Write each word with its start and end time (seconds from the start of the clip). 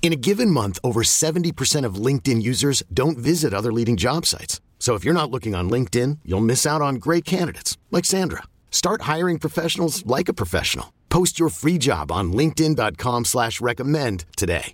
In 0.00 0.12
a 0.14 0.16
given 0.16 0.50
month, 0.50 0.78
over 0.82 1.02
70% 1.02 1.84
of 1.84 1.96
LinkedIn 1.96 2.40
users 2.40 2.82
don't 2.94 3.18
visit 3.18 3.52
other 3.52 3.72
leading 3.72 3.98
job 3.98 4.24
sites. 4.24 4.62
So 4.78 4.94
if 4.94 5.04
you're 5.04 5.12
not 5.12 5.30
looking 5.30 5.54
on 5.54 5.68
LinkedIn, 5.68 6.20
you'll 6.24 6.40
miss 6.40 6.64
out 6.64 6.80
on 6.80 6.94
great 6.94 7.26
candidates 7.26 7.76
like 7.90 8.06
Sandra. 8.06 8.44
Start 8.70 9.02
hiring 9.02 9.38
professionals 9.38 10.06
like 10.06 10.30
a 10.30 10.34
professional. 10.42 10.94
Post 11.10 11.38
your 11.38 11.50
free 11.50 11.76
job 11.76 12.10
on 12.10 12.32
LinkedIn.com 12.32 13.26
slash 13.26 13.60
recommend 13.60 14.24
today. 14.34 14.72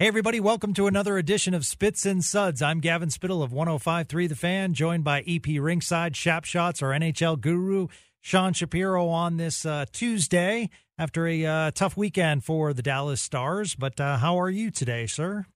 Hey 0.00 0.06
everybody, 0.06 0.38
welcome 0.38 0.74
to 0.74 0.86
another 0.86 1.18
edition 1.18 1.54
of 1.54 1.66
Spits 1.66 2.06
and 2.06 2.24
Suds. 2.24 2.62
I'm 2.62 2.78
Gavin 2.78 3.10
Spittle 3.10 3.42
of 3.42 3.50
105.3 3.50 4.28
The 4.28 4.36
Fan, 4.36 4.72
joined 4.72 5.02
by 5.02 5.24
EP 5.26 5.44
Ringside, 5.60 6.14
Shap 6.14 6.44
Shots, 6.44 6.82
our 6.82 6.90
NHL 6.90 7.40
guru, 7.40 7.88
Sean 8.28 8.52
Shapiro 8.52 9.08
on 9.08 9.38
this 9.38 9.64
uh, 9.64 9.86
Tuesday 9.90 10.68
after 10.98 11.26
a 11.26 11.46
uh, 11.46 11.70
tough 11.70 11.96
weekend 11.96 12.44
for 12.44 12.74
the 12.74 12.82
Dallas 12.82 13.22
Stars. 13.22 13.74
But 13.74 13.98
uh, 13.98 14.18
how 14.18 14.38
are 14.38 14.50
you 14.50 14.70
today, 14.70 15.06
sir? 15.06 15.46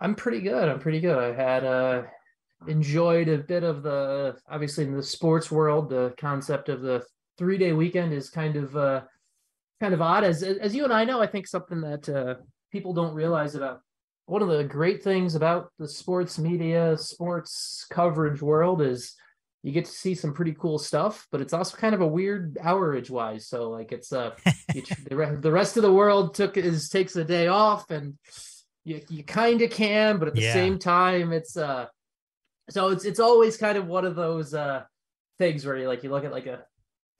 I'm 0.00 0.16
pretty 0.16 0.40
good. 0.40 0.68
I'm 0.68 0.80
pretty 0.80 0.98
good. 0.98 1.16
I 1.16 1.32
had 1.32 1.64
uh 1.64 2.02
enjoyed 2.66 3.28
a 3.28 3.38
bit 3.38 3.62
of 3.62 3.84
the 3.84 4.36
obviously 4.50 4.82
in 4.82 4.96
the 4.96 5.02
sports 5.02 5.48
world, 5.52 5.90
the 5.90 6.12
concept 6.18 6.68
of 6.68 6.80
the 6.80 7.04
three 7.38 7.56
day 7.56 7.72
weekend 7.72 8.12
is 8.12 8.30
kind 8.30 8.56
of 8.56 8.76
uh 8.76 9.02
kind 9.80 9.94
of 9.94 10.02
odd. 10.02 10.24
As 10.24 10.42
as 10.42 10.74
you 10.74 10.82
and 10.82 10.92
I 10.92 11.04
know, 11.04 11.22
I 11.22 11.28
think 11.28 11.46
something 11.46 11.82
that 11.82 12.08
uh 12.08 12.34
people 12.72 12.94
don't 12.94 13.14
realize 13.14 13.54
about 13.54 13.78
one 14.26 14.42
of 14.42 14.48
the 14.48 14.64
great 14.64 15.04
things 15.04 15.36
about 15.36 15.70
the 15.78 15.86
sports 15.86 16.36
media, 16.36 16.98
sports 16.98 17.86
coverage 17.88 18.42
world 18.42 18.82
is 18.82 19.14
you 19.62 19.72
get 19.72 19.84
to 19.84 19.90
see 19.92 20.14
some 20.14 20.34
pretty 20.34 20.54
cool 20.54 20.78
stuff, 20.78 21.26
but 21.30 21.40
it's 21.40 21.52
also 21.52 21.76
kind 21.76 21.94
of 21.94 22.00
a 22.00 22.06
weird 22.06 22.58
hourage 22.60 23.10
wise. 23.10 23.46
So 23.46 23.70
like 23.70 23.92
it's 23.92 24.12
uh 24.12 24.32
the, 24.72 25.38
the 25.40 25.52
rest 25.52 25.76
of 25.76 25.82
the 25.82 25.92
world 25.92 26.34
took 26.34 26.56
is 26.56 26.88
takes 26.88 27.14
a 27.16 27.24
day 27.24 27.46
off 27.46 27.90
and 27.90 28.14
you 28.84 29.00
you 29.08 29.22
kind 29.22 29.62
of 29.62 29.70
can, 29.70 30.18
but 30.18 30.28
at 30.28 30.34
the 30.34 30.42
Yeah. 30.42 30.52
same 30.52 30.78
time 30.78 31.32
it's 31.32 31.56
uh 31.56 31.86
so 32.70 32.88
it's 32.88 33.04
it's 33.04 33.20
always 33.20 33.56
kind 33.56 33.78
of 33.78 33.86
one 33.86 34.04
of 34.04 34.16
those 34.16 34.54
uh 34.54 34.82
things 35.38 35.64
where 35.64 35.76
you 35.76 35.88
like 35.88 36.02
you 36.02 36.10
look 36.10 36.24
at 36.24 36.32
like 36.32 36.46
a 36.46 36.64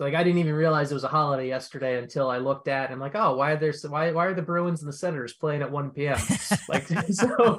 like 0.02 0.14
I 0.14 0.22
didn't 0.24 0.38
even 0.38 0.54
realize 0.54 0.90
it 0.90 0.94
was 0.94 1.04
a 1.04 1.08
holiday 1.08 1.48
yesterday 1.48 1.98
until 1.98 2.28
I 2.30 2.38
looked 2.38 2.68
at 2.68 2.84
and 2.86 2.94
I'm 2.94 3.00
like, 3.00 3.14
oh, 3.14 3.36
why 3.36 3.52
are 3.52 3.56
there 3.56 3.72
why 3.88 4.12
why 4.12 4.26
are 4.26 4.34
the 4.34 4.42
Bruins 4.42 4.80
and 4.82 4.88
the 4.88 4.92
Senators 4.96 5.32
playing 5.32 5.62
at 5.62 5.70
1 5.70 5.90
p.m. 5.90 6.18
like 6.68 6.86
so 7.10 7.56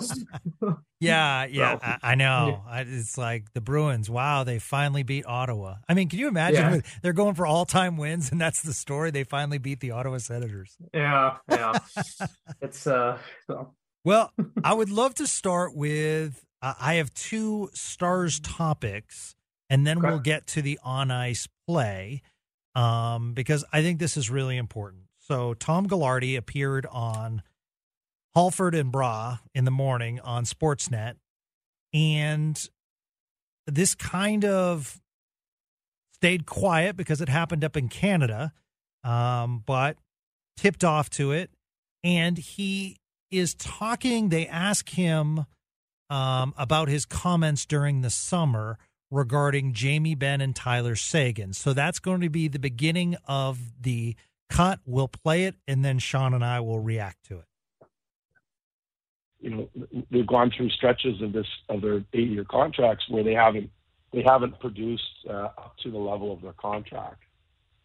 Yeah, 1.00 1.45
yeah, 1.45 1.77
So- 1.80 1.85
I, 1.85 1.97
I 2.03 2.16
know. 2.16 2.63
I, 2.67 2.81
it's 2.81 3.17
like 3.17 3.51
the 3.53 3.62
Bruins. 3.62 4.09
Wow, 4.09 4.44
they 4.44 4.59
finally 4.59 5.03
beat 5.03 5.25
Ottawa. 5.25 5.75
I 5.90 5.94
mean, 5.94 6.09
can 6.09 6.19
you 6.19 6.28
imagine? 6.28 6.75
Yeah. 6.75 6.81
They're 7.01 7.13
going 7.13 7.35
for 7.35 7.45
all 7.45 7.66
time 7.66 7.97
wins, 7.97 8.31
and 8.31 8.40
that's 8.40 8.62
the 8.62 8.73
story. 8.73 9.12
They 9.12 9.23
finally 9.23 9.57
beat 9.57 9.79
the 9.79 9.91
Ottawa 9.91 10.17
Senators. 10.19 10.78
yeah, 10.94 11.38
yeah. 11.50 11.78
it's 12.62 12.85
uh 12.88 13.17
so 13.47 13.73
Well, 14.06 14.31
I 14.63 14.73
would 14.73 14.90
love 14.90 15.16
to 15.16 15.28
start 15.28 15.75
with. 15.75 16.44
Uh, 16.62 16.73
I 16.79 16.94
have 16.96 17.13
two 17.13 17.69
stars 17.73 18.40
topics, 18.40 19.35
and 19.69 19.85
then 19.85 19.97
Okay. 19.97 20.07
we'll 20.09 20.19
get 20.19 20.47
to 20.47 20.62
the 20.62 20.79
on 20.84 21.12
ice 21.12 21.47
play, 21.67 22.22
um, 22.75 23.34
because 23.34 23.63
I 23.72 23.81
think 23.81 24.00
this 24.00 24.17
is 24.17 24.29
really 24.29 24.57
important. 24.57 25.03
So 25.19 25.53
Tom 25.53 25.88
Gaglardi 25.88 26.38
appeared 26.38 26.85
on 26.91 27.44
Halford 28.35 28.75
and 28.75 28.91
Brough 28.91 29.39
in 29.53 29.66
the 29.66 29.72
morning 29.72 30.19
on 30.19 30.45
Sportsnet, 30.45 31.16
and 31.94 32.69
this 33.67 33.95
kind 33.95 34.44
of 34.44 35.01
stayed 36.13 36.45
quiet 36.45 36.95
because 36.95 37.22
it 37.22 37.29
happened 37.29 37.63
up 37.63 37.78
in 37.78 37.89
Canada, 37.89 38.53
um, 39.03 39.63
but 39.66 39.97
tipped 40.57 40.84
off 40.84 41.09
to 41.11 41.31
it, 41.31 41.51
and 42.03 42.38
he 42.38 42.97
is 43.31 43.53
talking. 43.55 44.29
They 44.29 44.47
ask 44.47 44.90
him 44.90 45.45
um, 46.09 46.53
about 46.57 46.90
his 46.90 47.05
comments 47.05 47.66
during 47.66 48.01
the 48.01 48.09
summer 48.09 48.78
regarding 49.13 49.74
Jamie 49.74 50.16
Benn 50.16 50.41
and 50.41 50.56
Tyler 50.56 50.96
Seguin. 50.96 51.53
So 51.53 51.74
that's 51.74 52.00
going 52.00 52.22
to 52.22 52.29
be 52.29 52.47
the 52.47 52.59
beginning 52.59 53.16
of 53.28 53.59
the 53.81 54.16
cut. 54.50 54.79
We'll 54.85 55.07
play 55.07 55.44
it, 55.46 55.56
and 55.68 55.84
then 55.85 56.00
Sean 56.00 56.34
and 56.34 56.44
I 56.44 56.59
will 56.59 56.79
react 56.79 57.25
to 57.28 57.40
it. 57.40 57.46
you 59.40 59.50
know 59.50 59.69
they've 60.09 60.25
gone 60.25 60.52
through 60.56 60.69
stretches 60.69 61.22
of 61.22 61.34
this 61.34 61.46
of 61.69 61.81
their 61.81 62.03
eight 62.13 62.29
year 62.29 62.46
contracts 62.50 63.03
where 63.09 63.23
they 63.23 63.34
haven't 63.34 63.69
they 64.13 64.23
haven't 64.23 64.57
produced 64.59 65.03
uh, 65.29 65.50
up 65.57 65.75
to 65.84 65.91
the 65.91 65.97
level 65.97 66.31
of 66.31 66.41
their 66.41 66.53
contract 66.53 67.22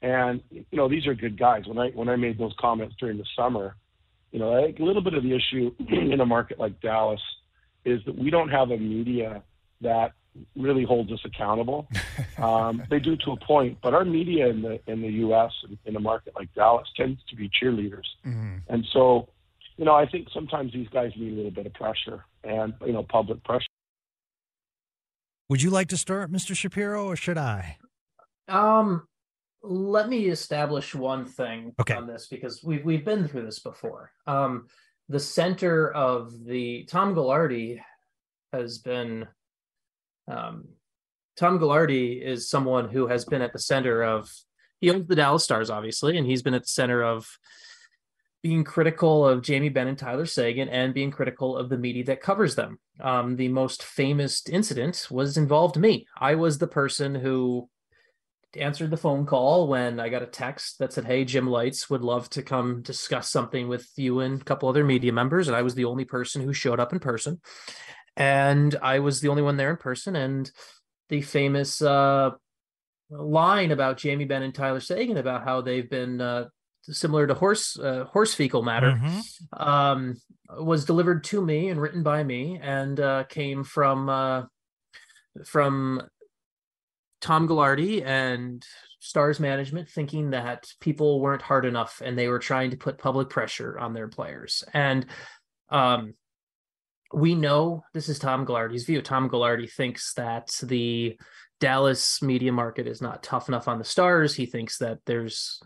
and 0.03 0.41
you 0.51 0.65
know 0.73 0.89
these 0.89 1.07
are 1.07 1.15
good 1.15 1.37
guys 1.39 1.67
when 1.67 1.79
i 1.79 1.89
when 1.91 2.09
i 2.09 2.17
made 2.17 2.39
those 2.39 2.55
comments 2.61 2.95
during 3.01 3.19
the 3.19 3.25
summer 3.37 3.75
you 4.31 4.39
know 4.39 4.55
a 4.55 4.73
little 4.79 5.03
bit 5.03 5.15
of 5.15 5.25
the 5.25 5.35
issue 5.35 5.75
in 5.89 6.21
a 6.21 6.27
market 6.27 6.59
like 6.61 6.81
dallas 6.81 7.21
is 7.85 8.01
that 8.07 8.17
we 8.17 8.31
don't 8.31 8.51
have 8.51 8.71
a 8.71 8.77
media 8.79 9.43
that 9.81 10.13
really 10.57 10.85
holds 10.85 11.11
us 11.13 11.21
accountable 11.25 11.89
um, 12.39 12.83
they 12.91 12.99
do 12.99 13.17
to 13.17 13.33
a 13.33 13.37
point 13.45 13.77
but 13.83 13.95
our 13.95 14.05
media 14.05 14.49
in 14.49 14.63
the 14.63 14.79
in 14.91 15.01
the 15.03 15.09
us 15.09 15.53
in 15.85 15.97
a 15.97 16.01
market 16.01 16.33
like 16.37 16.53
dallas 16.55 16.89
tends 16.97 17.21
to 17.29 17.37
be 17.37 17.49
cheerleaders 17.51 18.07
and 18.69 18.85
so 18.93 19.29
you 19.77 19.85
know, 19.85 19.95
I 19.95 20.09
think 20.09 20.27
sometimes 20.35 20.73
these 20.73 20.89
guys 20.89 21.13
need 21.17 21.35
a 21.35 21.37
little 21.37 21.53
bit 21.53 21.65
of 21.65 21.73
pressure 21.75 22.25
and, 22.43 22.75
you 22.85 22.93
know, 22.93 23.05
public 23.05 23.45
pressure. 23.45 23.69
Would 25.49 25.63
you 25.63 25.71
like 25.71 25.87
to 25.91 25.97
start, 25.97 26.33
Mr. 26.33 26.57
Shapiro, 26.57 27.07
or 27.07 27.15
should 27.15 27.39
I? 27.39 27.77
Um, 28.49 29.07
let 29.63 30.09
me 30.09 30.27
establish 30.31 30.97
one 30.97 31.25
thing 31.27 31.75
Okay. 31.81 31.95
on 31.95 32.09
this 32.09 32.27
because 32.27 32.65
we've 32.65 32.85
we've 32.85 33.05
been 33.05 33.29
through 33.29 33.45
this 33.45 33.61
before. 33.61 34.11
Um, 34.27 34.67
the 35.09 35.21
center 35.21 35.93
of 35.93 36.45
the 36.45 36.83
Tom 36.91 37.15
Gaglardi 37.15 37.81
has 38.53 38.79
been. 38.79 39.29
Um, 40.29 40.69
Tom 41.37 41.59
Gaglardi 41.59 42.21
is 42.21 42.49
someone 42.49 42.89
who 42.89 43.07
has 43.07 43.25
been 43.25 43.43
at 43.43 43.53
the 43.53 43.59
center 43.59 44.03
of. 44.03 44.31
He 44.81 44.91
owns 44.91 45.09
the 45.09 45.17
Dallas 45.17 45.43
Stars, 45.43 45.71
obviously, 45.71 46.17
and 46.17 46.27
he's 46.27 46.43
been 46.43 46.55
at 46.55 46.63
the 46.63 46.69
center 46.69 47.03
of 47.03 47.27
being 48.43 48.63
critical 48.63 49.27
of 49.27 49.43
Jamie 49.43 49.69
Benn 49.69 49.89
and 49.89 49.99
Tyler 49.99 50.27
Seguin 50.27 50.69
and 50.69 50.95
being 50.95 51.11
critical 51.11 51.57
of 51.57 51.69
the 51.69 51.79
media 51.79 52.05
that 52.05 52.21
covers 52.21 52.55
them. 52.55 52.79
Um, 53.01 53.37
the 53.37 53.49
most 53.49 53.83
famous 53.83 54.47
incident 54.49 55.09
was 55.11 55.37
involved 55.37 55.77
me. 55.77 56.07
I 56.17 56.37
was 56.37 56.59
the 56.59 56.69
person 56.69 57.15
who 57.15 57.69
answered 58.57 58.91
the 58.91 58.97
phone 58.97 59.27
call 59.27 59.69
when 59.69 60.01
I 60.01 60.09
got 60.09 60.23
a 60.23 60.27
text 60.27 60.79
that 60.79 60.93
said, 60.93 61.05
Hey, 61.05 61.25
Jim 61.25 61.49
Lites 61.49 61.91
would 61.91 62.03
love 62.03 62.31
to 62.31 62.43
come 62.43 62.83
discuss 62.83 63.31
something 63.31 63.69
with 63.69 63.89
you 63.97 64.21
and 64.21 64.41
a 64.41 64.45
couple 64.45 64.69
other 64.69 64.85
media 64.85 65.13
members. 65.13 65.49
And 65.49 65.57
I 65.57 65.63
was 65.63 65.75
the 65.75 65.85
only 65.85 66.05
person 66.05 66.43
who 66.43 66.53
showed 66.53 66.81
up 66.81 66.93
in 66.93 67.01
person. 67.01 67.41
And 68.19 68.77
I 68.83 68.99
was 68.99 69.21
the 69.21 69.29
only 69.29 69.43
one 69.43 69.57
there 69.57 69.71
in 69.71 69.77
person. 69.77 70.17
And 70.17 70.51
the 71.09 71.23
famous 71.23 71.81
uh, 71.81 72.33
line 73.11 73.71
about 73.71 73.97
Jamie 73.97 74.27
Benn 74.27 74.43
and 74.43 74.55
Tyler 74.55 74.81
Seguin 74.81 75.17
about 75.17 75.45
how 75.45 75.63
they've 75.63 75.89
been 75.89 76.21
uh, 76.21 76.49
similar 76.83 77.27
to 77.27 77.35
horse 77.35 77.79
uh, 77.79 78.05
horse 78.05 78.35
fecal 78.35 78.63
matter 78.63 78.93
Mhm. 78.93 79.61
um, 79.61 80.17
was 80.59 80.85
delivered 80.85 81.25
to 81.25 81.41
me 81.41 81.69
and 81.69 81.81
written 81.81 82.03
by 82.03 82.25
me 82.25 82.59
and 82.61 82.99
uh, 82.99 83.25
came 83.25 83.65
from 83.65 84.09
uh, 84.09 84.43
from 85.47 86.03
Tom 87.21 87.49
Gaglardi 87.49 88.05
and 88.05 88.65
Stars 89.01 89.39
management 89.39 89.89
thinking 89.89 90.31
that 90.31 90.67
people 90.81 91.21
weren't 91.21 91.43
hard 91.43 91.65
enough 91.65 92.03
and 92.05 92.19
they 92.19 92.29
were 92.29 92.39
trying 92.41 92.71
to 92.73 92.77
put 92.77 92.99
public 92.99 93.31
pressure 93.31 93.79
on 93.79 93.93
their 93.93 94.09
players. 94.09 94.65
And 94.75 95.07
um, 95.71 96.15
we 97.13 97.35
know 97.35 97.85
this 97.95 98.09
is 98.09 98.19
Tom 98.19 98.45
Gaglardi's 98.45 98.85
view. 98.85 99.01
Tom 99.01 99.29
Gaglardi 99.29 99.71
thinks 99.71 100.15
that 100.15 100.51
the 100.63 101.19
Dallas 101.61 102.23
media 102.23 102.53
market 102.53 102.87
is 102.87 103.01
not 103.01 103.23
tough 103.23 103.49
enough 103.49 103.69
on 103.69 103.79
the 103.79 103.85
Stars. 103.85 104.35
He 104.35 104.47
thinks 104.47 104.79
that 104.79 104.99
there's 105.07 105.61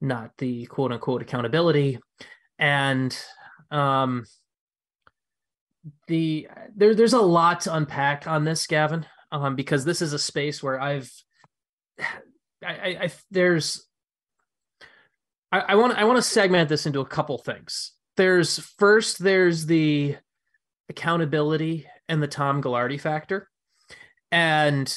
not 0.00 0.30
the 0.38 0.66
quote 0.66 0.92
unquote 0.92 1.22
accountability. 1.22 1.98
And 2.58 3.16
um, 3.70 4.24
the 6.06 6.48
there 6.76 6.94
there's 6.94 7.14
a 7.14 7.20
lot 7.20 7.62
to 7.62 7.74
unpack 7.74 8.26
on 8.26 8.44
this, 8.44 8.66
Gavin, 8.66 9.06
um, 9.32 9.56
because 9.56 9.84
this 9.84 10.02
is 10.02 10.12
a 10.12 10.18
space 10.18 10.62
where 10.62 10.80
I've 10.80 11.10
I, 12.64 12.74
I, 12.74 12.98
I 13.02 13.10
there's 13.30 13.86
I 15.50 15.74
want 15.74 15.98
I 15.98 16.04
want 16.04 16.16
to 16.16 16.22
segment 16.22 16.68
this 16.68 16.86
into 16.86 17.00
a 17.00 17.06
couple 17.06 17.36
things. 17.38 17.92
There's 18.16 18.58
first 18.78 19.18
there's 19.18 19.66
the 19.66 20.16
accountability 20.92 21.86
and 22.08 22.22
the 22.22 22.28
Tom 22.28 22.62
Gaglardi 22.62 23.00
factor. 23.00 23.48
And 24.30 24.94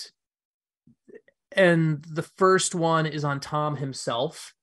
and 1.51 2.03
the 2.03 2.23
first 2.37 2.75
one 2.75 3.05
is 3.05 3.23
on 3.23 3.39
Tom 3.39 3.77
himself. 3.77 4.53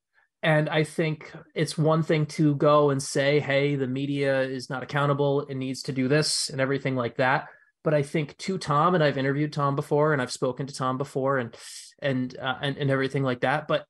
And 0.43 0.69
I 0.69 0.85
think 0.85 1.33
it's 1.55 1.79
one 1.79 2.03
thing 2.03 2.27
to 2.27 2.55
go 2.57 2.91
and 2.91 3.03
say, 3.03 3.41
hey, 3.41 3.77
the 3.77 3.87
media 3.87 4.43
is 4.43 4.69
not 4.69 4.83
accountable, 4.83 5.43
it 5.43 5.55
needs 5.55 5.83
to 5.85 5.93
do 5.93 6.09
this 6.09 6.51
and 6.51 6.61
everything 6.61 6.97
like 6.97 7.17
that. 7.17 7.47
But 7.85 7.95
I 7.95 8.03
think 8.03 8.37
to 8.39 8.59
Tom, 8.59 8.95
and 8.95 9.03
I've 9.03 9.19
interviewed 9.19 9.53
Tom 9.53 9.75
before, 9.75 10.13
and 10.13 10.21
I've 10.21 10.33
spoken 10.33 10.67
to 10.67 10.75
Tom 10.75 10.99
before, 10.99 11.39
and 11.39 11.57
and 12.01 12.37
uh, 12.39 12.57
and, 12.61 12.77
and 12.77 12.91
everything 12.91 13.23
like 13.23 13.41
that. 13.41 13.67
But 13.67 13.87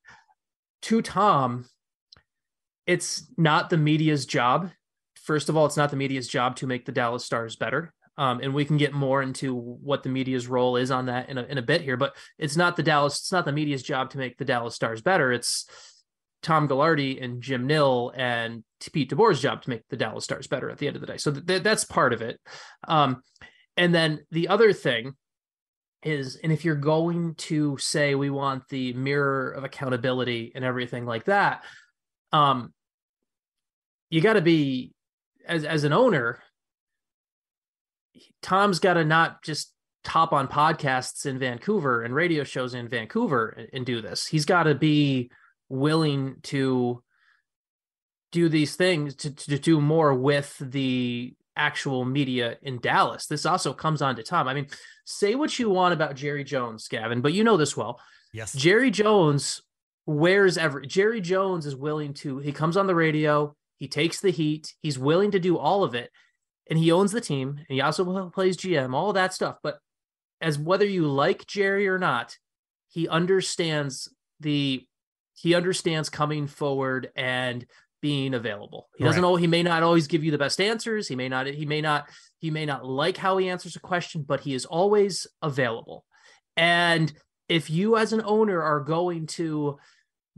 to 0.83 1.01
Tom, 1.01 1.65
it's 2.87 3.27
not 3.37 3.69
the 3.69 3.77
media's 3.77 4.25
job 4.25 4.71
first 5.23 5.49
of 5.49 5.57
all, 5.57 5.65
it's 5.65 5.77
not 5.77 5.89
the 5.89 5.97
media's 5.97 6.27
job 6.27 6.55
to 6.57 6.67
make 6.67 6.85
the 6.85 6.91
Dallas 6.91 7.25
Stars 7.25 7.55
better. 7.55 7.93
Um, 8.15 8.41
and 8.41 8.53
we 8.53 8.65
can 8.65 8.77
get 8.77 8.93
more 8.93 9.23
into 9.23 9.55
what 9.55 10.03
the 10.03 10.09
media's 10.09 10.47
role 10.47 10.75
is 10.75 10.91
on 10.91 11.07
that 11.07 11.29
in 11.29 11.39
a, 11.39 11.43
in 11.43 11.57
a 11.57 11.63
bit 11.63 11.81
here, 11.81 11.97
but 11.97 12.15
it's 12.37 12.55
not 12.55 12.75
the 12.75 12.83
Dallas, 12.83 13.19
it's 13.19 13.31
not 13.31 13.45
the 13.45 13.51
media's 13.51 13.81
job 13.81 14.11
to 14.11 14.19
make 14.19 14.37
the 14.37 14.45
Dallas 14.45 14.75
Stars 14.75 15.01
better. 15.01 15.31
It's 15.31 15.65
Tom 16.43 16.67
Gaglardi 16.67 17.23
and 17.23 17.41
Jim 17.41 17.65
Nill 17.65 18.11
and 18.15 18.63
Pete 18.91 19.09
DeBoer's 19.09 19.41
job 19.41 19.63
to 19.63 19.69
make 19.69 19.81
the 19.89 19.97
Dallas 19.97 20.25
Stars 20.25 20.45
better 20.45 20.69
at 20.69 20.77
the 20.77 20.85
end 20.85 20.95
of 20.95 21.01
the 21.01 21.07
day. 21.07 21.17
So 21.17 21.31
th- 21.31 21.63
that's 21.63 21.85
part 21.85 22.13
of 22.13 22.21
it. 22.21 22.39
Um, 22.87 23.23
and 23.77 23.95
then 23.95 24.19
the 24.29 24.49
other 24.49 24.73
thing 24.73 25.15
is, 26.03 26.35
and 26.35 26.51
if 26.51 26.65
you're 26.65 26.75
going 26.75 27.33
to 27.35 27.77
say 27.77 28.13
we 28.13 28.29
want 28.29 28.67
the 28.67 28.93
mirror 28.93 29.51
of 29.51 29.63
accountability 29.63 30.51
and 30.53 30.63
everything 30.63 31.05
like 31.05 31.25
that, 31.25 31.63
um, 32.31 32.73
you 34.09 34.21
got 34.21 34.33
to 34.33 34.41
be 34.41 34.93
as 35.45 35.65
as 35.65 35.83
an 35.83 35.93
owner, 35.93 36.39
Tom's 38.41 38.79
got 38.79 38.95
to 38.95 39.05
not 39.05 39.43
just 39.43 39.73
top 40.03 40.33
on 40.33 40.47
podcasts 40.47 41.25
in 41.25 41.39
Vancouver 41.39 42.03
and 42.03 42.13
radio 42.13 42.43
shows 42.43 42.73
in 42.73 42.87
Vancouver 42.87 43.49
and, 43.49 43.69
and 43.73 43.85
do 43.85 44.01
this. 44.01 44.27
He's 44.27 44.45
got 44.45 44.63
to 44.63 44.75
be 44.75 45.31
willing 45.69 46.35
to 46.43 47.01
do 48.31 48.49
these 48.49 48.75
things 48.75 49.15
to, 49.15 49.33
to 49.33 49.59
do 49.59 49.79
more 49.79 50.13
with 50.13 50.57
the 50.59 51.33
actual 51.55 52.03
media 52.03 52.57
in 52.63 52.79
Dallas. 52.79 53.27
This 53.27 53.45
also 53.45 53.73
comes 53.73 54.01
on 54.01 54.15
to 54.15 54.23
Tom. 54.23 54.47
I 54.47 54.53
mean, 54.53 54.67
say 55.05 55.35
what 55.35 55.57
you 55.57 55.69
want 55.69 55.93
about 55.93 56.15
Jerry 56.15 56.43
Jones, 56.43 56.87
Gavin, 56.87 57.21
but 57.21 57.33
you 57.33 57.43
know 57.43 57.57
this 57.57 57.77
well. 57.77 57.99
Yes. 58.33 58.53
Jerry 58.53 58.91
Jones 58.91 59.61
wears 60.05 60.57
every 60.57 60.85
Jerry 60.85 61.21
Jones 61.21 61.65
is 61.65 61.75
willing 61.75 62.13
to 62.13 62.39
he 62.39 62.51
comes 62.51 62.75
on 62.75 62.87
the 62.87 62.95
radio, 62.95 63.55
he 63.83 63.89
takes 63.89 64.21
the 64.21 64.29
heat. 64.29 64.75
He's 64.81 64.97
willing 64.97 65.31
to 65.31 65.41
do 65.41 65.57
all 65.57 65.83
of 65.83 65.93
it. 65.93 66.09
And 66.69 66.79
he 66.79 66.93
owns 66.93 67.11
the 67.11 67.19
team. 67.19 67.49
And 67.49 67.65
he 67.67 67.81
also 67.81 68.29
plays 68.29 68.55
GM, 68.55 68.93
all 68.93 69.11
that 69.11 69.33
stuff. 69.33 69.57
But 69.61 69.77
as 70.39 70.57
whether 70.57 70.85
you 70.85 71.05
like 71.05 71.45
Jerry 71.47 71.89
or 71.89 71.99
not, 71.99 72.37
he 72.87 73.09
understands 73.09 74.07
the 74.39 74.87
he 75.33 75.53
understands 75.53 76.09
coming 76.09 76.47
forward 76.47 77.11
and 77.17 77.65
being 78.01 78.33
available. 78.33 78.87
He 78.95 79.03
doesn't 79.03 79.21
right. 79.21 79.27
know 79.27 79.35
he 79.35 79.47
may 79.47 79.63
not 79.63 79.83
always 79.83 80.07
give 80.07 80.23
you 80.23 80.31
the 80.31 80.37
best 80.37 80.61
answers. 80.61 81.09
He 81.09 81.17
may 81.17 81.27
not 81.27 81.47
he 81.47 81.65
may 81.65 81.81
not 81.81 82.07
he 82.37 82.51
may 82.51 82.65
not 82.65 82.85
like 82.85 83.17
how 83.17 83.35
he 83.35 83.49
answers 83.49 83.75
a 83.75 83.81
question, 83.81 84.23
but 84.25 84.39
he 84.39 84.53
is 84.53 84.63
always 84.63 85.27
available. 85.41 86.05
And 86.55 87.11
if 87.49 87.69
you 87.69 87.97
as 87.97 88.13
an 88.13 88.21
owner 88.23 88.61
are 88.61 88.79
going 88.79 89.27
to 89.27 89.77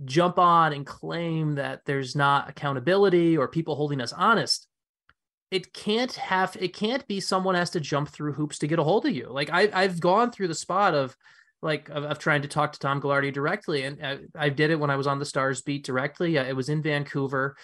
jump 0.03 0.37
on 0.37 0.73
and 0.73 0.85
claim 0.85 1.55
that 1.55 1.81
there's 1.85 2.15
not 2.15 2.49
accountability 2.49 3.37
or 3.37 3.47
people 3.47 3.75
holding 3.75 4.01
us 4.01 4.11
honest 4.11 4.67
it 5.51 5.73
can't 5.73 6.13
have 6.13 6.57
it 6.59 6.73
can't 6.73 7.07
be 7.07 7.19
someone 7.19 7.55
has 7.55 7.69
to 7.71 7.79
jump 7.79 8.09
through 8.09 8.33
hoops 8.33 8.59
to 8.59 8.67
get 8.67 8.79
a 8.79 8.83
hold 8.83 9.05
of 9.05 9.15
you. 9.15 9.29
Like 9.29 9.49
I, 9.51 9.69
i've 9.73 9.99
gone 9.99 10.31
through 10.31 10.47
the 10.47 10.55
spot 10.55 10.93
of 10.93 11.15
like 11.61 11.89
of, 11.89 12.03
of 12.03 12.19
trying 12.19 12.41
to 12.41 12.47
talk 12.47 12.73
to 12.73 12.79
tom 12.79 13.01
Gaglardi 13.01 13.31
directly 13.31 13.83
and 13.83 14.05
I, 14.05 14.17
I, 14.37 14.49
did 14.49 14.69
it 14.69 14.79
when 14.79 14.89
i 14.89 14.97
was 14.97 15.07
on 15.07 15.19
the 15.19 15.25
stars 15.25 15.61
beat 15.61 15.85
directly. 15.85 16.35
It 16.35 16.55
was 16.55 16.69
in 16.69 16.81
vancouver. 16.81 17.55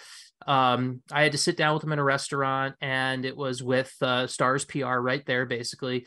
Um, 0.46 1.02
i 1.12 1.22
had 1.22 1.32
to 1.32 1.38
sit 1.38 1.56
down 1.56 1.74
with 1.74 1.84
him 1.84 1.92
in 1.92 1.98
a 1.98 2.04
restaurant 2.04 2.76
and 2.80 3.24
it 3.24 3.36
was 3.36 3.62
with 3.62 3.94
uh, 4.00 4.26
stars 4.26 4.64
pr 4.64 4.84
right 4.84 5.24
there 5.26 5.46
basically. 5.46 6.06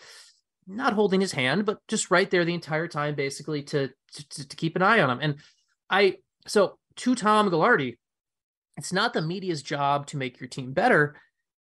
Not 0.67 0.93
holding 0.93 1.21
his 1.21 1.33
hand 1.33 1.65
but 1.65 1.79
just 1.87 2.09
right 2.09 2.29
there 2.31 2.45
the 2.45 2.53
entire 2.53 2.87
time 2.87 3.15
basically 3.15 3.63
to, 3.63 3.89
to, 4.13 4.47
to 4.47 4.55
keep 4.55 4.75
an 4.75 4.81
eye 4.81 5.01
on 5.01 5.09
him. 5.09 5.19
And 5.21 5.35
I 5.89 6.17
so 6.47 6.77
to 6.97 7.15
Tom 7.15 7.49
Gaglardi, 7.49 7.97
it's 8.77 8.93
not 8.93 9.13
the 9.13 9.21
media's 9.21 9.61
job 9.61 10.07
to 10.07 10.17
make 10.17 10.39
your 10.39 10.49
team 10.49 10.73
better. 10.73 11.15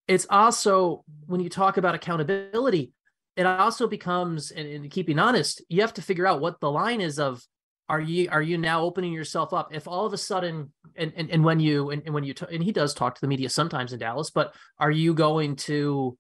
It's 0.06 0.26
also 0.28 1.04
when 1.26 1.40
you 1.40 1.48
talk 1.48 1.76
about 1.76 1.94
accountability, 1.94 2.92
it 3.36 3.46
also 3.46 3.86
becomes 3.86 4.50
and, 4.50 4.68
and 4.68 4.90
keeping 4.90 5.18
honest, 5.18 5.62
you 5.68 5.80
have 5.80 5.94
to 5.94 6.02
figure 6.02 6.26
out 6.26 6.40
what 6.40 6.60
the 6.60 6.70
line 6.70 7.00
is 7.00 7.18
of 7.18 7.42
are 7.88 8.00
you 8.00 8.28
are 8.30 8.42
you 8.42 8.56
now 8.56 8.82
opening 8.82 9.12
yourself 9.12 9.52
up 9.52 9.74
if 9.74 9.86
all 9.86 10.06
of 10.06 10.12
a 10.12 10.18
sudden 10.18 10.72
and 10.96 11.12
and, 11.16 11.30
and 11.30 11.44
when 11.44 11.60
you 11.60 11.90
and, 11.90 12.02
and 12.06 12.14
when 12.14 12.24
you 12.24 12.32
t- 12.32 12.46
and 12.50 12.62
he 12.62 12.72
does 12.72 12.94
talk 12.94 13.14
to 13.14 13.20
the 13.20 13.26
media 13.26 13.48
sometimes 13.48 13.92
in 13.92 13.98
Dallas 13.98 14.30
but 14.30 14.54
are 14.78 14.90
you 14.90 15.12
going 15.12 15.56
to 15.56 16.16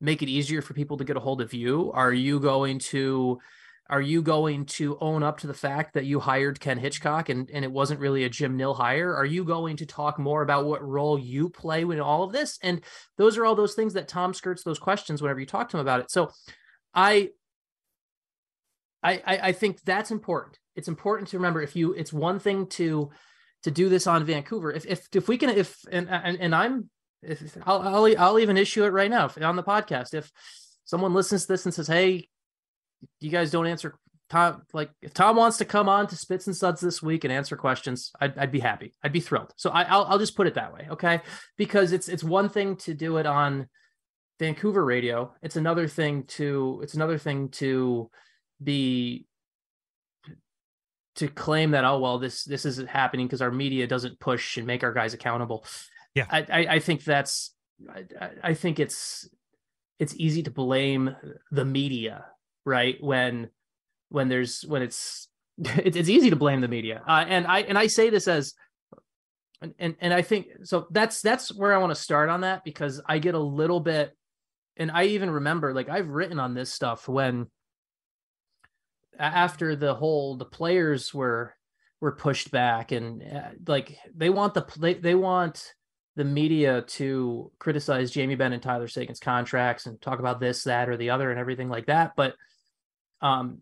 make 0.00 0.22
it 0.22 0.28
easier 0.28 0.60
for 0.60 0.74
people 0.74 0.98
to 0.98 1.04
get 1.04 1.16
a 1.16 1.20
hold 1.20 1.40
of 1.40 1.54
you 1.54 1.90
are 1.92 2.12
you 2.12 2.38
going 2.38 2.78
to 2.78 3.38
are 3.88 4.00
you 4.00 4.20
going 4.20 4.66
to 4.66 4.98
own 5.00 5.22
up 5.22 5.38
to 5.38 5.46
the 5.46 5.54
fact 5.54 5.94
that 5.94 6.06
you 6.06 6.18
hired 6.18 6.58
Ken 6.58 6.78
Hitchcock 6.78 7.28
and, 7.28 7.48
and 7.50 7.64
it 7.64 7.70
wasn't 7.70 8.00
really 8.00 8.24
a 8.24 8.28
Jim 8.28 8.56
Nill 8.56 8.74
hire? 8.74 9.14
Are 9.14 9.24
you 9.24 9.44
going 9.44 9.76
to 9.76 9.86
talk 9.86 10.18
more 10.18 10.42
about 10.42 10.66
what 10.66 10.86
role 10.86 11.18
you 11.18 11.48
play 11.48 11.82
in 11.82 12.00
all 12.00 12.24
of 12.24 12.32
this? 12.32 12.58
And 12.62 12.80
those 13.16 13.38
are 13.38 13.46
all 13.46 13.54
those 13.54 13.74
things 13.74 13.94
that 13.94 14.08
Tom 14.08 14.34
skirts 14.34 14.64
those 14.64 14.80
questions 14.80 15.22
whenever 15.22 15.38
you 15.38 15.46
talk 15.46 15.68
to 15.68 15.76
him 15.76 15.82
about 15.82 16.00
it. 16.00 16.10
So 16.10 16.32
I 16.94 17.30
I 19.02 19.20
I 19.24 19.52
think 19.52 19.80
that's 19.82 20.10
important. 20.10 20.58
It's 20.74 20.88
important 20.88 21.28
to 21.28 21.38
remember 21.38 21.62
if 21.62 21.76
you 21.76 21.92
it's 21.92 22.12
one 22.12 22.40
thing 22.40 22.66
to 22.70 23.10
to 23.62 23.70
do 23.70 23.88
this 23.88 24.08
on 24.08 24.24
Vancouver. 24.24 24.72
If 24.72 24.84
if 24.86 25.06
if 25.12 25.28
we 25.28 25.38
can 25.38 25.50
if 25.50 25.78
and 25.92 26.08
and, 26.10 26.40
and 26.40 26.54
I'm 26.54 26.90
if 27.22 27.56
I'll, 27.64 27.82
I'll 27.82 28.18
I'll 28.18 28.38
even 28.40 28.56
issue 28.56 28.84
it 28.84 28.88
right 28.88 29.10
now 29.10 29.30
on 29.40 29.56
the 29.56 29.62
podcast. 29.62 30.12
If 30.12 30.32
someone 30.84 31.14
listens 31.14 31.42
to 31.42 31.52
this 31.52 31.64
and 31.64 31.74
says, 31.74 31.86
"Hey, 31.86 32.28
you 33.20 33.30
guys 33.30 33.50
don't 33.50 33.66
answer 33.66 33.98
Tom, 34.28 34.62
like 34.72 34.90
if 35.02 35.14
Tom 35.14 35.36
wants 35.36 35.58
to 35.58 35.64
come 35.64 35.88
on 35.88 36.06
to 36.08 36.16
Spits 36.16 36.46
and 36.46 36.56
Suds 36.56 36.80
this 36.80 37.00
week 37.00 37.24
and 37.24 37.32
answer 37.32 37.56
questions, 37.56 38.10
I'd, 38.20 38.36
I'd 38.36 38.52
be 38.52 38.58
happy. 38.58 38.92
I'd 39.02 39.12
be 39.12 39.20
thrilled. 39.20 39.52
So 39.56 39.70
I, 39.70 39.82
will 39.82 40.04
I'll 40.06 40.18
just 40.18 40.36
put 40.36 40.48
it 40.48 40.54
that 40.54 40.74
way, 40.74 40.88
okay? 40.90 41.20
Because 41.56 41.92
it's 41.92 42.08
it's 42.08 42.24
one 42.24 42.48
thing 42.48 42.76
to 42.78 42.94
do 42.94 43.18
it 43.18 43.26
on 43.26 43.68
Vancouver 44.40 44.84
radio. 44.84 45.32
It's 45.42 45.56
another 45.56 45.86
thing 45.86 46.24
to 46.24 46.80
it's 46.82 46.94
another 46.94 47.18
thing 47.18 47.50
to 47.50 48.10
be 48.62 49.26
to 51.16 51.28
claim 51.28 51.70
that 51.70 51.84
oh 51.84 51.98
well 51.98 52.18
this 52.18 52.44
this 52.44 52.66
isn't 52.66 52.88
happening 52.88 53.26
because 53.26 53.42
our 53.42 53.52
media 53.52 53.86
doesn't 53.86 54.18
push 54.18 54.56
and 54.56 54.66
make 54.66 54.82
our 54.82 54.92
guys 54.92 55.14
accountable. 55.14 55.64
Yeah, 56.14 56.26
I 56.28 56.46
I, 56.50 56.66
I 56.74 56.78
think 56.80 57.04
that's 57.04 57.54
I, 57.88 58.30
I 58.42 58.54
think 58.54 58.80
it's 58.80 59.28
it's 60.00 60.16
easy 60.16 60.42
to 60.42 60.50
blame 60.50 61.14
the 61.52 61.64
media 61.64 62.24
right 62.66 62.96
when 63.00 63.48
when 64.10 64.28
there's 64.28 64.62
when 64.62 64.82
it's 64.82 65.28
it's 65.58 66.10
easy 66.10 66.28
to 66.28 66.36
blame 66.36 66.60
the 66.60 66.68
media 66.68 67.02
uh, 67.08 67.24
and 67.26 67.46
i 67.46 67.60
and 67.60 67.78
i 67.78 67.86
say 67.86 68.10
this 68.10 68.28
as 68.28 68.52
and, 69.62 69.72
and 69.78 69.96
and 70.00 70.12
i 70.12 70.20
think 70.20 70.48
so 70.64 70.86
that's 70.90 71.22
that's 71.22 71.54
where 71.54 71.72
i 71.72 71.78
want 71.78 71.90
to 71.90 72.00
start 72.00 72.28
on 72.28 72.42
that 72.42 72.62
because 72.64 73.00
i 73.06 73.18
get 73.18 73.34
a 73.34 73.38
little 73.38 73.80
bit 73.80 74.14
and 74.76 74.90
i 74.90 75.04
even 75.04 75.30
remember 75.30 75.72
like 75.72 75.88
i've 75.88 76.08
written 76.08 76.38
on 76.38 76.52
this 76.52 76.70
stuff 76.70 77.08
when 77.08 77.46
after 79.18 79.74
the 79.74 79.94
whole 79.94 80.36
the 80.36 80.44
players 80.44 81.14
were 81.14 81.54
were 82.02 82.12
pushed 82.12 82.50
back 82.50 82.92
and 82.92 83.22
uh, 83.22 83.48
like 83.66 83.96
they 84.14 84.28
want 84.28 84.52
the 84.52 84.66
they, 84.78 84.92
they 84.92 85.14
want 85.14 85.72
the 86.16 86.24
media 86.24 86.82
to 86.82 87.52
criticize 87.58 88.10
Jamie 88.10 88.34
Benn 88.34 88.54
and 88.54 88.62
Tyler 88.62 88.88
Seguin's 88.88 89.20
contracts 89.20 89.86
and 89.86 90.00
talk 90.00 90.18
about 90.18 90.40
this, 90.40 90.64
that, 90.64 90.88
or 90.88 90.96
the 90.96 91.10
other, 91.10 91.30
and 91.30 91.38
everything 91.38 91.68
like 91.68 91.86
that. 91.86 92.12
But 92.16 92.34
um, 93.20 93.58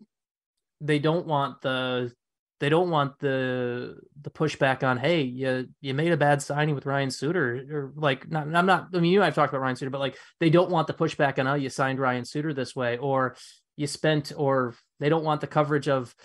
they 0.81 0.99
don't 0.99 1.25
want 1.25 1.61
the 1.61 2.11
they 2.59 2.69
don't 2.69 2.89
want 2.89 3.19
the 3.19 3.97
the 4.21 4.29
pushback 4.29 4.83
on 4.83 4.97
hey 4.97 5.21
you 5.21 5.67
you 5.81 5.93
made 5.93 6.11
a 6.11 6.17
bad 6.17 6.41
signing 6.41 6.73
with 6.73 6.85
Ryan 6.85 7.11
Suter 7.11 7.65
or 7.69 7.93
like 7.95 8.29
not 8.29 8.47
I'm 8.53 8.65
not 8.65 8.87
I 8.93 8.99
mean 8.99 9.11
you 9.11 9.19
and 9.19 9.25
I've 9.25 9.35
talked 9.35 9.51
about 9.51 9.61
Ryan 9.61 9.75
Suter 9.75 9.91
but 9.91 9.99
like 9.99 10.17
they 10.39 10.49
don't 10.49 10.71
want 10.71 10.87
the 10.87 10.93
pushback 10.93 11.37
on 11.37 11.47
oh 11.47 11.55
you 11.55 11.69
signed 11.69 11.99
Ryan 11.99 12.25
Suter 12.25 12.53
this 12.53 12.75
way 12.75 12.97
or 12.97 13.35
you 13.75 13.87
spent 13.87 14.31
or 14.35 14.73
they 14.99 15.09
don't 15.09 15.25
want 15.25 15.41
the 15.41 15.47
coverage 15.47 15.89
of 15.89 16.15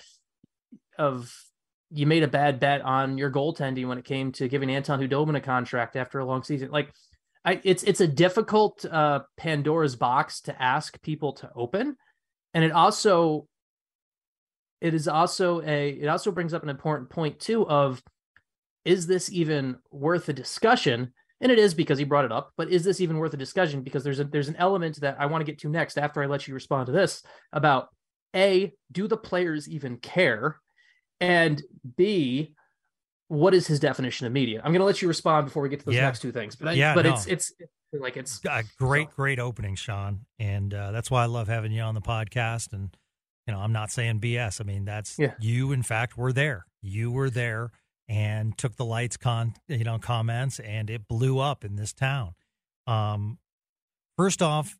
of 0.98 1.34
you 1.90 2.06
made 2.06 2.22
a 2.22 2.28
bad 2.28 2.60
bet 2.60 2.82
on 2.82 3.18
your 3.18 3.30
goaltending 3.30 3.88
when 3.88 3.98
it 3.98 4.04
came 4.04 4.32
to 4.32 4.48
giving 4.48 4.70
Anton 4.70 5.00
Khudobin 5.00 5.36
a 5.36 5.40
contract 5.40 5.96
after 5.96 6.20
a 6.20 6.24
long 6.24 6.42
season. 6.42 6.70
Like, 6.70 6.92
I, 7.44 7.60
it's 7.64 7.82
it's 7.82 8.00
a 8.00 8.06
difficult 8.06 8.84
uh, 8.84 9.20
Pandora's 9.36 9.96
box 9.96 10.42
to 10.42 10.62
ask 10.62 11.00
people 11.02 11.32
to 11.34 11.50
open, 11.54 11.96
and 12.54 12.64
it 12.64 12.72
also 12.72 13.46
it 14.80 14.94
is 14.94 15.08
also 15.08 15.60
a 15.62 15.90
it 15.90 16.06
also 16.06 16.30
brings 16.30 16.54
up 16.54 16.62
an 16.62 16.68
important 16.68 17.10
point 17.10 17.38
too 17.38 17.68
of 17.68 18.02
is 18.84 19.06
this 19.06 19.30
even 19.30 19.76
worth 19.90 20.28
a 20.28 20.32
discussion? 20.32 21.12
And 21.42 21.50
it 21.50 21.58
is 21.58 21.74
because 21.74 21.98
he 21.98 22.04
brought 22.04 22.26
it 22.26 22.32
up, 22.32 22.52
but 22.56 22.70
is 22.70 22.84
this 22.84 23.00
even 23.00 23.16
worth 23.16 23.32
a 23.32 23.38
discussion? 23.38 23.82
Because 23.82 24.04
there's 24.04 24.20
a 24.20 24.24
there's 24.24 24.48
an 24.48 24.56
element 24.56 25.00
that 25.00 25.16
I 25.18 25.26
want 25.26 25.40
to 25.40 25.50
get 25.50 25.58
to 25.60 25.68
next 25.68 25.98
after 25.98 26.22
I 26.22 26.26
let 26.26 26.46
you 26.46 26.54
respond 26.54 26.86
to 26.86 26.92
this 26.92 27.22
about 27.52 27.88
a 28.34 28.72
do 28.92 29.08
the 29.08 29.16
players 29.16 29.68
even 29.68 29.96
care 29.96 30.60
and 31.20 31.62
b 31.96 32.54
what 33.30 33.54
is 33.54 33.66
his 33.66 33.78
definition 33.78 34.26
of 34.26 34.32
media 34.32 34.60
i'm 34.64 34.72
going 34.72 34.80
to 34.80 34.84
let 34.84 35.00
you 35.00 35.08
respond 35.08 35.46
before 35.46 35.62
we 35.62 35.68
get 35.68 35.80
to 35.80 35.86
those 35.86 35.94
yeah. 35.94 36.02
next 36.02 36.20
two 36.20 36.32
things 36.32 36.56
but 36.56 36.68
I, 36.68 36.72
yeah, 36.72 36.94
but 36.94 37.04
no. 37.04 37.14
it's, 37.14 37.26
it's 37.26 37.52
like 37.92 38.16
it's 38.16 38.40
a 38.44 38.64
great 38.78 39.08
so. 39.08 39.14
great 39.16 39.38
opening 39.38 39.74
sean 39.76 40.20
and 40.38 40.72
uh, 40.74 40.90
that's 40.90 41.10
why 41.10 41.22
i 41.22 41.26
love 41.26 41.48
having 41.48 41.72
you 41.72 41.82
on 41.82 41.94
the 41.94 42.00
podcast 42.00 42.72
and 42.72 42.96
you 43.46 43.52
know 43.52 43.60
i'm 43.60 43.72
not 43.72 43.90
saying 43.90 44.20
bs 44.20 44.60
i 44.60 44.64
mean 44.64 44.84
that's 44.84 45.18
yeah. 45.18 45.34
you 45.38 45.72
in 45.72 45.82
fact 45.82 46.16
were 46.16 46.32
there 46.32 46.66
you 46.82 47.10
were 47.10 47.30
there 47.30 47.70
and 48.08 48.58
took 48.58 48.74
the 48.74 48.84
Lites 48.84 49.16
con 49.16 49.54
you 49.68 49.84
know 49.84 49.98
comments 49.98 50.58
and 50.60 50.90
it 50.90 51.06
blew 51.06 51.38
up 51.38 51.64
in 51.64 51.76
this 51.76 51.92
town 51.92 52.34
um 52.86 53.38
first 54.16 54.42
off 54.42 54.76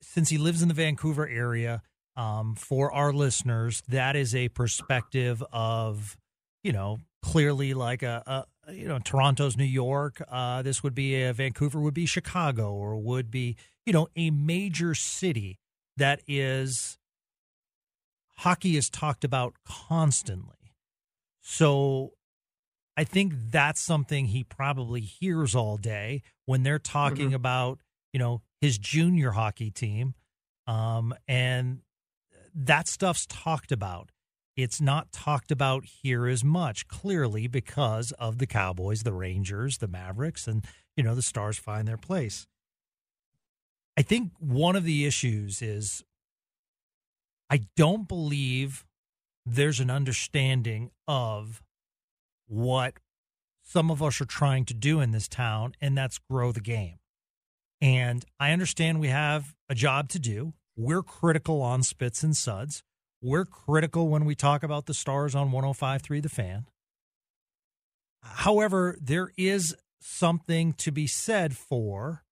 since 0.00 0.30
he 0.30 0.38
lives 0.38 0.62
in 0.62 0.68
the 0.68 0.74
vancouver 0.74 1.28
area 1.28 1.82
um, 2.18 2.56
for 2.56 2.92
our 2.92 3.12
listeners, 3.12 3.82
that 3.88 4.16
is 4.16 4.34
a 4.34 4.48
perspective 4.48 5.42
of, 5.52 6.16
you 6.62 6.72
know, 6.72 6.98
clearly 7.22 7.74
like 7.74 8.02
a, 8.02 8.22
a 8.66 8.72
you 8.72 8.86
know, 8.86 8.98
Toronto's 8.98 9.56
New 9.56 9.64
York. 9.64 10.22
Uh, 10.30 10.62
this 10.62 10.82
would 10.82 10.94
be 10.94 11.22
a 11.22 11.32
Vancouver 11.32 11.80
would 11.80 11.94
be 11.94 12.06
Chicago 12.06 12.72
or 12.72 12.96
would 12.96 13.30
be, 13.30 13.56
you 13.86 13.92
know, 13.92 14.08
a 14.16 14.30
major 14.30 14.94
city 14.94 15.58
that 15.96 16.20
is 16.26 16.98
hockey 18.38 18.76
is 18.76 18.88
talked 18.88 19.24
about 19.24 19.54
constantly. 19.66 20.74
So 21.42 22.12
I 22.96 23.04
think 23.04 23.32
that's 23.50 23.80
something 23.80 24.26
he 24.26 24.44
probably 24.44 25.00
hears 25.00 25.54
all 25.54 25.76
day 25.76 26.22
when 26.46 26.62
they're 26.62 26.78
talking 26.78 27.26
mm-hmm. 27.26 27.34
about, 27.34 27.78
you 28.12 28.18
know, 28.18 28.42
his 28.60 28.78
junior 28.78 29.32
hockey 29.32 29.70
team. 29.70 30.14
Um, 30.66 31.14
and 31.26 31.80
that 32.54 32.88
stuff's 32.88 33.26
talked 33.26 33.72
about. 33.72 34.10
It's 34.58 34.80
not 34.80 35.12
talked 35.12 35.52
about 35.52 35.84
here 35.84 36.26
as 36.26 36.42
much, 36.42 36.88
clearly, 36.88 37.46
because 37.46 38.10
of 38.18 38.38
the 38.38 38.46
Cowboys, 38.46 39.04
the 39.04 39.12
Rangers, 39.12 39.78
the 39.78 39.86
Mavericks, 39.86 40.48
and, 40.48 40.64
you 40.96 41.04
know, 41.04 41.14
the 41.14 41.22
Stars 41.22 41.58
find 41.58 41.86
their 41.86 41.96
place. 41.96 42.48
I 43.96 44.02
think 44.02 44.32
one 44.40 44.74
of 44.74 44.82
the 44.82 45.06
issues 45.06 45.62
is 45.62 46.02
I 47.48 47.68
don't 47.76 48.08
believe 48.08 48.84
there's 49.46 49.78
an 49.78 49.90
understanding 49.90 50.90
of 51.06 51.62
what 52.48 52.94
some 53.62 53.92
of 53.92 54.02
us 54.02 54.20
are 54.20 54.24
trying 54.24 54.64
to 54.64 54.74
do 54.74 54.98
in 54.98 55.12
this 55.12 55.28
town, 55.28 55.74
and 55.80 55.96
that's 55.96 56.18
grow 56.18 56.50
the 56.50 56.60
game. 56.60 56.98
And 57.80 58.24
I 58.40 58.50
understand 58.50 58.98
we 58.98 59.06
have 59.06 59.54
a 59.68 59.76
job 59.76 60.08
to 60.08 60.18
do. 60.18 60.54
We're 60.76 61.04
critical 61.04 61.62
on 61.62 61.84
spits 61.84 62.24
and 62.24 62.36
suds. 62.36 62.82
We're 63.20 63.44
critical 63.44 64.08
when 64.08 64.24
we 64.24 64.34
talk 64.34 64.62
about 64.62 64.86
the 64.86 64.94
stars 64.94 65.34
on 65.34 65.50
105.3 65.50 66.22
The 66.22 66.28
Fan. 66.28 66.66
However, 68.22 68.96
there 69.00 69.32
is 69.36 69.74
something 70.00 70.72
to 70.74 70.92
be 70.92 71.06
said 71.06 71.56
for, 71.56 72.24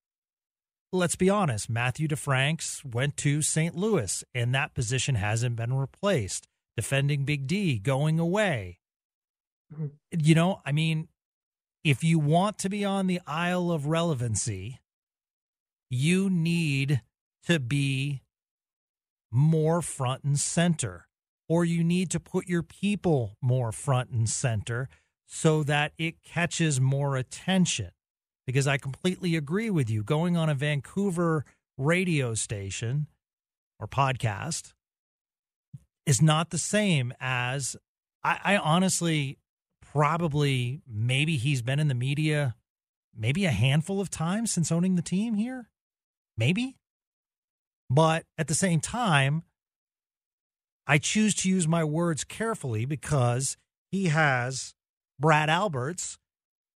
let's 0.93 1.17
be 1.17 1.29
honest, 1.29 1.69
Matthew 1.69 2.07
DeFranks 2.09 2.85
went 2.85 3.17
to 3.19 3.43
St. 3.43 3.77
Louis, 3.77 4.23
and 4.35 4.55
that 4.55 4.75
position 4.75 5.17
hasn't 5.17 5.57
been 5.57 5.75
replaced. 5.75 6.47
Defending 6.77 7.25
Big 7.25 7.47
D, 7.47 7.79
going 7.79 8.21
away. 8.21 8.79
Mm-hmm. 9.73 9.87
You 10.13 10.35
know, 10.35 10.61
I 10.65 10.73
mean, 10.73 11.09
if 11.83 12.05
you 12.05 12.19
want 12.19 12.59
to 12.59 12.69
be 12.69 12.85
on 12.85 13.07
the 13.07 13.21
aisle 13.27 13.73
of 13.73 13.87
relevancy, 13.87 14.81
you 15.89 16.29
need 16.29 17.01
to 17.47 17.59
be 17.59 18.23
more 19.31 19.83
front 19.83 20.25
and 20.25 20.39
center, 20.39 21.07
or 21.49 21.65
you 21.65 21.83
need 21.83 22.11
to 22.11 22.21
put 22.21 22.47
your 22.47 22.63
people 22.63 23.37
more 23.43 23.73
front 23.73 24.11
and 24.11 24.29
center 24.29 24.89
so 25.27 25.63
that 25.63 25.93
it 25.99 26.23
catches 26.23 26.81
more 26.81 27.17
attention. 27.17 27.91
Because 28.47 28.67
I 28.67 28.79
completely 28.79 29.35
agree 29.35 29.71
with 29.71 29.91
you. 29.91 30.05
Going 30.05 30.37
on 30.37 30.49
a 30.49 30.55
Vancouver 30.55 31.45
radio 31.77 32.35
station 32.35 33.09
or 33.81 33.89
podcast 33.89 34.73
is 36.07 36.23
not 36.23 36.51
the 36.51 36.59
same 36.59 37.13
as 37.21 37.77
I, 38.23 38.39
I 38.45 38.57
honestly 38.57 39.39
probably 39.83 40.81
maybe 40.87 41.37
he's 41.37 41.63
been 41.63 41.81
in 41.81 41.89
the 41.89 41.95
media 41.95 42.55
maybe 43.17 43.45
a 43.45 43.51
handful 43.51 44.01
of 44.01 44.11
times 44.11 44.53
since 44.53 44.71
owning 44.71 44.97
the 44.97 45.03
team 45.03 45.35
here. 45.35 45.71
Maybe. 46.37 46.77
But 47.89 48.25
at 48.37 48.49
the 48.49 48.55
same 48.55 48.81
time, 48.81 49.43
I 50.87 50.99
choose 50.99 51.35
to 51.37 51.49
use 51.49 51.67
my 51.67 51.85
words 51.85 52.25
carefully 52.25 52.85
because 52.85 53.57
he 53.91 54.07
has 54.07 54.75
Brad 55.19 55.49
Alberts, 55.49 56.19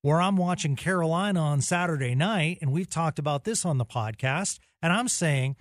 where 0.03 0.21
I'm 0.21 0.37
watching 0.37 0.77
Carolina 0.77 1.41
on 1.41 1.61
Saturday 1.61 2.15
night, 2.15 2.59
and 2.61 2.73
we've 2.73 2.89
talked 2.89 3.19
about 3.19 3.45
this 3.45 3.65
on 3.65 3.79
the 3.79 3.85
podcast. 3.85 4.59
And 4.83 4.93
I'm 4.93 5.09
saying, 5.09 5.57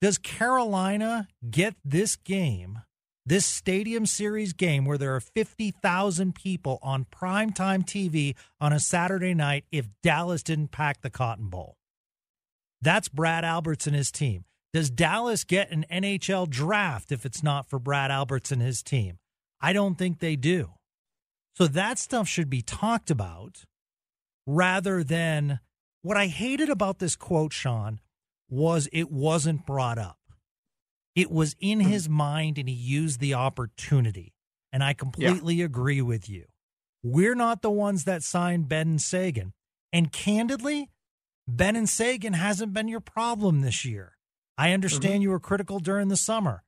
does 0.00 0.18
Carolina 0.18 1.28
get 1.50 1.76
this 1.84 2.16
game, 2.16 2.80
this 3.26 3.46
Stadium 3.46 4.06
Series 4.06 4.52
game, 4.52 4.84
where 4.84 4.98
there 4.98 5.14
are 5.14 5.20
50,000 5.20 6.34
people 6.34 6.78
on 6.82 7.04
primetime 7.04 7.84
TV 7.84 8.34
on 8.60 8.72
a 8.72 8.80
Saturday 8.80 9.34
night 9.34 9.64
if 9.70 9.88
Dallas 10.02 10.42
didn't 10.42 10.72
pack 10.72 11.02
the 11.02 11.10
Cotton 11.10 11.48
Bowl? 11.48 11.76
That's 12.80 13.08
Brad 13.08 13.44
Alberts 13.44 13.86
and 13.86 13.94
his 13.94 14.10
team. 14.10 14.44
Does 14.74 14.90
Dallas 14.90 15.44
get 15.44 15.70
an 15.70 15.86
NHL 15.88 16.50
draft 16.50 17.12
if 17.12 17.24
it's 17.24 17.44
not 17.44 17.70
for 17.70 17.78
Brad 17.78 18.10
Alberts 18.10 18.50
and 18.50 18.60
his 18.60 18.82
team? 18.82 19.18
I 19.60 19.72
don't 19.72 19.94
think 19.94 20.18
they 20.18 20.34
do. 20.34 20.72
So 21.54 21.68
that 21.68 21.96
stuff 21.96 22.26
should 22.26 22.50
be 22.50 22.60
talked 22.60 23.08
about 23.08 23.66
rather 24.48 25.04
than 25.04 25.60
what 26.02 26.16
I 26.16 26.26
hated 26.26 26.70
about 26.70 26.98
this 26.98 27.14
quote, 27.14 27.52
Sean, 27.52 28.00
was 28.50 28.88
it 28.92 29.12
wasn't 29.12 29.64
brought 29.64 29.96
up. 29.96 30.18
It 31.14 31.30
was 31.30 31.54
in 31.60 31.80
hmm. 31.80 31.88
his 31.88 32.08
mind 32.08 32.58
and 32.58 32.68
he 32.68 32.74
used 32.74 33.20
the 33.20 33.34
opportunity. 33.34 34.34
And 34.72 34.82
I 34.82 34.92
completely 34.92 35.54
yeah. 35.54 35.66
agree 35.66 36.02
with 36.02 36.28
you. 36.28 36.46
We're 37.04 37.36
not 37.36 37.62
the 37.62 37.70
ones 37.70 38.04
that 38.04 38.24
signed 38.24 38.68
Benn 38.68 38.98
Seguin. 38.98 39.52
And 39.92 40.10
candidly, 40.10 40.90
Benn 41.46 41.86
Seguin 41.86 42.32
hasn't 42.32 42.74
been 42.74 42.88
your 42.88 42.98
problem 42.98 43.60
this 43.60 43.84
year. 43.84 44.13
I 44.56 44.72
understand 44.72 45.14
mm-hmm. 45.14 45.22
you 45.22 45.30
were 45.30 45.40
critical 45.40 45.80
during 45.80 46.08
the 46.08 46.16
summer, 46.16 46.62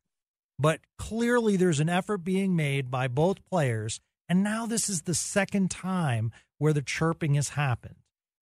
but 0.59 0.81
clearly 0.99 1.57
there's 1.57 1.81
an 1.81 1.89
effort 1.89 2.19
being 2.19 2.57
made 2.57 2.91
by 2.91 3.09
both 3.09 3.45
players. 3.45 4.01
And 4.29 4.43
now 4.43 4.67
this 4.67 4.89
is 4.89 5.03
the 5.03 5.15
second 5.15 5.71
time 5.71 6.33
where 6.59 6.73
the 6.73 6.83
chirping 6.83 7.35
has 7.35 7.51
happened. 7.51 7.97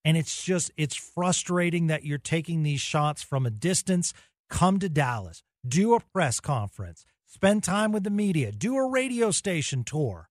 And 0.04 0.16
it's 0.16 0.44
just, 0.44 0.70
it's 0.76 0.96
frustrating 0.96 1.86
that 1.88 2.04
you're 2.04 2.18
taking 2.18 2.62
these 2.62 2.80
shots 2.80 3.22
from 3.22 3.46
a 3.46 3.50
distance. 3.50 4.12
Come 4.50 4.78
to 4.80 4.88
Dallas, 4.88 5.42
do 5.66 5.94
a 5.94 6.00
press 6.00 6.40
conference, 6.40 7.04
spend 7.26 7.64
time 7.64 7.92
with 7.92 8.04
the 8.04 8.10
media, 8.10 8.52
do 8.52 8.76
a 8.76 8.88
radio 8.88 9.30
station 9.30 9.82
tour, 9.84 10.28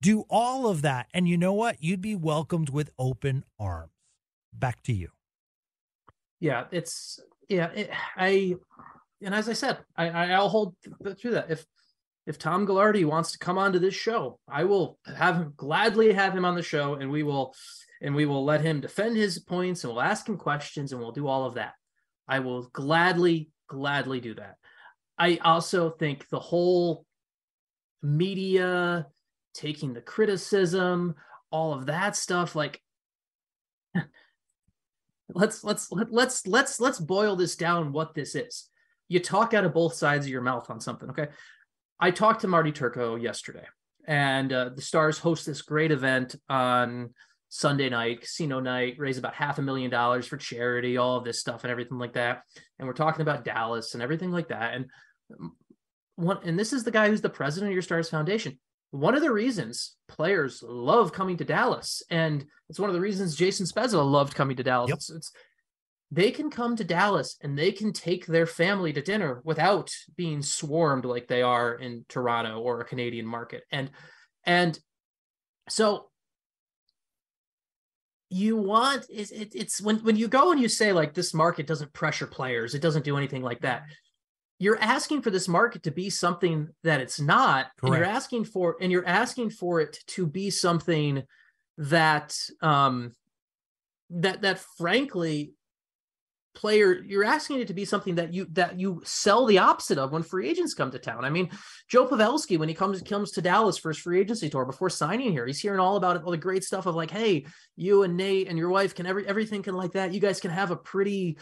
do 0.00 0.24
all 0.28 0.66
of 0.66 0.82
that. 0.82 1.06
And 1.14 1.28
you 1.28 1.36
know 1.36 1.52
what? 1.52 1.82
You'd 1.82 2.00
be 2.00 2.16
welcomed 2.16 2.70
with 2.70 2.90
open 2.98 3.44
arms. 3.58 3.92
Back 4.52 4.82
to 4.84 4.92
you. 4.92 5.10
Yeah, 6.40 6.64
it's 6.72 7.20
yeah, 7.52 7.70
it, 7.74 7.90
I 8.16 8.56
and 9.22 9.34
as 9.34 9.48
I 9.48 9.52
said, 9.52 9.78
I, 9.96 10.08
I'll 10.32 10.48
hold 10.48 10.74
through 11.18 11.32
that. 11.32 11.50
If 11.50 11.64
if 12.26 12.38
Tom 12.38 12.66
Gaglardi 12.66 13.04
wants 13.04 13.32
to 13.32 13.38
come 13.38 13.58
onto 13.58 13.78
this 13.78 13.94
show, 13.94 14.38
I 14.48 14.64
will 14.64 14.98
have 15.16 15.36
him 15.36 15.54
gladly 15.56 16.12
have 16.12 16.34
him 16.34 16.44
on 16.44 16.54
the 16.54 16.62
show, 16.62 16.94
and 16.94 17.10
we 17.10 17.22
will 17.22 17.54
and 18.00 18.14
we 18.14 18.26
will 18.26 18.44
let 18.44 18.62
him 18.62 18.80
defend 18.80 19.16
his 19.16 19.38
points, 19.38 19.84
and 19.84 19.92
we'll 19.92 20.02
ask 20.02 20.28
him 20.28 20.36
questions, 20.36 20.92
and 20.92 21.00
we'll 21.00 21.12
do 21.12 21.26
all 21.26 21.44
of 21.44 21.54
that. 21.54 21.74
I 22.26 22.40
will 22.40 22.68
gladly, 22.72 23.50
gladly 23.68 24.20
do 24.20 24.34
that. 24.34 24.56
I 25.18 25.38
also 25.44 25.90
think 25.90 26.28
the 26.28 26.40
whole 26.40 27.04
media 28.02 29.06
taking 29.54 29.92
the 29.92 30.00
criticism, 30.00 31.14
all 31.50 31.74
of 31.74 31.86
that 31.86 32.16
stuff, 32.16 32.56
like 32.56 32.80
let's 35.30 35.64
let's 35.64 35.90
let, 35.92 36.12
let's 36.12 36.46
let's 36.46 36.80
let's 36.80 36.98
boil 36.98 37.36
this 37.36 37.56
down 37.56 37.92
what 37.92 38.14
this 38.14 38.34
is 38.34 38.68
you 39.08 39.20
talk 39.20 39.54
out 39.54 39.64
of 39.64 39.72
both 39.72 39.94
sides 39.94 40.26
of 40.26 40.32
your 40.32 40.42
mouth 40.42 40.68
on 40.70 40.80
something 40.80 41.10
okay 41.10 41.28
i 42.00 42.10
talked 42.10 42.40
to 42.42 42.48
marty 42.48 42.72
turco 42.72 43.16
yesterday 43.16 43.64
and 44.06 44.52
uh, 44.52 44.70
the 44.74 44.82
Stars 44.82 45.18
host 45.18 45.46
this 45.46 45.62
great 45.62 45.92
event 45.92 46.34
on 46.48 47.10
Sunday 47.48 47.88
night, 47.88 48.22
casino 48.22 48.60
night, 48.60 48.96
raise 48.98 49.18
about 49.18 49.34
half 49.34 49.58
a 49.58 49.62
million 49.62 49.90
dollars 49.90 50.26
for 50.26 50.36
charity, 50.36 50.96
all 50.96 51.18
of 51.18 51.24
this 51.24 51.38
stuff 51.38 51.64
and 51.64 51.70
everything 51.70 51.98
like 51.98 52.14
that. 52.14 52.42
And 52.78 52.88
we're 52.88 52.94
talking 52.94 53.22
about 53.22 53.44
Dallas 53.44 53.94
and 53.94 54.02
everything 54.02 54.32
like 54.32 54.48
that. 54.48 54.74
And 54.74 54.86
one, 56.16 56.38
and 56.44 56.58
this 56.58 56.72
is 56.72 56.82
the 56.82 56.90
guy 56.90 57.08
who's 57.08 57.20
the 57.20 57.28
president 57.28 57.70
of 57.70 57.74
your 57.74 57.82
Stars 57.82 58.08
Foundation. 58.08 58.58
One 58.92 59.14
of 59.14 59.22
the 59.22 59.32
reasons 59.32 59.96
players 60.06 60.62
love 60.62 61.12
coming 61.12 61.36
to 61.38 61.44
Dallas, 61.44 62.02
and 62.10 62.44
it's 62.68 62.78
one 62.78 62.90
of 62.90 62.94
the 62.94 63.00
reasons 63.00 63.34
Jason 63.34 63.66
Spezza 63.66 64.02
loved 64.04 64.34
coming 64.34 64.56
to 64.56 64.62
Dallas. 64.62 64.90
Yep. 64.90 64.96
It's, 64.96 65.10
it's 65.10 65.32
they 66.10 66.30
can 66.30 66.50
come 66.50 66.76
to 66.76 66.84
Dallas 66.84 67.38
and 67.40 67.58
they 67.58 67.72
can 67.72 67.90
take 67.90 68.26
their 68.26 68.44
family 68.44 68.92
to 68.92 69.00
dinner 69.00 69.40
without 69.44 69.90
being 70.14 70.42
swarmed 70.42 71.06
like 71.06 71.26
they 71.26 71.40
are 71.40 71.74
in 71.74 72.04
Toronto 72.06 72.60
or 72.60 72.80
a 72.80 72.84
Canadian 72.84 73.26
market. 73.26 73.62
And 73.72 73.90
and 74.44 74.78
so 75.70 76.10
you 78.28 78.58
want 78.58 79.06
it's, 79.08 79.30
it's 79.30 79.80
when 79.80 79.96
when 80.00 80.16
you 80.16 80.28
go 80.28 80.52
and 80.52 80.60
you 80.60 80.68
say 80.68 80.92
like 80.92 81.14
this 81.14 81.32
market 81.32 81.66
doesn't 81.66 81.94
pressure 81.94 82.26
players, 82.26 82.74
it 82.74 82.82
doesn't 82.82 83.06
do 83.06 83.16
anything 83.16 83.42
like 83.42 83.62
that. 83.62 83.84
You're 84.62 84.80
asking 84.80 85.22
for 85.22 85.30
this 85.30 85.48
market 85.48 85.82
to 85.82 85.90
be 85.90 86.08
something 86.08 86.68
that 86.84 87.00
it's 87.00 87.20
not, 87.20 87.66
Correct. 87.76 87.82
and 87.82 87.94
you're 87.96 88.04
asking 88.04 88.44
for 88.44 88.76
and 88.80 88.92
you're 88.92 89.06
asking 89.06 89.50
for 89.50 89.80
it 89.80 89.98
to 90.08 90.24
be 90.24 90.50
something 90.50 91.24
that 91.78 92.38
um 92.60 93.12
that 94.10 94.42
that 94.42 94.60
frankly 94.78 95.54
player 96.54 97.02
you're 97.02 97.24
asking 97.24 97.60
it 97.60 97.68
to 97.68 97.74
be 97.74 97.84
something 97.84 98.16
that 98.16 98.32
you 98.34 98.46
that 98.52 98.78
you 98.78 99.00
sell 99.04 99.46
the 99.46 99.58
opposite 99.58 99.98
of 99.98 100.12
when 100.12 100.22
free 100.22 100.48
agents 100.48 100.74
come 100.74 100.90
to 100.90 100.98
town 100.98 101.24
i 101.24 101.30
mean 101.30 101.48
joe 101.88 102.06
pavelski 102.06 102.58
when 102.58 102.68
he 102.68 102.74
comes 102.74 103.00
comes 103.02 103.30
to 103.30 103.40
dallas 103.40 103.78
for 103.78 103.88
his 103.88 103.98
free 103.98 104.20
agency 104.20 104.50
tour 104.50 104.66
before 104.66 104.90
signing 104.90 105.32
here 105.32 105.46
he's 105.46 105.60
hearing 105.60 105.80
all 105.80 105.96
about 105.96 106.14
it 106.14 106.22
all 106.22 106.30
the 106.30 106.36
great 106.36 106.62
stuff 106.62 106.84
of 106.84 106.94
like 106.94 107.10
hey 107.10 107.46
you 107.76 108.02
and 108.02 108.18
nate 108.18 108.48
and 108.48 108.58
your 108.58 108.68
wife 108.68 108.94
can 108.94 109.06
every 109.06 109.26
everything 109.26 109.62
can 109.62 109.74
like 109.74 109.92
that 109.92 110.12
you 110.12 110.20
guys 110.20 110.40
can 110.40 110.50
have 110.50 110.70
a 110.70 110.76
pretty 110.76 111.38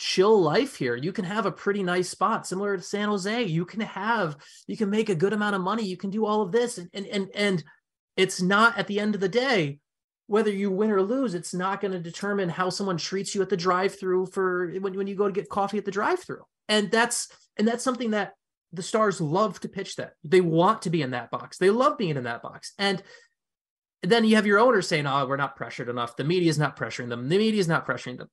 chill 0.00 0.40
life 0.40 0.76
here 0.76 0.96
you 0.96 1.12
can 1.12 1.26
have 1.26 1.44
a 1.44 1.52
pretty 1.52 1.82
nice 1.82 2.08
spot 2.08 2.46
similar 2.46 2.74
to 2.74 2.82
san 2.82 3.08
jose 3.08 3.42
you 3.44 3.66
can 3.66 3.80
have 3.80 4.34
you 4.66 4.76
can 4.76 4.88
make 4.88 5.10
a 5.10 5.14
good 5.14 5.34
amount 5.34 5.54
of 5.54 5.60
money 5.60 5.84
you 5.84 5.96
can 5.96 6.08
do 6.08 6.24
all 6.24 6.40
of 6.40 6.52
this 6.52 6.78
and 6.78 6.88
and 6.94 7.06
and, 7.06 7.28
and 7.34 7.64
it's 8.16 8.40
not 8.40 8.78
at 8.78 8.86
the 8.86 8.98
end 8.98 9.14
of 9.14 9.20
the 9.20 9.28
day 9.28 9.78
whether 10.30 10.52
you 10.52 10.70
win 10.70 10.92
or 10.92 11.02
lose, 11.02 11.34
it's 11.34 11.52
not 11.52 11.80
going 11.80 11.90
to 11.90 11.98
determine 11.98 12.48
how 12.48 12.70
someone 12.70 12.96
treats 12.96 13.34
you 13.34 13.42
at 13.42 13.48
the 13.48 13.56
drive-through 13.56 14.26
for 14.26 14.70
when, 14.78 14.96
when 14.96 15.08
you 15.08 15.16
go 15.16 15.26
to 15.26 15.32
get 15.32 15.48
coffee 15.48 15.76
at 15.76 15.84
the 15.84 15.90
drive-through. 15.90 16.44
And 16.68 16.88
that's 16.88 17.26
and 17.56 17.66
that's 17.66 17.82
something 17.82 18.12
that 18.12 18.34
the 18.72 18.84
stars 18.84 19.20
love 19.20 19.58
to 19.58 19.68
pitch 19.68 19.96
that. 19.96 20.12
They 20.22 20.40
want 20.40 20.82
to 20.82 20.90
be 20.90 21.02
in 21.02 21.10
that 21.10 21.32
box. 21.32 21.58
They 21.58 21.70
love 21.70 21.98
being 21.98 22.16
in 22.16 22.22
that 22.22 22.42
box. 22.42 22.74
And 22.78 23.02
then 24.04 24.24
you 24.24 24.36
have 24.36 24.46
your 24.46 24.60
owner 24.60 24.82
saying, 24.82 25.04
"Oh, 25.04 25.26
we're 25.26 25.36
not 25.36 25.56
pressured 25.56 25.88
enough. 25.88 26.14
The 26.14 26.22
media 26.22 26.48
is 26.48 26.60
not 26.60 26.76
pressuring 26.76 27.08
them. 27.08 27.28
The 27.28 27.36
media 27.36 27.58
is 27.58 27.66
not 27.66 27.84
pressuring 27.84 28.18
them." 28.18 28.30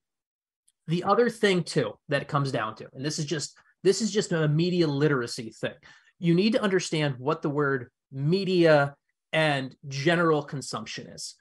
The 0.88 1.03
other 1.03 1.29
thing 1.29 1.63
too 1.63 1.94
that 2.10 2.27
comes 2.27 2.51
down 2.51 2.75
to, 2.75 2.88
and 2.94 3.06
this 3.06 3.20
is 3.20 3.25
just 3.25 3.58
this 3.84 4.01
is 4.01 4.12
just 4.12 4.32
a 4.32 4.48
media 4.48 4.88
literacy 4.88 5.51
thing. 5.60 5.74
You 6.20 6.34
need 6.34 6.53
to 6.53 6.62
understand 6.62 7.15
what 7.17 7.41
the 7.41 7.50
word 7.50 7.89
media 8.12 8.96
and 9.34 9.75
general 9.88 10.41
consumption 10.41 11.08
is 11.08 11.36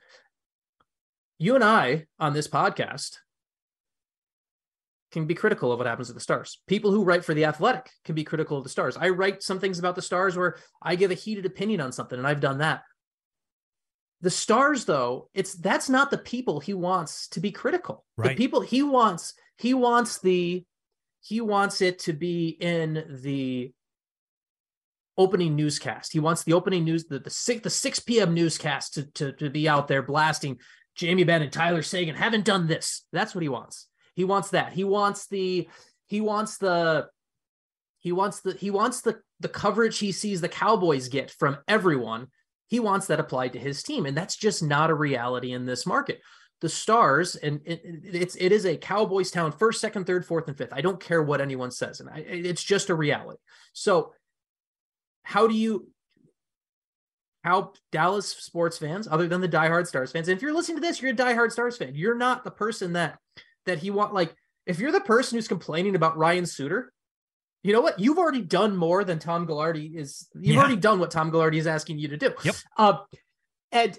you 1.38 1.54
and 1.54 1.64
I 1.64 2.06
on 2.18 2.32
this 2.32 2.48
podcast 2.48 3.18
can 5.12 5.26
be 5.26 5.34
critical 5.34 5.70
of 5.70 5.78
what 5.78 5.86
happens 5.86 6.08
to 6.08 6.14
the 6.14 6.20
stars. 6.20 6.60
People 6.66 6.90
who 6.90 7.04
write 7.04 7.24
for 7.24 7.34
the 7.34 7.44
athletic 7.44 7.90
can 8.04 8.14
be 8.14 8.24
critical 8.24 8.58
of 8.58 8.64
the 8.64 8.70
stars. 8.70 8.96
I 8.96 9.10
write 9.10 9.42
some 9.42 9.60
things 9.60 9.78
about 9.78 9.94
the 9.94 10.02
stars 10.02 10.36
where 10.36 10.56
I 10.82 10.96
give 10.96 11.10
a 11.10 11.14
heated 11.14 11.46
opinion 11.46 11.80
on 11.80 11.92
something, 11.92 12.18
and 12.18 12.26
I've 12.26 12.40
done 12.40 12.58
that. 12.58 12.82
The 14.22 14.30
stars, 14.30 14.84
though, 14.84 15.28
it's 15.34 15.54
that's 15.54 15.88
not 15.88 16.10
the 16.10 16.18
people 16.18 16.60
he 16.60 16.74
wants 16.74 17.28
to 17.28 17.40
be 17.40 17.52
critical. 17.52 18.04
Right. 18.16 18.30
The 18.30 18.42
people 18.42 18.60
he 18.60 18.82
wants, 18.82 19.34
he 19.58 19.74
wants 19.74 20.18
the 20.18 20.64
he 21.20 21.40
wants 21.40 21.80
it 21.80 21.98
to 22.00 22.12
be 22.12 22.48
in 22.48 23.04
the 23.22 23.72
opening 25.18 25.56
newscast. 25.56 26.12
He 26.12 26.20
wants 26.20 26.44
the 26.44 26.52
opening 26.52 26.84
news, 26.84 27.04
the, 27.04 27.18
the 27.18 27.30
six 27.30 27.62
the 27.62 27.70
6 27.70 28.00
p.m. 28.00 28.34
newscast 28.34 28.94
to, 28.94 29.04
to, 29.12 29.32
to 29.32 29.50
be 29.50 29.68
out 29.68 29.88
there 29.88 30.02
blasting 30.02 30.58
Jamie 30.96 31.24
Benn 31.24 31.42
and 31.42 31.52
Tyler 31.52 31.82
Seguin 31.82 32.14
haven't 32.14 32.44
done 32.44 32.66
this. 32.66 33.02
That's 33.12 33.34
what 33.34 33.42
he 33.42 33.48
wants. 33.48 33.86
He 34.14 34.24
wants 34.24 34.50
that. 34.50 34.72
He 34.72 34.82
wants 34.82 35.26
the 35.26 35.68
he 36.06 36.20
wants 36.20 36.56
the 36.56 37.08
he 37.98 38.12
wants 38.12 38.40
the 38.40 38.54
he 38.54 38.70
wants 38.70 39.02
the 39.02 39.20
the 39.40 39.48
coverage 39.48 39.98
he 39.98 40.12
sees 40.12 40.40
the 40.40 40.48
Cowboys 40.48 41.08
get 41.08 41.30
from 41.30 41.58
everyone. 41.68 42.28
He 42.68 42.80
wants 42.80 43.06
that 43.06 43.20
applied 43.20 43.52
to 43.52 43.58
his 43.58 43.82
team, 43.82 44.06
and 44.06 44.16
that's 44.16 44.36
just 44.36 44.62
not 44.62 44.90
a 44.90 44.94
reality 44.94 45.52
in 45.52 45.66
this 45.66 45.86
market. 45.86 46.20
The 46.60 46.68
Stars, 46.68 47.36
and 47.36 47.60
it, 47.64 47.82
it's 47.84 48.34
it 48.36 48.50
is 48.50 48.64
a 48.64 48.76
Cowboys 48.76 49.30
town, 49.30 49.52
first, 49.52 49.80
second, 49.80 50.06
third, 50.06 50.24
fourth, 50.24 50.48
and 50.48 50.56
fifth. 50.56 50.72
I 50.72 50.80
don't 50.80 51.00
care 51.00 51.22
what 51.22 51.40
anyone 51.40 51.70
says, 51.70 52.00
and 52.00 52.08
I, 52.08 52.18
it's 52.26 52.64
just 52.64 52.88
a 52.88 52.94
reality. 52.94 53.38
So, 53.72 54.14
how 55.22 55.46
do 55.46 55.54
you 55.54 55.88
how 57.44 57.72
Dallas 57.92 58.28
sports 58.28 58.76
fans, 58.76 59.06
other 59.06 59.28
than 59.28 59.40
the 59.40 59.48
diehard 59.48 59.86
Stars 59.86 60.10
fans, 60.10 60.28
and 60.28 60.36
if 60.36 60.42
you're 60.42 60.54
listening 60.54 60.78
to 60.78 60.80
this, 60.80 61.00
you're 61.00 61.12
a 61.12 61.14
diehard 61.14 61.52
Stars 61.52 61.76
fan. 61.76 61.94
You're 61.94 62.16
not 62.16 62.42
the 62.42 62.50
person 62.50 62.94
that 62.94 63.18
that 63.66 63.78
he 63.78 63.90
want. 63.90 64.14
Like, 64.14 64.34
if 64.66 64.80
you're 64.80 64.92
the 64.92 65.00
person 65.00 65.36
who's 65.36 65.46
complaining 65.46 65.94
about 65.94 66.16
Ryan 66.16 66.46
Suter, 66.46 66.92
you 67.66 67.72
know 67.72 67.80
what? 67.80 67.98
You've 67.98 68.18
already 68.18 68.42
done 68.42 68.76
more 68.76 69.02
than 69.02 69.18
Tom 69.18 69.46
Gaglardi 69.46 69.96
is. 69.96 70.28
You've 70.34 70.54
yeah. 70.54 70.60
already 70.60 70.76
done 70.76 71.00
what 71.00 71.10
Tom 71.10 71.30
Gaglardi 71.32 71.56
is 71.56 71.66
asking 71.66 71.98
you 71.98 72.08
to 72.08 72.16
do. 72.16 72.32
Yep. 72.44 72.54
Uh, 72.76 72.98
and 73.72 73.98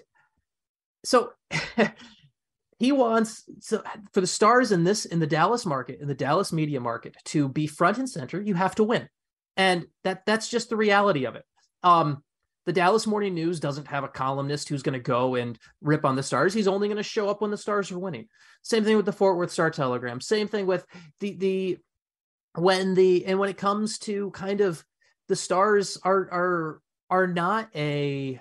so 1.04 1.32
he 2.78 2.92
wants 2.92 3.44
so 3.60 3.82
for 4.12 4.20
the 4.20 4.26
stars 4.26 4.72
in 4.72 4.84
this 4.84 5.04
in 5.04 5.18
the 5.18 5.26
Dallas 5.26 5.66
market, 5.66 6.00
in 6.00 6.08
the 6.08 6.14
Dallas 6.14 6.52
media 6.52 6.80
market, 6.80 7.16
to 7.26 7.48
be 7.48 7.66
front 7.66 7.98
and 7.98 8.08
center, 8.08 8.40
you 8.40 8.54
have 8.54 8.74
to 8.76 8.84
win. 8.84 9.08
And 9.56 9.86
that 10.04 10.24
that's 10.24 10.48
just 10.48 10.70
the 10.70 10.76
reality 10.76 11.26
of 11.26 11.34
it. 11.36 11.44
Um, 11.82 12.22
the 12.64 12.72
Dallas 12.72 13.06
Morning 13.06 13.34
News 13.34 13.60
doesn't 13.60 13.88
have 13.88 14.04
a 14.04 14.08
columnist 14.08 14.68
who's 14.68 14.82
going 14.82 14.92
to 14.92 14.98
go 14.98 15.36
and 15.36 15.58
rip 15.80 16.04
on 16.04 16.16
the 16.16 16.22
stars. 16.22 16.52
He's 16.52 16.68
only 16.68 16.88
going 16.88 16.98
to 16.98 17.02
show 17.02 17.28
up 17.28 17.40
when 17.40 17.50
the 17.50 17.56
stars 17.56 17.90
are 17.90 17.98
winning. 17.98 18.26
Same 18.62 18.84
thing 18.84 18.96
with 18.96 19.06
the 19.06 19.12
Fort 19.12 19.36
Worth 19.36 19.50
Star 19.50 19.70
Telegram. 19.70 20.20
Same 20.20 20.48
thing 20.48 20.66
with 20.66 20.84
the 21.20 21.32
the 21.34 21.78
when 22.60 22.94
the 22.94 23.24
and 23.26 23.38
when 23.38 23.48
it 23.48 23.56
comes 23.56 23.98
to 23.98 24.30
kind 24.30 24.60
of 24.60 24.84
the 25.28 25.36
stars 25.36 25.98
are 26.02 26.28
are 26.30 26.80
are 27.10 27.26
not 27.26 27.68
a 27.74 28.40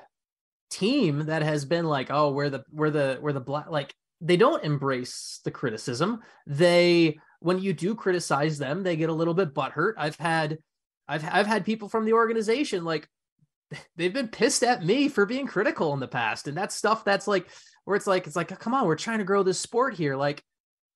team 0.69 1.25
that 1.27 1.41
has 1.41 1.65
been 1.65 1.85
like 1.85 2.07
oh 2.09 2.31
we're 2.31 2.49
the 2.49 2.63
we're 2.71 2.89
the 2.89 3.17
we're 3.21 3.33
the 3.33 3.39
black 3.39 3.69
like 3.69 3.93
they 4.19 4.35
don't 4.35 4.63
embrace 4.63 5.39
the 5.45 5.51
criticism 5.51 6.19
they 6.45 7.17
when 7.39 7.59
you 7.59 7.71
do 7.71 7.95
criticize 7.95 8.57
them 8.57 8.83
they 8.83 8.95
get 8.95 9.09
a 9.09 9.13
little 9.13 9.33
bit 9.33 9.53
butthurt 9.53 9.93
i've 9.97 10.17
had 10.17 10.57
i've 11.07 11.23
i've 11.31 11.47
had 11.47 11.63
people 11.63 11.87
from 11.87 12.03
the 12.03 12.13
organization 12.13 12.83
like 12.83 13.07
they've 13.95 14.13
been 14.13 14.27
pissed 14.27 14.63
at 14.63 14.85
me 14.85 15.09
for 15.09 15.25
being 15.25 15.47
critical 15.47 15.93
in 15.93 15.99
the 15.99 16.07
past. 16.07 16.47
And 16.47 16.57
that's 16.57 16.75
stuff 16.75 17.03
that's 17.03 17.27
like 17.27 17.47
where 17.85 17.95
it's 17.95 18.07
like, 18.07 18.27
it's 18.27 18.35
like, 18.35 18.57
come 18.59 18.73
on, 18.73 18.85
we're 18.85 18.95
trying 18.95 19.19
to 19.19 19.23
grow 19.23 19.43
this 19.43 19.59
sport 19.59 19.95
here. 19.95 20.15
Like, 20.15 20.43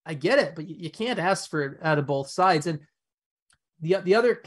I 0.06 0.14
get 0.14 0.40
it, 0.40 0.56
but 0.56 0.68
you, 0.68 0.90
can't 0.90 1.20
ask 1.20 1.50
for 1.50 1.64
it 1.64 1.78
out 1.84 2.00
of 2.00 2.08
both 2.08 2.30
sides. 2.30 2.66
And 2.66 2.80
the 3.82 3.98
the 4.04 4.16
other 4.16 4.42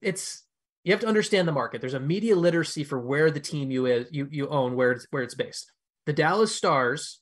it's 0.00 0.44
you 0.84 0.92
have 0.92 1.00
to 1.00 1.06
understand 1.08 1.46
the 1.46 1.52
market. 1.52 1.80
There's 1.80 1.94
a 1.94 2.00
media 2.00 2.36
literacy 2.36 2.84
for 2.84 2.98
where 2.98 3.30
the 3.30 3.40
team 3.40 3.70
you 3.70 3.86
is 3.86 4.08
you 4.10 4.28
you 4.30 4.48
own, 4.48 4.76
where 4.76 4.92
it's 4.92 5.06
where 5.10 5.22
it's 5.22 5.34
based. 5.34 5.72
The 6.06 6.12
Dallas 6.12 6.54
Stars 6.54 7.20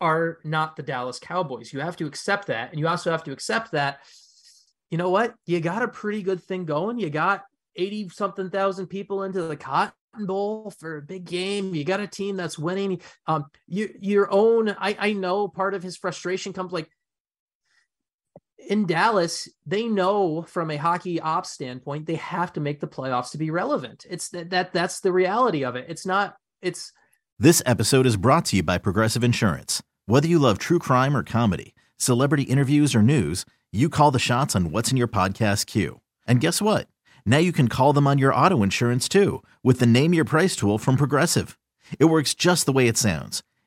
are 0.00 0.38
not 0.44 0.76
the 0.76 0.82
Dallas 0.82 1.18
Cowboys. 1.18 1.72
You 1.72 1.80
have 1.80 1.96
to 1.96 2.06
accept 2.06 2.48
that. 2.48 2.70
And 2.70 2.78
you 2.78 2.88
also 2.88 3.10
have 3.10 3.24
to 3.24 3.32
accept 3.32 3.72
that, 3.72 4.00
you 4.90 4.98
know 4.98 5.10
what? 5.10 5.34
You 5.46 5.60
got 5.60 5.82
a 5.82 5.88
pretty 5.88 6.22
good 6.22 6.42
thing 6.42 6.64
going. 6.64 6.98
You 6.98 7.08
got 7.08 7.42
80 7.76 8.10
something 8.10 8.50
thousand 8.50 8.88
people 8.88 9.22
into 9.22 9.42
the 9.42 9.56
Cotton 9.56 9.92
Bowl 10.26 10.72
for 10.78 10.98
a 10.98 11.02
big 11.02 11.24
game. 11.24 11.74
You 11.74 11.84
got 11.84 12.00
a 12.00 12.06
team 12.06 12.36
that's 12.36 12.58
winning. 12.58 13.00
Um, 13.26 13.46
you 13.66 13.94
your 14.00 14.28
own. 14.30 14.70
I 14.70 14.96
I 14.98 15.12
know 15.12 15.48
part 15.48 15.74
of 15.74 15.82
his 15.82 15.96
frustration 15.96 16.52
comes 16.52 16.72
like 16.72 16.90
in 18.68 18.86
Dallas. 18.86 19.48
They 19.66 19.86
know 19.86 20.42
from 20.42 20.70
a 20.70 20.76
hockey 20.76 21.20
ops 21.20 21.50
standpoint 21.50 22.06
they 22.06 22.16
have 22.16 22.52
to 22.54 22.60
make 22.60 22.80
the 22.80 22.88
playoffs 22.88 23.30
to 23.32 23.38
be 23.38 23.50
relevant. 23.50 24.06
It's 24.08 24.28
that, 24.30 24.50
that 24.50 24.72
that's 24.72 25.00
the 25.00 25.12
reality 25.12 25.64
of 25.64 25.76
it. 25.76 25.86
It's 25.88 26.06
not. 26.06 26.36
It's. 26.60 26.92
This 27.38 27.62
episode 27.66 28.06
is 28.06 28.16
brought 28.16 28.44
to 28.46 28.56
you 28.56 28.62
by 28.62 28.78
Progressive 28.78 29.24
Insurance. 29.24 29.82
Whether 30.06 30.28
you 30.28 30.38
love 30.38 30.58
true 30.58 30.78
crime 30.78 31.16
or 31.16 31.22
comedy, 31.22 31.74
celebrity 31.96 32.44
interviews 32.44 32.94
or 32.94 33.02
news, 33.02 33.44
you 33.72 33.88
call 33.88 34.10
the 34.10 34.18
shots 34.18 34.54
on 34.54 34.70
what's 34.70 34.90
in 34.90 34.96
your 34.96 35.08
podcast 35.08 35.66
queue. 35.66 36.00
And 36.26 36.40
guess 36.40 36.62
what? 36.62 36.88
Now 37.24 37.38
you 37.38 37.52
can 37.52 37.68
call 37.68 37.92
them 37.92 38.06
on 38.06 38.18
your 38.18 38.34
auto 38.34 38.62
insurance 38.62 39.08
too 39.08 39.42
with 39.62 39.80
the 39.80 39.86
Name 39.86 40.14
Your 40.14 40.24
Price 40.24 40.54
tool 40.54 40.78
from 40.78 40.96
Progressive. 40.96 41.58
It 41.98 42.06
works 42.06 42.34
just 42.34 42.66
the 42.66 42.72
way 42.72 42.86
it 42.86 42.96
sounds. 42.96 43.42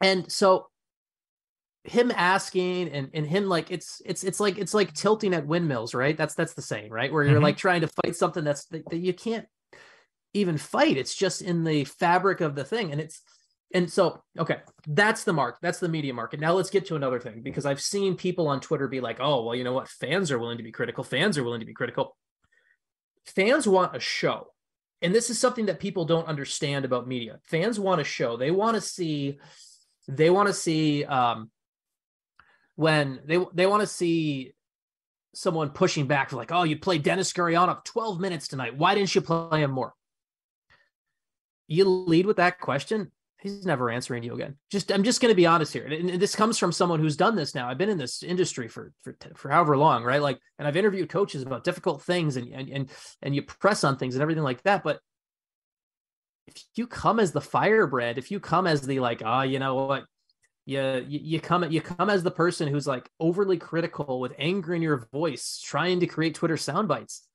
And 0.00 0.30
so 0.30 0.68
him 1.84 2.12
asking 2.14 2.88
and, 2.88 3.10
and 3.14 3.26
him 3.26 3.48
like 3.48 3.70
it's 3.70 4.02
it's 4.04 4.24
it's 4.24 4.40
like 4.40 4.58
it's 4.58 4.74
like 4.74 4.92
tilting 4.92 5.34
at 5.34 5.46
windmills 5.46 5.94
right? 5.94 6.16
That's 6.16 6.34
that's 6.34 6.54
the 6.54 6.62
saying 6.62 6.90
right? 6.90 7.12
Where 7.12 7.24
you're 7.24 7.34
mm-hmm. 7.34 7.44
like 7.44 7.56
trying 7.56 7.80
to 7.80 7.88
fight 7.88 8.16
something 8.16 8.44
that's 8.44 8.66
that, 8.66 8.88
that 8.90 8.98
you 8.98 9.12
can't 9.12 9.46
even 10.34 10.58
fight. 10.58 10.96
It's 10.96 11.14
just 11.14 11.42
in 11.42 11.64
the 11.64 11.84
fabric 11.84 12.40
of 12.40 12.54
the 12.54 12.64
thing. 12.64 12.92
And 12.92 13.00
it's 13.00 13.22
and 13.74 13.90
so 13.90 14.22
okay 14.38 14.58
that's 14.86 15.24
the 15.24 15.32
mark. 15.32 15.58
That's 15.60 15.78
the 15.78 15.88
media 15.88 16.14
market. 16.14 16.40
Now 16.40 16.52
let's 16.52 16.70
get 16.70 16.86
to 16.86 16.96
another 16.96 17.20
thing 17.20 17.42
because 17.42 17.66
i've 17.66 17.80
seen 17.80 18.16
people 18.16 18.48
on 18.48 18.60
twitter 18.60 18.88
be 18.88 19.00
like 19.00 19.18
oh 19.20 19.44
well 19.44 19.54
you 19.54 19.64
know 19.64 19.72
what? 19.72 19.88
Fans 19.88 20.30
are 20.30 20.38
willing 20.38 20.58
to 20.58 20.64
be 20.64 20.72
critical. 20.72 21.04
Fans 21.04 21.38
are 21.38 21.44
willing 21.44 21.60
to 21.60 21.66
be 21.66 21.74
critical. 21.74 22.16
Fans 23.26 23.66
want 23.66 23.96
a 23.96 24.00
show. 24.00 24.48
And 25.00 25.14
this 25.14 25.30
is 25.30 25.38
something 25.38 25.66
that 25.66 25.78
people 25.78 26.04
don't 26.04 26.26
understand 26.26 26.84
about 26.84 27.06
media. 27.06 27.38
Fans 27.44 27.78
want 27.78 28.00
a 28.00 28.04
show. 28.04 28.36
They 28.36 28.50
want 28.50 28.74
to 28.74 28.80
see 28.80 29.38
they 30.08 30.30
want 30.30 30.48
to 30.48 30.54
see 30.54 31.04
um, 31.04 31.50
when 32.76 33.20
they 33.24 33.38
they 33.52 33.66
want 33.66 33.82
to 33.82 33.86
see 33.86 34.54
someone 35.34 35.70
pushing 35.70 36.06
back 36.06 36.32
like, 36.32 36.50
oh, 36.50 36.64
you 36.64 36.76
played 36.78 37.02
Denis 37.02 37.32
Gurianov 37.32 37.84
12 37.84 38.18
minutes 38.18 38.48
tonight. 38.48 38.76
Why 38.76 38.94
didn't 38.94 39.14
you 39.14 39.20
play 39.20 39.62
him 39.62 39.70
more? 39.70 39.94
You 41.68 41.84
lead 41.84 42.26
with 42.26 42.38
that 42.38 42.58
question. 42.58 43.12
He's 43.40 43.64
never 43.64 43.88
answering 43.88 44.24
you 44.24 44.34
again. 44.34 44.56
Just 44.70 44.90
I'm 44.90 45.04
just 45.04 45.20
going 45.20 45.30
to 45.30 45.36
be 45.36 45.46
honest 45.46 45.72
here, 45.72 45.86
and 45.86 46.20
this 46.20 46.34
comes 46.34 46.58
from 46.58 46.72
someone 46.72 46.98
who's 46.98 47.16
done 47.16 47.36
this 47.36 47.54
now. 47.54 47.68
I've 47.68 47.78
been 47.78 47.90
in 47.90 47.98
this 47.98 48.24
industry 48.24 48.66
for 48.66 48.92
for 49.04 49.16
for 49.36 49.48
however 49.48 49.76
long, 49.76 50.02
right? 50.02 50.20
Like, 50.20 50.40
and 50.58 50.66
I've 50.66 50.76
interviewed 50.76 51.08
coaches 51.08 51.42
about 51.42 51.62
difficult 51.62 52.02
things, 52.02 52.36
and 52.36 52.52
and 52.52 52.68
and 52.68 52.90
and 53.22 53.36
you 53.36 53.42
press 53.42 53.84
on 53.84 53.96
things 53.96 54.16
and 54.16 54.22
everything 54.22 54.42
like 54.42 54.62
that. 54.62 54.82
But 54.82 54.98
if 56.48 56.64
you 56.76 56.86
come 56.86 57.20
as 57.20 57.32
the 57.32 57.40
firebrand, 57.40 58.18
if 58.18 58.30
you 58.30 58.40
come 58.40 58.66
as 58.66 58.82
the 58.82 59.00
like, 59.00 59.22
ah, 59.24 59.40
oh, 59.40 59.42
you 59.42 59.58
know 59.58 59.74
what, 59.74 60.04
you, 60.66 61.04
you 61.08 61.20
you 61.22 61.40
come 61.40 61.70
you 61.70 61.80
come 61.80 62.10
as 62.10 62.22
the 62.22 62.30
person 62.30 62.68
who's 62.68 62.86
like 62.86 63.08
overly 63.18 63.56
critical 63.56 64.20
with 64.20 64.34
anger 64.38 64.74
in 64.74 64.82
your 64.82 65.08
voice, 65.12 65.62
trying 65.64 66.00
to 66.00 66.06
create 66.06 66.34
Twitter 66.34 66.56
sound 66.56 66.88
bites. 66.88 67.26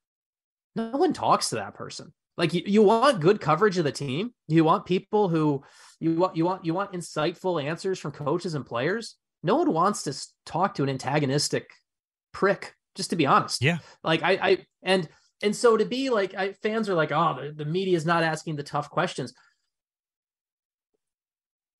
No 0.76 0.92
one 0.92 1.14
talks 1.14 1.50
to 1.50 1.56
that 1.56 1.74
person. 1.74 2.14
Like 2.38 2.54
you, 2.54 2.64
you 2.66 2.84
want 2.84 3.20
good 3.20 3.40
coverage 3.40 3.78
of 3.78 3.86
the 3.86 3.92
team. 3.92 4.34
You 4.48 4.64
want 4.64 4.86
people 4.86 5.30
who 5.30 5.64
you 6.00 6.16
want 6.16 6.36
you 6.36 6.46
want 6.46 6.66
you 6.66 6.74
want 6.74 6.94
insightful 6.94 7.64
answers 7.64 8.00
from 8.00 8.12
coaches 8.12 8.54
and 8.54 8.66
players. 8.66 9.16
No 9.42 9.58
one 9.58 9.74
wants 9.74 10.04
to 10.04 10.16
talk 10.46 10.76
to 10.76 10.84
an 10.84 10.90
antagonistic 10.90 11.70
prick. 12.32 12.76
Just 12.96 13.10
to 13.10 13.16
be 13.16 13.26
honest. 13.26 13.64
Yeah. 13.64 13.80
Like 14.04 14.22
I 14.22 14.32
I 14.34 14.66
and 14.84 15.10
and 15.44 15.56
so 15.56 15.78
to 15.78 15.86
be 15.86 16.10
like 16.10 16.34
I, 16.34 16.54
fans 16.54 16.90
are 16.90 16.96
like 16.96 17.12
oh 17.12 17.38
the, 17.40 17.52
the 17.52 17.70
media 17.70 17.96
is 17.96 18.06
not 18.06 18.24
asking 18.24 18.56
the 18.56 18.64
tough 18.64 18.90
questions 18.90 19.34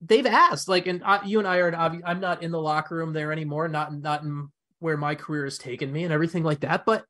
they've 0.02 0.26
asked 0.26 0.68
like 0.68 0.86
and 0.86 1.04
I, 1.04 1.26
you 1.26 1.40
and 1.40 1.48
i 1.48 1.58
are 1.58 1.74
i'm 1.76 2.20
not 2.20 2.44
in 2.44 2.52
the 2.52 2.62
locker 2.62 2.96
room 2.96 3.14
there 3.14 3.32
anymore 3.32 3.68
not 3.68 3.94
not 3.94 4.24
in 4.24 4.50
where 4.80 4.98
my 4.98 5.16
career 5.16 5.46
has 5.46 5.58
taken 5.58 5.92
me 5.92 6.04
and 6.04 6.14
everything 6.14 6.44
like 6.44 6.60
that 6.60 6.86
but 6.86 7.06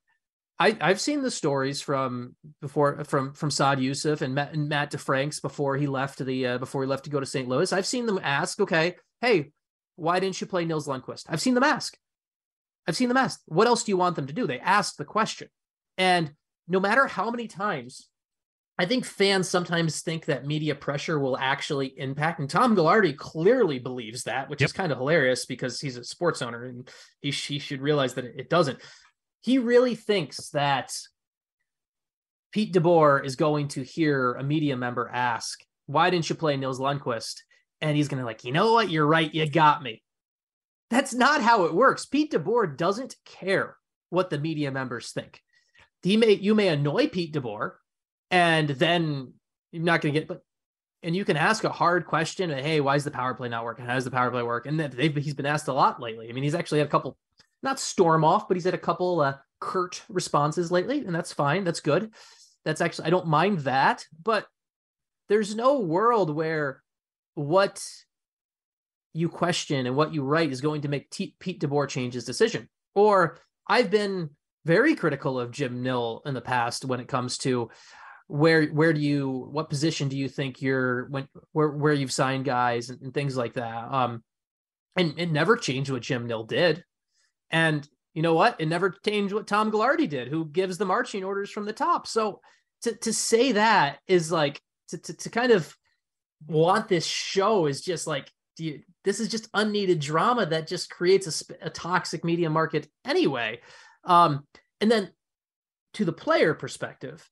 I, 0.60 0.78
I've 0.80 1.02
seen 1.02 1.24
the 1.24 1.32
stories 1.32 1.82
from 1.82 2.36
before 2.62 3.04
from 3.06 3.34
from 3.34 3.50
Saad 3.50 3.80
Yousuf 3.80 4.22
and 4.22 4.36
Matt, 4.36 4.54
and 4.54 4.70
Matt 4.70 4.92
DeFranks 4.92 5.42
before 5.42 5.78
he 5.78 5.88
left 5.88 6.24
the 6.24 6.46
uh, 6.46 6.58
before 6.60 6.84
he 6.84 6.88
left 6.88 7.06
to 7.06 7.10
go 7.10 7.20
to 7.20 7.26
St. 7.26 7.50
Louis. 7.50 7.74
I've 7.74 7.88
seen 7.88 8.06
them 8.06 8.20
ask, 8.22 8.62
okay, 8.62 8.96
hey, 9.20 9.52
why 9.96 10.20
didn't 10.20 10.39
you 10.39 10.48
play 10.48 10.63
Nils 10.63 10.88
Lundkvist? 10.88 11.26
I've 11.28 11.42
seen 11.42 11.56
them 11.56 11.63
ask. 11.63 11.98
I've 12.88 12.96
seen 12.96 13.08
them 13.08 13.18
ask. 13.18 13.42
What 13.46 13.68
else 13.68 13.84
do 13.84 13.92
you 13.92 13.98
want 13.98 14.16
them 14.16 14.28
to 14.28 14.34
do? 14.34 14.46
They 14.46 14.60
asked 14.60 14.98
the 14.98 15.06
question. 15.06 15.50
And 15.98 16.34
no 16.67 16.80
matter 16.80 17.08
how 17.08 17.30
many 17.30 17.47
times, 17.47 18.10
I 18.78 18.86
think 18.86 19.06
fans 19.06 19.47
sometimes 19.47 20.02
think 20.02 20.26
that 20.26 20.47
media 20.47 20.73
pressure 20.73 21.19
will 21.19 21.38
actually 21.38 21.93
impact. 21.97 22.39
And 22.39 22.49
Tom 22.49 22.76
Gaglardi 22.76 23.15
clearly 23.15 23.78
believes 23.78 24.23
that, 24.23 24.49
which 24.49 24.62
yep. 24.62 24.69
is 24.69 24.73
kind 24.73 24.91
of 24.91 24.97
hilarious 24.97 25.45
because 25.45 25.80
he's 25.80 25.97
a 25.97 26.04
sports 26.04 26.41
owner 26.41 26.65
and 26.65 26.89
he, 27.21 27.30
he 27.30 27.60
should 27.60 27.82
realize 27.82 28.15
that 28.15 28.26
it 28.26 28.49
doesn't. 28.49 28.80
He 29.41 29.60
really 29.60 29.93
thinks 29.93 30.49
that 30.49 30.91
Pete 32.52 32.73
DeBoer 32.73 33.23
is 33.23 33.36
going 33.36 33.67
to 33.69 33.84
hear 33.84 34.34
a 34.34 34.43
media 34.43 34.76
member 34.76 35.10
ask, 35.13 35.63
Why 35.86 36.10
didn't 36.10 36.30
you 36.30 36.36
play 36.36 36.58
Nils 36.58 36.80
Lundkvist? 36.80 37.41
And 37.82 37.95
he's 37.95 38.08
going 38.08 38.19
to, 38.19 38.26
like, 38.26 38.43
you 38.43 38.54
know 38.54 38.73
what? 38.73 38.89
You're 38.89 39.06
right. 39.06 39.34
You 39.34 39.47
got 39.49 39.84
me. 39.84 40.02
That's 40.89 41.13
not 41.13 41.41
how 41.41 41.65
it 41.65 41.73
works. 41.73 42.06
Pete 42.06 42.32
DeBoer 42.32 42.78
doesn't 42.78 43.15
care 43.26 43.76
what 44.10 44.30
the 44.30 44.39
media 44.39 44.71
members 44.71 45.12
think. 45.12 45.41
He 46.04 46.18
may 46.18 46.34
you 46.34 46.54
may 46.54 46.68
annoy 46.68 47.08
Pete 47.08 47.34
DeBoer, 47.34 47.72
and 48.30 48.70
then 48.70 49.34
you're 49.72 49.84
not 49.84 50.02
going 50.02 50.13
to 50.13 50.20
get. 50.20 50.28
But 50.28 50.44
and 51.02 51.16
you 51.16 51.26
can 51.26 51.38
ask 51.38 51.63
a 51.63 51.70
hard 51.70 52.06
question. 52.06 52.50
Hey, 52.50 52.80
why 52.80 52.96
is 52.96 53.04
the 53.04 53.12
power 53.12 53.34
play 53.34 53.50
not 53.50 53.63
working? 53.63 53.86
How 53.86 53.96
does 53.96 54.06
the 54.06 54.12
power 54.12 54.32
play 54.32 54.44
work? 54.44 54.66
And 54.66 54.80
he's 55.18 55.34
been 55.34 55.46
asked 55.46 55.68
a 55.68 55.74
lot 55.74 56.02
lately. 56.02 56.30
I 56.30 56.34
mean, 56.34 56.44
he's 56.44 56.56
actually 56.56 56.80
had 56.80 56.88
a 56.88 56.92
couple, 56.92 57.18
not 57.62 57.80
storm 57.80 58.24
off, 58.24 58.48
but 58.48 58.56
he's 58.56 58.63
had 58.63 58.74
a 58.74 58.78
couple 58.78 59.20
uh, 59.20 59.36
curt 59.60 60.04
responses 60.10 60.72
lately, 60.72 61.06
and 61.06 61.13
that's 61.13 61.34
fine. 61.34 61.63
That's 61.63 61.82
good. 61.82 62.12
That's 62.66 62.82
actually 62.82 63.08
I 63.08 63.12
don't 63.12 63.28
mind 63.28 63.60
that. 63.60 64.06
But 64.22 64.48
there's 65.30 65.56
no 65.56 65.80
world 65.80 66.34
where 66.34 66.82
what 67.36 67.84
you 69.13 69.30
question 69.30 69.86
and 69.86 69.96
what 69.96 70.13
you 70.13 70.24
write 70.24 70.52
is 70.52 70.62
going 70.62 70.82
to 70.82 70.88
make 70.88 71.10
T- 71.10 71.36
Pete 71.39 71.62
DeBoer 71.62 71.88
change 71.88 72.13
his 72.13 72.26
decision. 72.26 72.70
Or 72.96 73.38
I've 73.68 73.92
been 73.92 74.32
very 74.65 74.95
critical 74.95 75.39
of 75.39 75.52
Jim 75.52 75.82
Nill 75.82 76.21
in 76.26 76.34
the 76.34 76.41
past 76.41 76.86
when 76.86 76.99
it 76.99 77.08
comes 77.08 77.38
to 77.39 77.69
where 78.28 78.65
where 78.67 78.93
do 78.93 79.02
you 79.02 79.47
what 79.52 79.69
position 79.69 80.08
do 80.08 80.17
you 80.17 80.30
think 80.30 80.62
you're 80.62 81.06
when 81.10 81.28
where 81.52 81.69
where 81.69 81.93
you've 81.93 82.12
signed 82.12 82.45
guys 82.45 82.89
and, 82.89 83.02
and 83.02 83.13
things 83.13 83.36
like 83.36 83.54
that. 83.54 83.93
Um, 83.93 84.23
and 84.95 85.19
it 85.19 85.32
never 85.32 85.58
changed 85.58 85.91
what 85.91 86.02
Jim 86.02 86.28
Nill 86.28 86.43
did, 86.43 86.84
and 87.52 87.88
you 88.13 88.21
know 88.21 88.36
what? 88.36 88.56
It 88.60 88.67
never 88.67 88.91
changed 89.06 89.34
what 89.34 89.47
Tom 89.47 89.71
Gaglardi 89.71 90.08
did, 90.08 90.28
who 90.28 90.45
gives 90.45 90.78
the 90.78 90.86
marching 90.86 91.23
orders 91.23 91.49
from 91.49 91.65
the 91.65 91.73
top. 91.73 92.08
So 92.08 92.41
to 92.84 92.95
to 92.95 93.13
say 93.13 93.54
that 93.54 93.99
is 94.08 94.32
like 94.32 94.62
to 94.89 94.97
to, 94.97 95.13
to 95.13 95.30
kind 95.30 95.52
of 95.52 95.76
want 96.47 96.88
this 96.88 97.06
show 97.06 97.67
is 97.67 97.82
just 97.82 98.06
like 98.06 98.30
do 98.58 98.65
you, 98.65 98.82
this 99.04 99.19
is 99.19 99.30
just 99.30 99.49
unneeded 99.54 99.99
drama 99.99 100.45
that 100.45 100.67
just 100.67 100.89
creates 100.89 101.41
a, 101.49 101.67
a 101.67 101.69
toxic 101.69 102.23
media 102.23 102.49
market 102.49 102.88
anyway. 103.06 103.60
Um, 104.04 104.46
and 104.82 104.92
then 104.92 105.12
to 105.96 106.06
the 106.06 106.13
player 106.13 106.54
perspective, 106.54 107.30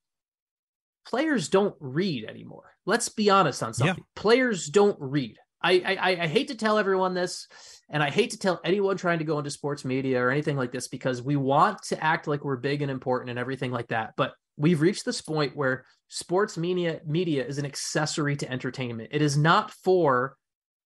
players 1.06 1.50
don't 1.50 1.76
read 1.80 2.26
anymore. 2.26 2.72
Let's 2.86 3.10
be 3.10 3.30
honest 3.30 3.64
on 3.64 3.74
something. 3.74 3.96
Yeah. 3.98 4.04
Players 4.16 4.68
don't 4.68 4.98
read. 5.00 5.38
I, 5.64 5.74
I 5.74 6.24
I 6.24 6.28
hate 6.28 6.48
to 6.48 6.56
tell 6.56 6.80
everyone 6.80 7.14
this, 7.14 7.48
and 7.90 8.02
I 8.02 8.10
hate 8.10 8.32
to 8.32 8.40
tell 8.40 8.60
anyone 8.64 8.98
trying 8.98 9.20
to 9.20 9.26
go 9.26 9.38
into 9.38 9.52
sports 9.52 9.86
media 9.86 10.20
or 10.20 10.32
anything 10.32 10.58
like 10.58 10.72
this 10.72 10.88
because 10.88 11.22
we 11.22 11.36
want 11.36 11.84
to 11.84 12.04
act 12.04 12.28
like 12.28 12.44
we're 12.44 12.58
big 12.58 12.82
and 12.82 12.90
important 12.90 13.30
and 13.30 13.38
everything 13.38 13.72
like 13.72 13.90
that. 13.90 14.14
But 14.18 14.34
we've 14.58 14.82
reached 14.82 15.06
this 15.06 15.22
point 15.22 15.56
where 15.56 15.86
sports 16.08 16.58
media 16.58 17.02
media 17.06 17.46
is 17.46 17.58
an 17.58 17.66
accessory 17.66 18.36
to 18.38 18.52
entertainment. 18.52 19.10
It 19.12 19.22
is 19.22 19.38
not 19.38 19.72
for 19.84 20.36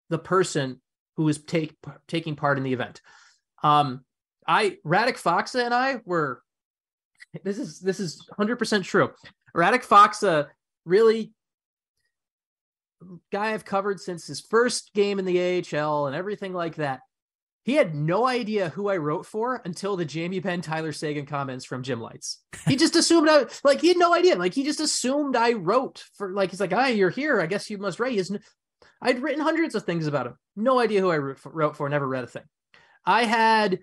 the 0.09 0.19
person 0.19 0.81
who 1.17 1.27
is 1.27 1.43
take, 1.43 1.75
taking 2.07 2.35
part 2.35 2.57
in 2.57 2.63
the 2.63 2.73
event. 2.73 3.01
Um, 3.63 4.04
I 4.47 4.77
Radek 4.85 5.21
Faksa 5.21 5.63
and 5.63 5.73
I 5.73 6.01
were 6.05 6.41
this 7.43 7.57
is 7.57 7.79
this 7.79 7.99
is 7.99 8.27
100% 8.37 8.83
true. 8.83 9.11
Radek 9.55 9.85
Faksa 9.85 10.47
really 10.85 11.33
guy 13.31 13.53
I've 13.53 13.65
covered 13.65 13.99
since 13.99 14.25
his 14.25 14.41
first 14.41 14.93
game 14.93 15.19
in 15.19 15.25
the 15.25 15.63
AHL 15.73 16.07
and 16.07 16.15
everything 16.15 16.53
like 16.53 16.75
that. 16.75 17.01
He 17.63 17.73
had 17.73 17.95
no 17.95 18.27
idea 18.27 18.69
who 18.69 18.89
I 18.89 18.97
wrote 18.97 19.25
for 19.25 19.59
until 19.65 19.97
the 19.97 20.05
Jamie 20.05 20.39
Benn 20.39 20.61
Tyler 20.61 20.91
Seguin 20.91 21.25
comments 21.25 21.65
from 21.65 21.81
Jim 21.81 21.99
Lites. 21.99 22.43
He 22.67 22.75
just 22.75 22.95
assumed 22.95 23.27
I 23.27 23.45
like 23.63 23.81
he 23.81 23.87
had 23.87 23.97
no 23.97 24.13
idea. 24.13 24.35
Like 24.35 24.53
he 24.53 24.63
just 24.63 24.79
assumed 24.79 25.35
I 25.35 25.53
wrote 25.53 26.03
for 26.15 26.31
like 26.31 26.51
he's 26.51 26.59
like, 26.59 26.73
ah, 26.73 26.87
you're 26.87 27.09
here. 27.09 27.41
I 27.41 27.47
guess 27.47 27.69
you 27.69 27.79
must 27.79 27.99
write. 27.99 28.11
He 28.11 28.23
I'd 29.01 29.21
written 29.21 29.41
hundreds 29.41 29.73
of 29.75 29.83
things 29.83 30.05
about 30.07 30.27
him. 30.27 30.35
No 30.55 30.79
idea 30.79 31.01
who 31.01 31.09
I 31.09 31.17
wrote 31.17 31.75
for, 31.75 31.89
never 31.89 32.07
read 32.07 32.23
a 32.23 32.27
thing. 32.27 32.43
I 33.05 33.23
had 33.23 33.79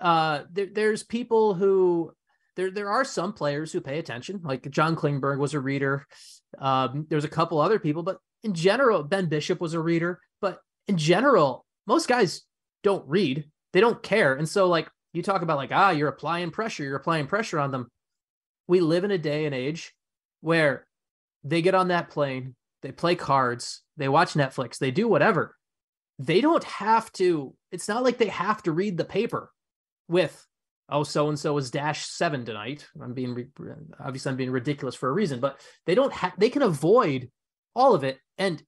uh 0.00 0.44
there, 0.52 0.68
there's 0.72 1.02
people 1.02 1.54
who 1.54 2.12
there 2.56 2.70
there 2.70 2.90
are 2.90 3.04
some 3.04 3.32
players 3.32 3.72
who 3.72 3.80
pay 3.80 3.98
attention, 3.98 4.40
like 4.42 4.70
John 4.70 4.96
Klingberg 4.96 5.38
was 5.38 5.54
a 5.54 5.60
reader. 5.60 6.06
Um, 6.58 7.06
there's 7.08 7.24
a 7.24 7.28
couple 7.28 7.60
other 7.60 7.78
people, 7.78 8.02
but 8.02 8.18
in 8.42 8.54
general, 8.54 9.02
Ben 9.02 9.26
Bishop 9.26 9.60
was 9.60 9.74
a 9.74 9.80
reader. 9.80 10.20
But 10.40 10.58
in 10.88 10.96
general, 10.96 11.66
most 11.86 12.08
guys 12.08 12.42
don't 12.82 13.06
read. 13.08 13.44
They 13.72 13.80
don't 13.80 14.02
care. 14.02 14.34
And 14.34 14.48
so 14.48 14.68
like 14.68 14.88
you 15.12 15.22
talk 15.22 15.42
about 15.42 15.56
like, 15.56 15.72
ah, 15.72 15.90
you're 15.90 16.08
applying 16.08 16.50
pressure, 16.50 16.84
you're 16.84 16.96
applying 16.96 17.26
pressure 17.26 17.58
on 17.58 17.70
them. 17.70 17.90
We 18.66 18.80
live 18.80 19.04
in 19.04 19.10
a 19.10 19.18
day 19.18 19.46
and 19.46 19.54
age 19.54 19.92
where 20.40 20.86
they 21.44 21.62
get 21.62 21.74
on 21.74 21.88
that 21.88 22.10
plane, 22.10 22.54
they 22.82 22.92
play 22.92 23.14
cards, 23.14 23.82
they 23.96 24.08
watch 24.08 24.34
Netflix, 24.34 24.78
they 24.78 24.90
do 24.90 25.08
whatever. 25.08 25.56
They 26.18 26.40
don't 26.40 26.64
have 26.64 27.10
to, 27.14 27.54
it's 27.72 27.88
not 27.88 28.04
like 28.04 28.18
they 28.18 28.28
have 28.28 28.62
to 28.64 28.72
read 28.72 28.96
the 28.96 29.04
paper 29.04 29.50
with, 30.10 30.46
oh, 30.88 31.04
so 31.04 31.28
and 31.28 31.38
so 31.38 31.56
is 31.56 31.70
dash 31.70 32.04
seven 32.06 32.44
tonight. 32.44 32.86
I'm 33.00 33.14
being, 33.14 33.50
obviously, 33.98 34.30
I'm 34.30 34.36
being 34.36 34.50
ridiculous 34.50 34.94
for 34.94 35.08
a 35.08 35.12
reason, 35.12 35.40
but 35.40 35.60
they 35.86 35.94
don't 35.94 36.12
have, 36.12 36.32
they 36.36 36.50
can 36.50 36.62
avoid 36.62 37.30
all 37.74 37.94
of 37.94 38.04
it. 38.04 38.18
And 38.36 38.62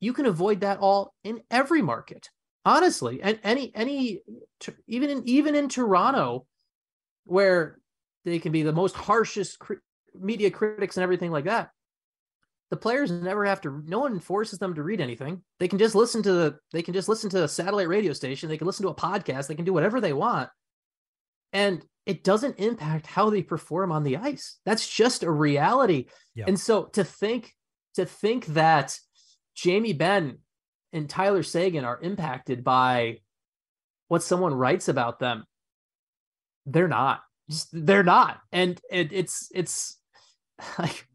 you 0.00 0.12
can 0.12 0.26
avoid 0.26 0.60
that 0.60 0.78
all 0.78 1.14
in 1.22 1.42
every 1.50 1.82
market, 1.82 2.30
honestly. 2.64 3.20
And 3.22 3.38
any, 3.44 3.74
any, 3.74 4.22
even 4.88 5.10
in, 5.10 5.22
even 5.28 5.54
in 5.54 5.68
Toronto, 5.68 6.46
where 7.24 7.78
they 8.24 8.38
can 8.38 8.52
be 8.52 8.62
the 8.62 8.72
most 8.72 8.96
harshest 8.96 9.58
media 10.18 10.50
critics 10.50 10.96
and 10.96 11.02
everything 11.02 11.30
like 11.30 11.44
that 11.44 11.70
the 12.70 12.76
players 12.76 13.10
never 13.10 13.44
have 13.44 13.60
to 13.60 13.82
no 13.86 14.00
one 14.00 14.18
forces 14.18 14.58
them 14.58 14.74
to 14.74 14.82
read 14.82 15.00
anything 15.00 15.42
they 15.58 15.68
can 15.68 15.78
just 15.78 15.94
listen 15.94 16.22
to 16.22 16.32
the 16.32 16.58
they 16.72 16.82
can 16.82 16.94
just 16.94 17.08
listen 17.08 17.30
to 17.30 17.44
a 17.44 17.48
satellite 17.48 17.88
radio 17.88 18.12
station 18.12 18.48
they 18.48 18.58
can 18.58 18.66
listen 18.66 18.84
to 18.84 18.90
a 18.90 18.94
podcast 18.94 19.46
they 19.46 19.54
can 19.54 19.64
do 19.64 19.72
whatever 19.72 20.00
they 20.00 20.12
want 20.12 20.48
and 21.56 21.84
it 22.04 22.22
doesn't 22.22 22.60
impact 22.60 23.06
how 23.06 23.30
they 23.30 23.42
perform 23.42 23.90
on 23.90 24.02
the 24.02 24.16
ice 24.16 24.58
that's 24.64 24.88
just 24.88 25.22
a 25.22 25.30
reality 25.30 26.06
yep. 26.34 26.48
and 26.48 26.58
so 26.58 26.84
to 26.84 27.02
think 27.02 27.54
to 27.94 28.04
think 28.04 28.46
that 28.46 28.98
jamie 29.54 29.92
benn 29.92 30.38
and 30.92 31.08
tyler 31.08 31.42
Seguin 31.42 31.84
are 31.84 32.00
impacted 32.00 32.62
by 32.62 33.18
what 34.08 34.22
someone 34.22 34.54
writes 34.54 34.88
about 34.88 35.18
them 35.18 35.44
they're 36.66 36.88
not 36.88 37.22
just 37.48 37.68
they're 37.72 38.04
not 38.04 38.38
and 38.52 38.80
it, 38.90 39.12
it's 39.12 39.48
it's 39.52 39.98
like 40.78 41.06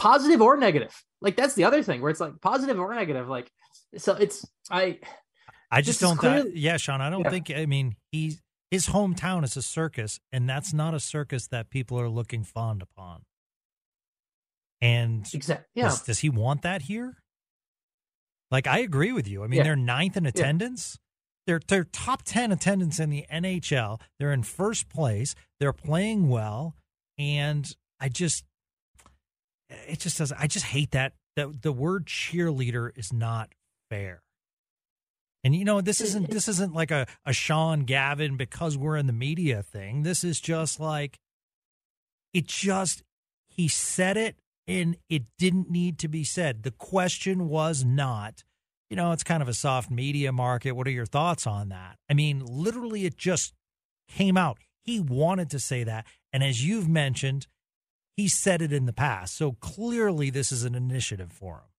positive 0.00 0.40
or 0.40 0.56
negative. 0.56 0.96
Like 1.20 1.36
that's 1.36 1.54
the 1.54 1.64
other 1.64 1.82
thing 1.82 2.00
where 2.00 2.10
it's 2.10 2.20
like 2.20 2.40
positive 2.40 2.80
or 2.80 2.92
negative. 2.94 3.28
Like 3.28 3.50
so 3.96 4.14
it's 4.14 4.44
I 4.70 4.98
I 5.70 5.82
just 5.82 6.00
don't 6.00 6.16
clearly, 6.16 6.50
that, 6.50 6.56
yeah, 6.56 6.78
Sean, 6.78 7.00
I 7.00 7.10
don't 7.10 7.22
yeah. 7.24 7.30
think 7.30 7.52
I 7.54 7.66
mean 7.66 7.94
he's 8.10 8.40
his 8.70 8.88
hometown 8.88 9.44
is 9.44 9.56
a 9.56 9.62
circus, 9.62 10.20
and 10.32 10.48
that's 10.48 10.72
not 10.72 10.94
a 10.94 11.00
circus 11.00 11.48
that 11.48 11.70
people 11.70 12.00
are 12.00 12.08
looking 12.08 12.44
fond 12.44 12.82
upon. 12.82 13.22
And 14.80 15.26
exactly, 15.34 15.66
yeah. 15.74 15.84
Does, 15.84 16.02
does, 16.02 16.18
he 16.20 16.30
want 16.30 16.62
that 16.62 16.82
here? 16.82 17.16
Like 18.50 18.66
I 18.66 18.78
agree 18.78 19.12
with 19.12 19.28
you. 19.28 19.44
I 19.44 19.46
mean, 19.46 19.58
yeah. 19.58 19.64
they're 19.64 19.76
ninth 19.76 20.16
in 20.16 20.24
attendance. 20.24 20.96
Yeah. 20.96 21.04
They're 21.46 21.60
they're 21.66 21.84
top 21.84 22.22
ten 22.24 22.52
attendance 22.52 23.00
in 23.00 23.10
the 23.10 23.26
NHL. 23.32 24.00
They're 24.18 24.32
in 24.32 24.42
first 24.42 24.88
place. 24.88 25.34
They're 25.58 25.72
playing 25.72 26.28
well, 26.28 26.76
and 27.18 27.70
I 27.98 28.08
just 28.08 28.44
it 29.68 30.00
just 30.00 30.18
doesn't. 30.18 30.40
I 30.40 30.46
just 30.46 30.66
hate 30.66 30.92
that. 30.92 31.12
The 31.36 31.54
the 31.60 31.72
word 31.72 32.06
cheerleader 32.06 32.90
is 32.96 33.12
not 33.12 33.52
fair. 33.90 34.22
And 35.42 35.54
you 35.54 35.64
know, 35.64 35.80
this 35.80 36.00
isn't 36.00 36.30
this 36.30 36.48
isn't 36.48 36.74
like 36.74 36.90
a, 36.90 37.06
a 37.24 37.32
Sean 37.32 37.80
Gavin 37.84 38.36
because 38.36 38.76
we're 38.76 38.96
in 38.96 39.06
the 39.06 39.12
media 39.12 39.62
thing. 39.62 40.02
This 40.02 40.22
is 40.22 40.40
just 40.40 40.78
like 40.78 41.18
it 42.34 42.46
just 42.46 43.02
he 43.48 43.68
said 43.68 44.16
it 44.16 44.36
and 44.66 44.96
it 45.08 45.24
didn't 45.38 45.70
need 45.70 45.98
to 46.00 46.08
be 46.08 46.24
said. 46.24 46.62
The 46.62 46.70
question 46.70 47.48
was 47.48 47.84
not, 47.84 48.44
you 48.88 48.96
know, 48.96 49.12
it's 49.12 49.24
kind 49.24 49.42
of 49.42 49.48
a 49.48 49.54
soft 49.54 49.90
media 49.90 50.30
market. 50.30 50.72
What 50.72 50.86
are 50.86 50.92
your 50.92 51.06
thoughts 51.06 51.46
on 51.46 51.70
that? 51.70 51.96
I 52.08 52.14
mean, 52.14 52.44
literally 52.44 53.06
it 53.06 53.16
just 53.16 53.54
came 54.08 54.36
out. 54.36 54.58
He 54.82 55.00
wanted 55.00 55.50
to 55.50 55.58
say 55.58 55.84
that. 55.84 56.06
And 56.32 56.44
as 56.44 56.66
you've 56.66 56.88
mentioned, 56.88 57.46
he 58.16 58.28
said 58.28 58.60
it 58.60 58.72
in 58.72 58.86
the 58.86 58.92
past. 58.92 59.36
So 59.36 59.52
clearly, 59.52 60.30
this 60.30 60.52
is 60.52 60.64
an 60.64 60.74
initiative 60.74 61.32
for 61.32 61.54
him. 61.54 61.69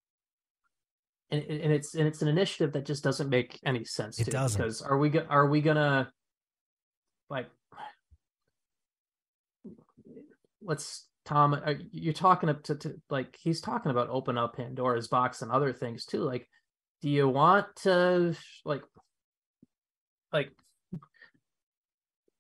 And, 1.32 1.44
and 1.44 1.72
it's 1.72 1.96
and 1.96 2.08
it's 2.08 2.22
an 2.22 2.28
initiative 2.28 2.74
that 2.74 2.86
just 2.86 3.04
doesn't 3.04 3.30
make 3.30 3.60
any 3.66 3.86
sense. 3.86 4.20
It 4.20 4.26
to, 4.26 4.32
doesn't. 4.32 4.58
because 4.58 4.82
are 4.82 4.98
we 4.98 5.10
go- 5.10 5.26
are 5.30 5.48
we 5.48 5.62
gonna 5.62 6.12
like 7.30 7.48
let's 10.62 11.08
Tom, 11.26 11.54
are, 11.54 11.78
you're 11.92 12.14
talking 12.14 12.50
up 12.50 12.64
to, 12.64 12.76
to 12.76 13.02
like 13.10 13.38
he's 13.40 13.62
talking 13.62 13.92
about 13.92 14.10
open 14.10 14.38
up 14.38 14.58
Pandora's 14.58 15.08
box 15.08 15.42
and 15.42 15.52
other 15.52 15.72
things 15.72 16.06
too. 16.06 16.20
Like, 16.24 16.48
do 17.02 17.10
you 17.10 17.30
want 17.30 17.68
to 17.84 18.36
like 18.66 18.82
like 20.34 20.52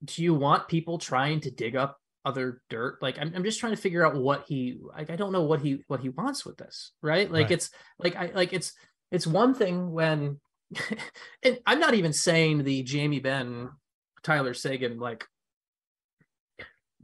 do 0.03 0.23
you 0.23 0.33
want 0.33 0.67
people 0.67 0.97
trying 0.97 1.41
to 1.41 1.51
dig 1.51 1.75
up 1.75 2.00
other 2.25 2.61
dirt? 2.69 3.01
Like, 3.01 3.17
I'm 3.19 3.33
I'm 3.35 3.43
just 3.43 3.59
trying 3.59 3.75
to 3.75 3.81
figure 3.81 4.05
out 4.05 4.15
what 4.15 4.45
he 4.47 4.77
like. 4.81 5.09
I 5.09 5.15
don't 5.15 5.31
know 5.31 5.43
what 5.43 5.61
he 5.61 5.83
what 5.87 5.99
he 6.01 6.09
wants 6.09 6.45
with 6.45 6.57
this, 6.57 6.91
right? 7.01 7.29
Like, 7.31 7.43
Right. 7.43 7.51
it's 7.51 7.69
like 7.99 8.15
I 8.15 8.31
like 8.33 8.53
it's 8.53 8.73
it's 9.11 9.27
one 9.27 9.53
thing 9.53 9.91
when, 9.91 10.39
and 11.43 11.59
I'm 11.65 11.79
not 11.79 11.93
even 11.95 12.13
saying 12.13 12.63
the 12.63 12.83
Jamie 12.83 13.19
Benn, 13.19 13.69
Tyler 14.23 14.53
Seguin 14.53 14.99
like 14.99 15.25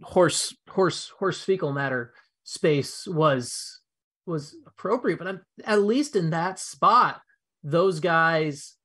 horse 0.04 0.56
horse 0.70 1.10
horse 1.18 1.42
fecal 1.42 1.74
matter 1.74 2.14
space 2.44 3.08
was 3.08 3.82
was 4.26 4.56
appropriate 4.68 5.18
but 5.18 5.28
I'm, 5.28 5.42
at 5.66 5.82
least 5.82 6.16
in 6.16 6.30
that 6.32 6.60
spot 6.60 7.20
those 7.64 8.00
guys 8.00 8.76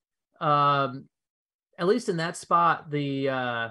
um 0.41 1.05
at 1.79 1.87
least 1.87 2.09
in 2.09 2.17
that 2.17 2.37
spot 2.37 2.91
the 2.91 3.29
uh 3.29 3.69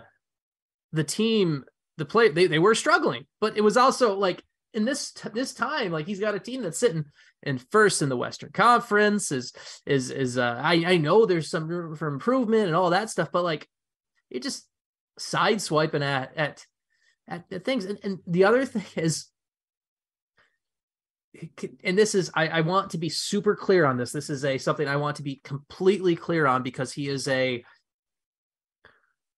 the 0.92 1.04
team 1.04 1.66
the 1.98 2.06
play 2.06 2.30
they, 2.30 2.48
they 2.48 2.60
were 2.60 2.76
struggling 2.76 3.26
but 3.40 3.58
it 3.58 3.62
was 3.62 3.78
also 3.78 4.16
like 4.16 4.44
in 4.74 4.86
this 4.86 5.12
this 5.34 5.54
time 5.54 5.92
like 5.92 6.08
he's 6.08 6.20
got 6.20 6.36
a 6.36 6.40
team 6.40 6.62
that's 6.62 6.80
sitting 6.80 7.06
in 7.44 7.58
first 7.58 8.02
in 8.02 8.10
the 8.10 8.18
western 8.18 8.52
conference 8.52 9.32
is 9.32 9.52
is 9.86 10.10
is 10.10 10.38
uh 10.38 10.60
i 10.64 10.74
i 10.86 10.98
know 10.98 11.26
there's 11.26 11.50
some 11.50 11.68
room 11.68 11.96
for 11.96 12.08
improvement 12.08 12.68
and 12.68 12.76
all 12.76 12.92
that 12.92 13.10
stuff 13.10 13.30
but 13.32 13.44
like 13.44 13.68
it 14.30 14.42
just 14.42 14.66
sideswiping 15.20 16.02
at 16.02 16.36
at 16.38 16.66
at, 17.32 17.46
at 17.52 17.66
things. 17.66 17.86
And, 17.86 17.98
and 18.04 18.20
the 18.28 18.44
other 18.44 18.66
thing 18.66 18.86
is, 19.04 19.28
and 21.84 21.98
this 21.98 22.14
is 22.14 22.30
I, 22.36 22.48
I 22.48 22.62
want 22.62 22.92
to 22.92 22.98
be 22.98 23.08
super 23.08 23.56
clear 23.56 23.86
on 23.86 23.98
this. 23.98 24.12
This 24.12 24.30
is 24.30 24.44
a 24.44 24.58
something 24.58 24.88
I 24.88 24.98
want 24.98 25.16
to 25.16 25.24
be 25.24 25.40
completely 25.46 26.16
clear 26.16 26.46
on 26.46 26.62
because 26.62 26.92
he 26.92 27.08
is 27.08 27.26
a 27.30 27.64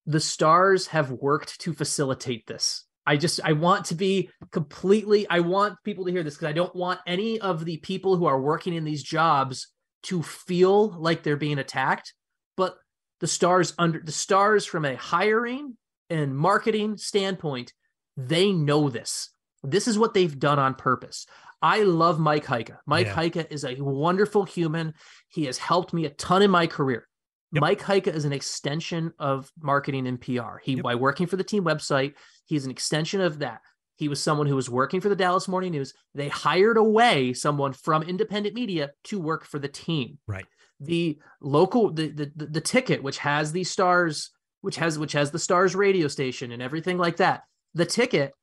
the 0.05 0.19
stars 0.19 0.87
have 0.87 1.11
worked 1.11 1.59
to 1.61 1.73
facilitate 1.73 2.45
this. 2.47 2.85
I 3.05 3.17
just 3.17 3.39
I 3.43 3.53
want 3.53 3.85
to 3.85 3.95
be 3.95 4.29
completely 4.51 5.27
I 5.29 5.41
want 5.41 5.77
people 5.83 6.05
to 6.05 6.11
hear 6.11 6.23
this 6.23 6.35
because 6.35 6.47
I 6.47 6.53
don't 6.53 6.75
want 6.75 6.99
any 7.05 7.39
of 7.39 7.65
the 7.65 7.77
people 7.77 8.15
who 8.15 8.25
are 8.25 8.39
working 8.39 8.73
in 8.73 8.85
these 8.85 9.03
jobs 9.03 9.67
to 10.03 10.23
feel 10.23 10.89
like 10.89 11.23
they're 11.23 11.35
being 11.37 11.59
attacked. 11.59 12.13
But 12.55 12.75
the 13.19 13.27
stars 13.27 13.73
under 13.77 13.99
the 13.99 14.11
stars 14.11 14.65
from 14.65 14.85
a 14.85 14.95
hiring 14.95 15.77
and 16.09 16.37
marketing 16.37 16.97
standpoint, 16.97 17.73
they 18.15 18.51
know 18.51 18.89
this. 18.89 19.29
This 19.63 19.87
is 19.87 19.97
what 19.97 20.13
they've 20.13 20.37
done 20.37 20.59
on 20.59 20.75
purpose. 20.75 21.25
I 21.61 21.83
love 21.83 22.19
Mike 22.19 22.45
Heika. 22.45 22.77
Mike 22.85 23.07
Yeah. 23.07 23.15
Heika 23.15 23.49
is 23.49 23.63
a 23.63 23.75
wonderful 23.79 24.43
human. 24.43 24.93
He 25.29 25.45
has 25.45 25.57
helped 25.57 25.93
me 25.93 26.05
a 26.05 26.09
ton 26.09 26.41
in 26.41 26.51
my 26.51 26.67
career. 26.67 27.07
Yep. 27.53 27.61
Mike 27.61 27.81
Heika 27.81 28.07
is 28.13 28.25
an 28.25 28.33
extension 28.33 29.13
of 29.19 29.51
marketing 29.61 30.07
and 30.07 30.19
PR. 30.19 30.57
He 30.63 30.73
Yep. 30.75 30.83
by 30.83 30.95
working 30.95 31.27
for 31.27 31.37
the 31.37 31.43
team 31.43 31.63
website, 31.63 32.15
he's 32.45 32.65
an 32.65 32.71
extension 32.71 33.21
of 33.21 33.39
that. 33.39 33.61
He 33.95 34.07
was 34.07 34.21
someone 34.21 34.47
who 34.47 34.55
was 34.55 34.69
working 34.69 34.99
for 35.01 35.09
the 35.09 35.15
Dallas 35.15 35.47
Morning 35.47 35.71
News. 35.71 35.93
They 36.15 36.27
hired 36.27 36.77
away 36.77 37.31
someone 37.33 37.73
from 37.73 38.01
independent 38.03 38.55
media 38.55 38.91
to 39.05 39.19
work 39.19 39.45
for 39.45 39.59
the 39.59 39.67
team 39.67 40.17
Right. 40.27 40.45
the 40.79 41.19
local 41.41 41.91
the, 41.93 42.09
the 42.09 42.31
the 42.35 42.45
the 42.47 42.61
ticket 42.61 43.03
which 43.03 43.19
has 43.19 43.51
the 43.51 43.63
stars 43.63 44.31
which 44.61 44.75
has 44.77 44.97
which 44.97 45.13
has 45.13 45.29
the 45.31 45.39
stars 45.39 45.75
radio 45.75 46.07
station 46.07 46.51
and 46.51 46.61
everything 46.61 46.97
like 46.97 47.17
that 47.17 47.43
the 47.75 47.85
ticket 47.85 48.33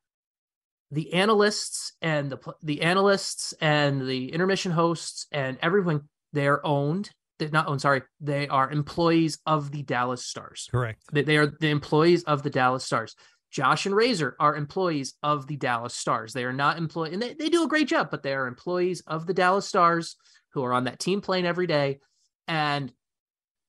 the 0.92 1.12
analysts 1.12 1.92
and 2.00 2.30
the 2.30 2.38
the 2.62 2.82
analysts 2.82 3.52
and 3.60 4.06
the 4.06 4.32
intermission 4.32 4.72
hosts 4.72 5.26
and 5.32 5.58
everything 5.62 6.00
they're 6.32 6.64
owned 6.64 7.10
they're 7.40 7.50
not 7.50 7.66
oh, 7.66 7.72
owned 7.72 7.80
sorry 7.80 8.02
they 8.20 8.46
are 8.46 8.70
employees 8.70 9.38
of 9.46 9.72
the 9.72 9.82
dallas 9.82 10.24
stars 10.24 10.68
Correct. 10.70 11.02
they, 11.12 11.22
they 11.22 11.36
are 11.36 11.46
the 11.46 11.70
employees 11.70 12.22
of 12.24 12.42
the 12.42 12.50
Dallas 12.50 12.84
Stars. 12.84 13.16
Josh 13.50 13.86
and 13.86 13.96
Razor 13.96 14.36
are 14.38 14.54
employees 14.54 15.14
of 15.22 15.46
the 15.46 15.56
Dallas 15.56 15.94
Stars. 15.94 16.32
They 16.32 16.44
are 16.44 16.52
not 16.52 16.78
employed, 16.78 17.12
and 17.12 17.20
they, 17.20 17.34
they 17.34 17.48
do 17.48 17.64
a 17.64 17.68
great 17.68 17.88
job, 17.88 18.08
but 18.10 18.22
they 18.22 18.32
are 18.32 18.46
employees 18.46 19.02
of 19.06 19.26
the 19.26 19.34
Dallas 19.34 19.66
Stars 19.66 20.16
who 20.52 20.62
are 20.64 20.72
on 20.72 20.84
that 20.84 21.00
team 21.00 21.20
plane 21.20 21.44
every 21.44 21.66
day. 21.66 21.98
And 22.46 22.92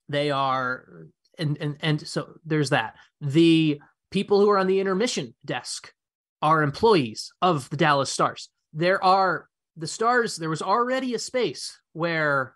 they 0.07 0.29
are, 0.29 1.07
and 1.38 1.57
and 1.60 1.77
and 1.81 2.07
so 2.07 2.34
there's 2.45 2.69
that. 2.69 2.95
The 3.21 3.81
people 4.12 4.39
who 4.39 4.49
are 4.49 4.57
on 4.57 4.67
the 4.67 4.79
intermission 4.79 5.34
desk 5.45 5.93
are 6.41 6.62
employees 6.62 7.31
of 7.41 7.69
the 7.69 7.77
Dallas 7.77 8.12
Stars. 8.12 8.49
There 8.73 9.03
are 9.03 9.47
the 9.77 9.88
Stars, 9.88 10.36
there 10.36 10.49
was 10.49 10.62
already 10.62 11.15
a 11.15 11.19
space 11.19 11.79
where 11.93 12.55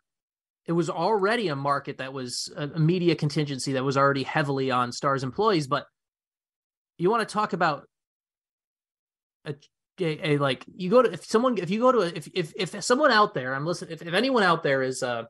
it 0.67 0.71
was 0.71 0.89
already 0.89 1.47
a 1.49 1.55
market 1.55 1.97
that 1.99 2.11
was 2.13 2.51
a, 2.57 2.67
media 2.79 3.15
contingency 3.15 3.73
that 3.73 3.83
was 3.83 3.97
already 3.97 4.23
heavily 4.23 4.71
on 4.71 4.91
stars 4.91 5.23
employees 5.23 5.67
but 5.67 5.85
you 6.97 7.09
want 7.09 7.27
to 7.27 7.31
talk 7.33 7.53
about 7.53 7.87
a, 9.45 9.53
a, 9.99 10.31
a, 10.33 10.37
like 10.37 10.65
you 10.75 10.89
go 10.89 11.01
to 11.01 11.11
if 11.11 11.25
someone 11.25 11.57
if 11.57 11.69
you 11.69 11.79
go 11.79 11.91
to 11.91 11.99
a, 11.99 12.07
if 12.07 12.27
if 12.33 12.53
if 12.55 12.83
someone 12.83 13.11
out 13.11 13.33
there 13.33 13.53
i'm 13.53 13.65
listening 13.65 13.91
if, 13.93 14.01
if 14.01 14.13
anyone 14.13 14.43
out 14.43 14.63
there 14.63 14.81
is 14.81 15.03
uh 15.03 15.23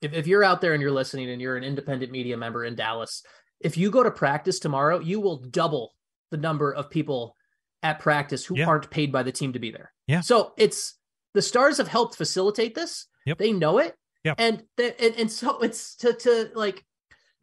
if, 0.00 0.12
if 0.12 0.26
you're 0.26 0.44
out 0.44 0.60
there 0.60 0.72
and 0.72 0.82
you're 0.82 0.90
listening 0.92 1.30
and 1.30 1.40
you're 1.40 1.56
an 1.56 1.64
independent 1.64 2.10
media 2.10 2.36
member 2.36 2.64
in 2.64 2.74
dallas 2.74 3.22
if 3.60 3.76
you 3.76 3.90
go 3.90 4.02
to 4.02 4.10
practice 4.10 4.58
tomorrow 4.58 4.98
you 4.98 5.20
will 5.20 5.36
double 5.38 5.92
the 6.30 6.36
number 6.36 6.72
of 6.72 6.90
people 6.90 7.36
at 7.82 7.98
practice 8.00 8.44
who 8.44 8.56
Yeah. 8.56 8.66
aren't 8.66 8.90
paid 8.90 9.12
by 9.12 9.22
the 9.22 9.32
team 9.32 9.52
to 9.52 9.58
be 9.58 9.70
there 9.70 9.92
Yeah. 10.06 10.20
so 10.20 10.52
it's 10.56 10.94
the 11.34 11.42
stars 11.42 11.78
have 11.78 11.88
helped 11.88 12.16
facilitate 12.16 12.74
this 12.74 13.06
Yep. 13.26 13.38
they 13.38 13.52
know 13.52 13.78
it 13.78 13.94
Yep. 14.24 14.36
and 14.38 14.62
and, 14.78 15.14
and 15.18 15.30
so 15.30 15.60
it's 15.60 15.96
to 15.96 16.12
to 16.14 16.50
like 16.54 16.84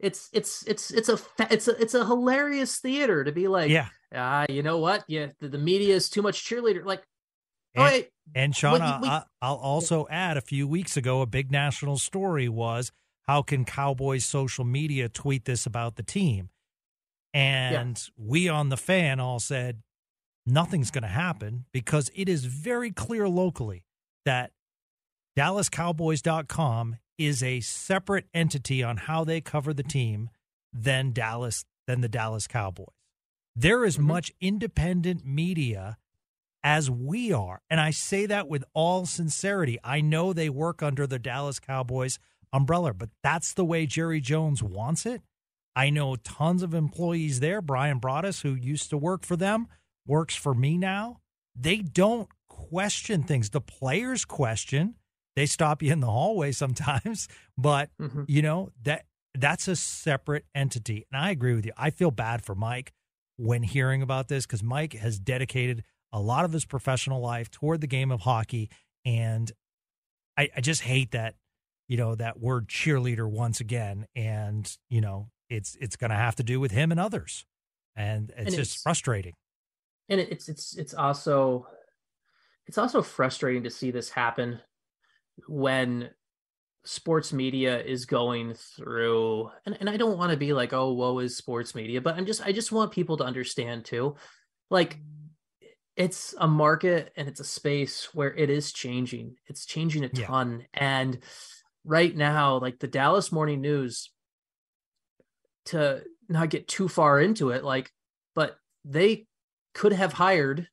it's 0.00 0.28
it's 0.32 0.64
it's 0.66 0.90
it's 0.90 1.08
a 1.08 1.16
fa- 1.16 1.48
it's 1.50 1.68
a 1.68 1.80
it's 1.80 1.94
a 1.94 2.04
hilarious 2.04 2.78
theater 2.78 3.22
to 3.22 3.30
be 3.32 3.46
like 3.48 3.70
yeah. 3.70 3.86
ah 4.14 4.44
you 4.48 4.62
know 4.62 4.78
what 4.78 5.04
yeah 5.06 5.28
the, 5.40 5.48
the 5.48 5.58
media 5.58 5.94
is 5.94 6.10
too 6.10 6.22
much 6.22 6.44
cheerleader 6.44 6.84
like 6.84 7.04
And- 7.74 7.84
wait 7.84 8.08
And 8.34 8.54
Sean, 8.56 8.80
I, 8.82 9.22
I'll 9.40 9.56
also 9.56 10.06
add 10.10 10.36
a 10.36 10.40
few 10.40 10.66
weeks 10.68 10.96
ago, 10.96 11.22
a 11.22 11.26
big 11.26 11.50
national 11.50 11.98
story 11.98 12.48
was 12.48 12.90
how 13.26 13.42
can 13.42 13.64
Cowboys 13.64 14.24
social 14.24 14.64
media 14.64 15.08
tweet 15.08 15.44
this 15.44 15.66
about 15.66 15.96
the 15.96 16.02
team? 16.02 16.48
And 17.34 18.00
we 18.16 18.48
on 18.48 18.68
the 18.68 18.76
fan 18.76 19.20
all 19.20 19.40
said 19.40 19.82
nothing's 20.46 20.90
going 20.90 21.02
to 21.02 21.08
happen 21.08 21.64
because 21.72 22.10
it 22.14 22.28
is 22.28 22.44
very 22.44 22.90
clear 22.90 23.28
locally 23.28 23.84
that 24.24 24.50
DallasCowboys.com 25.36 26.96
is 27.18 27.42
a 27.42 27.60
separate 27.60 28.26
entity 28.34 28.82
on 28.82 28.96
how 28.96 29.24
they 29.24 29.40
cover 29.40 29.72
the 29.72 29.82
team 29.82 30.30
than 30.72 31.12
Dallas 31.12 31.64
than 31.86 32.00
the 32.00 32.08
Dallas 32.08 32.46
Cowboys. 32.46 32.94
There 33.54 33.84
is 33.84 33.98
Mhm. 33.98 34.04
much 34.04 34.32
independent 34.40 35.26
media 35.26 35.98
as 36.62 36.90
we 36.90 37.32
are. 37.32 37.60
And 37.68 37.80
I 37.80 37.90
say 37.90 38.26
that 38.26 38.48
with 38.48 38.64
all 38.72 39.04
sincerity. 39.04 39.78
I 39.82 40.00
know 40.00 40.32
they 40.32 40.48
work 40.48 40.82
under 40.82 41.06
the 41.06 41.18
Dallas 41.18 41.58
Cowboys 41.58 42.18
umbrella, 42.52 42.94
but 42.94 43.10
that's 43.22 43.52
the 43.52 43.64
way 43.64 43.86
Jerry 43.86 44.20
Jones 44.20 44.62
wants 44.62 45.04
it. 45.06 45.22
I 45.74 45.90
know 45.90 46.16
tons 46.16 46.62
of 46.62 46.72
employees 46.74 47.40
there. 47.40 47.60
Brian 47.60 48.00
Broaddus, 48.00 48.42
who 48.42 48.54
used 48.54 48.90
to 48.90 48.98
work 48.98 49.24
for 49.24 49.36
them, 49.36 49.68
works 50.06 50.36
for 50.36 50.54
me 50.54 50.76
now. 50.76 51.20
They 51.54 51.78
don't 51.78 52.28
question 52.48 53.22
things. 53.24 53.50
The 53.50 53.60
players 53.60 54.24
question. 54.24 54.96
They 55.36 55.46
stop 55.46 55.82
you 55.82 55.92
in 55.92 56.00
the 56.00 56.10
hallway 56.10 56.52
sometimes, 56.52 57.28
but 57.58 57.90
Mhm. 58.00 58.24
you 58.28 58.42
know 58.42 58.70
that 58.82 59.06
that's 59.34 59.66
a 59.68 59.76
separate 59.76 60.44
entity. 60.54 61.06
And 61.10 61.20
I 61.20 61.30
agree 61.30 61.54
with 61.54 61.64
you. 61.64 61.72
I 61.76 61.90
feel 61.90 62.10
bad 62.10 62.44
for 62.44 62.54
Mike 62.54 62.92
when 63.36 63.62
hearing 63.62 64.02
about 64.02 64.28
this 64.28 64.44
because 64.46 64.62
Mike 64.62 64.92
has 64.92 65.18
dedicated 65.18 65.84
a 66.12 66.20
lot 66.20 66.44
of 66.44 66.52
his 66.52 66.66
professional 66.66 67.20
life 67.22 67.50
toward 67.50 67.80
the 67.80 67.86
game 67.86 68.10
of 68.12 68.20
hockey, 68.20 68.68
and 69.06 69.50
I, 70.36 70.50
I 70.56 70.60
just 70.60 70.82
hate 70.82 71.12
that 71.12 71.34
you 71.88 71.96
know 71.96 72.14
that 72.14 72.38
word 72.40 72.68
cheerleader 72.68 73.28
once 73.30 73.60
again, 73.60 74.06
and 74.14 74.70
you 74.90 75.00
know 75.00 75.30
it's 75.48 75.76
it's 75.80 75.96
going 75.96 76.10
to 76.10 76.16
have 76.16 76.36
to 76.36 76.42
do 76.42 76.60
with 76.60 76.70
him 76.72 76.90
and 76.90 77.00
others, 77.00 77.46
and 77.96 78.30
it's 78.30 78.38
And 78.38 78.46
just 78.48 78.72
it's- 78.76 78.82
frustrating. 78.82 79.32
and 80.10 80.20
it's 80.20 80.48
it's 80.50 80.76
it's 80.76 80.92
also 80.94 81.66
it's 82.66 82.76
also 82.78 83.00
frustrating 83.02 83.62
to 83.64 83.70
see 83.70 83.90
this 83.90 84.10
happen 84.10 84.60
when 85.48 86.10
sports 86.84 87.32
media 87.32 87.80
is 87.80 88.06
going 88.06 88.54
through 88.54 89.48
and, 89.66 89.76
and 89.78 89.88
i 89.88 89.96
don't 89.96 90.18
want 90.18 90.32
to 90.32 90.36
be 90.36 90.52
like 90.52 90.72
oh 90.72 90.92
woe 90.92 91.20
is 91.20 91.36
sports 91.36 91.76
media 91.76 92.00
but 92.00 92.16
i'm 92.16 92.26
just 92.26 92.44
i 92.44 92.50
just 92.50 92.72
want 92.72 92.90
people 92.90 93.16
to 93.16 93.24
understand 93.24 93.84
too 93.84 94.16
like 94.68 94.98
it's 95.96 96.34
a 96.38 96.48
market 96.48 97.12
and 97.16 97.28
it's 97.28 97.40
a 97.40 97.44
space 97.44 98.14
where 98.14 98.34
it 98.34 98.48
is 98.50 98.72
changing. 98.72 99.36
It's 99.46 99.66
changing 99.66 100.04
a 100.04 100.10
Yeah. 100.12 100.26
ton. 100.26 100.66
And 100.72 101.18
right 101.84 102.14
now, 102.14 102.58
like 102.58 102.78
the 102.78 102.88
Dallas 102.88 103.30
Morning 103.30 103.60
News, 103.60 104.10
to 105.66 106.02
not 106.28 106.50
get 106.50 106.66
too 106.66 106.88
far 106.88 107.20
into 107.20 107.50
it, 107.50 107.62
like, 107.62 107.92
but 108.34 108.56
they 108.84 109.26
could 109.74 109.92
have 109.92 110.12
hired 110.12 110.66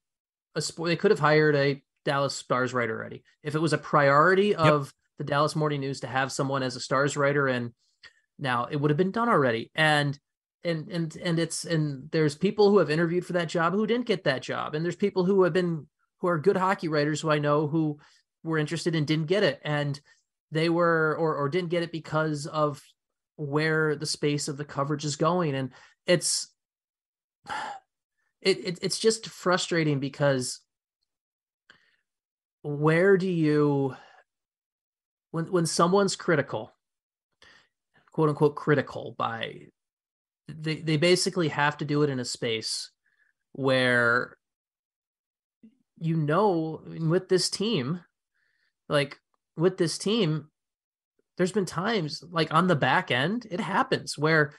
a 0.55 0.61
sport, 0.61 0.89
they 0.89 0.95
could 0.95 1.11
have 1.11 1.19
hired 1.19 1.55
a 1.55 1.83
Dallas 2.05 2.35
Stars 2.35 2.73
writer 2.73 2.97
already. 2.97 3.23
If 3.43 3.55
it 3.55 3.61
was 3.61 3.73
a 3.73 3.77
priority 3.77 4.55
of 4.55 4.93
the 5.17 5.23
Dallas 5.23 5.55
Morning 5.55 5.81
News 5.81 5.99
to 6.01 6.07
have 6.07 6.31
someone 6.31 6.63
as 6.63 6.75
a 6.75 6.79
Stars 6.79 7.17
writer, 7.17 7.47
and 7.47 7.73
now 8.37 8.67
it 8.71 8.77
would 8.77 8.91
have 8.91 8.97
been 8.97 9.11
done 9.11 9.29
already. 9.29 9.71
And 9.75 10.17
and 10.63 10.89
and 10.89 11.15
and 11.17 11.39
it's 11.39 11.65
and 11.65 12.09
there's 12.11 12.35
people 12.35 12.69
who 12.69 12.79
have 12.79 12.89
interviewed 12.89 13.25
for 13.25 13.33
that 13.33 13.49
job 13.49 13.73
who 13.73 13.87
didn't 13.87 14.05
get 14.05 14.25
that 14.25 14.41
job 14.41 14.75
and 14.75 14.83
there's 14.83 14.95
people 14.95 15.23
who 15.23 15.43
have 15.43 15.53
been 15.53 15.87
who 16.17 16.27
are 16.27 16.37
good 16.37 16.57
hockey 16.57 16.87
writers 16.87 17.21
who 17.21 17.31
I 17.31 17.39
know 17.39 17.67
who 17.67 17.97
were 18.43 18.57
interested 18.57 18.95
and 18.95 19.07
didn't 19.07 19.27
get 19.27 19.43
it 19.43 19.59
and 19.63 19.99
they 20.51 20.69
were 20.69 21.15
or 21.17 21.35
or 21.35 21.49
didn't 21.49 21.69
get 21.69 21.83
it 21.83 21.91
because 21.91 22.45
of 22.45 22.81
where 23.37 23.95
the 23.95 24.05
space 24.05 24.47
of 24.47 24.57
the 24.57 24.65
coverage 24.65 25.05
is 25.05 25.15
going 25.15 25.55
and 25.55 25.71
it's 26.05 26.47
it, 28.41 28.57
it 28.65 28.79
it's 28.81 28.99
just 28.99 29.27
frustrating 29.27 29.99
because 29.99 30.59
where 32.61 33.17
do 33.17 33.29
you 33.29 33.95
when 35.31 35.45
when 35.51 35.65
someone's 35.65 36.15
critical 36.15 36.73
quote 38.11 38.29
unquote 38.29 38.55
critical 38.55 39.15
by 39.17 39.61
they 40.47 40.75
they 40.75 40.97
basically 40.97 41.47
have 41.47 41.77
to 41.77 41.85
do 41.85 42.03
it 42.03 42.09
in 42.09 42.19
a 42.19 42.25
space 42.25 42.91
where 43.53 44.37
you 45.99 46.15
know 46.15 46.81
with 46.85 47.29
this 47.29 47.49
team 47.49 48.01
like 48.87 49.17
with 49.55 49.77
this 49.77 49.97
team 49.97 50.49
there's 51.37 51.51
been 51.51 51.65
times 51.65 52.23
like 52.31 52.53
on 52.53 52.67
the 52.67 52.75
back 52.75 53.11
end 53.11 53.47
it 53.51 53.59
happens 53.59 54.17
where 54.17 54.53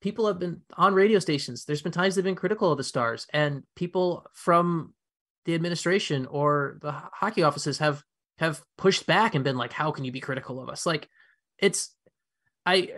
people 0.00 0.26
have 0.26 0.38
been 0.38 0.60
on 0.76 0.94
radio 0.94 1.18
stations 1.18 1.64
there's 1.64 1.82
been 1.82 1.92
times 1.92 2.14
they've 2.14 2.24
been 2.24 2.34
critical 2.34 2.70
of 2.70 2.78
the 2.78 2.84
stars 2.84 3.26
and 3.32 3.62
people 3.74 4.24
from 4.32 4.94
the 5.48 5.54
administration 5.54 6.26
or 6.26 6.76
the 6.82 6.92
hockey 6.92 7.42
offices 7.42 7.78
have 7.78 8.02
have 8.36 8.62
pushed 8.76 9.06
back 9.06 9.34
and 9.34 9.42
been 9.44 9.56
like 9.56 9.72
how 9.72 9.90
can 9.90 10.04
you 10.04 10.12
be 10.12 10.20
critical 10.20 10.60
of 10.60 10.68
us 10.68 10.84
like 10.84 11.08
it's 11.58 11.96
i 12.66 12.90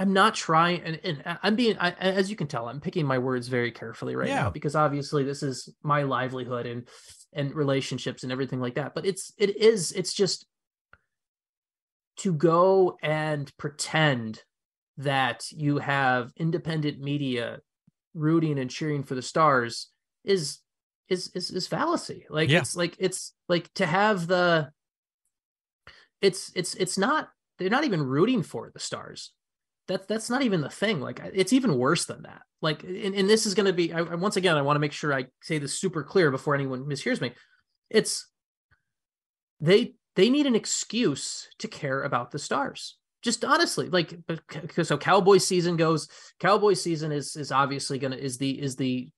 I'm 0.00 0.12
not 0.12 0.36
trying, 0.36 0.82
and, 0.82 1.00
and 1.02 1.38
I'm 1.42 1.56
being, 1.56 1.76
I, 1.80 1.90
as 1.90 2.30
you 2.30 2.36
can 2.36 2.46
tell, 2.46 2.68
I'm 2.68 2.80
picking 2.80 3.04
my 3.04 3.18
words 3.18 3.48
very 3.48 3.72
carefully 3.72 4.14
right 4.14 4.28
Yeah. 4.28 4.44
now 4.44 4.50
because 4.50 4.76
obviously 4.76 5.24
this 5.24 5.42
is 5.42 5.68
my 5.82 6.04
livelihood 6.04 6.66
and 6.66 6.88
and 7.32 7.52
relationships 7.52 8.22
and 8.22 8.30
everything 8.30 8.60
like 8.60 8.76
that. 8.76 8.94
But 8.94 9.06
it's 9.06 9.32
it 9.38 9.56
is 9.56 9.90
it's 9.90 10.14
just 10.14 10.46
to 12.18 12.32
go 12.32 12.96
and 13.02 13.50
pretend 13.56 14.40
that 14.98 15.50
you 15.50 15.78
have 15.78 16.30
independent 16.36 17.00
media 17.00 17.58
rooting 18.14 18.60
and 18.60 18.70
cheering 18.70 19.02
for 19.02 19.16
the 19.16 19.22
stars 19.22 19.88
is 20.24 20.58
is 21.08 21.30
is, 21.34 21.50
is 21.50 21.66
fallacy. 21.66 22.26
Like 22.28 22.48
Yeah. 22.50 22.58
it's 22.60 22.76
like 22.76 22.96
it's 22.98 23.32
like 23.48 23.72
to 23.74 23.86
have 23.86 24.26
the 24.26 24.70
it's 26.20 26.52
it's 26.54 26.74
it's 26.74 26.98
not 26.98 27.28
they're 27.58 27.70
not 27.70 27.84
even 27.84 28.02
rooting 28.02 28.42
for 28.42 28.70
the 28.72 28.80
stars. 28.80 29.32
That's 29.86 30.06
that's 30.06 30.28
not 30.30 30.42
even 30.42 30.60
the 30.60 30.68
thing. 30.70 31.00
Like 31.00 31.20
it's 31.32 31.52
even 31.52 31.78
worse 31.78 32.04
than 32.04 32.22
that. 32.22 32.42
Like 32.60 32.82
and, 32.82 33.14
and 33.14 33.28
this 33.28 33.46
is 33.46 33.54
going 33.54 33.66
to 33.66 33.72
be 33.72 33.92
I, 33.92 33.98
I- 34.00 34.14
once 34.16 34.36
again 34.36 34.56
i 34.56 34.62
want 34.62 34.74
to 34.76 34.80
make 34.80 34.92
sure 34.92 35.14
i 35.14 35.26
say 35.42 35.58
this 35.58 35.78
super 35.78 36.02
clear 36.02 36.30
before 36.30 36.54
anyone 36.54 36.84
mishears 36.84 37.20
me. 37.20 37.32
It's 37.88 38.28
they 39.60 39.94
they 40.16 40.30
need 40.30 40.46
an 40.46 40.54
excuse 40.56 41.48
to 41.60 41.68
care 41.68 42.02
about 42.02 42.30
the 42.30 42.38
stars. 42.38 42.96
Just 43.22 43.44
honestly 43.44 43.88
like 43.88 44.14
so 44.82 44.96
cowboy 44.98 45.38
season 45.38 45.76
goes 45.76 46.08
cowboy 46.38 46.74
season 46.74 47.10
is 47.12 47.34
is 47.36 47.50
obviously 47.50 47.98
gonna 47.98 48.16
is 48.16 48.38
the 48.38 48.60
is 48.60 48.76
the 48.76 49.08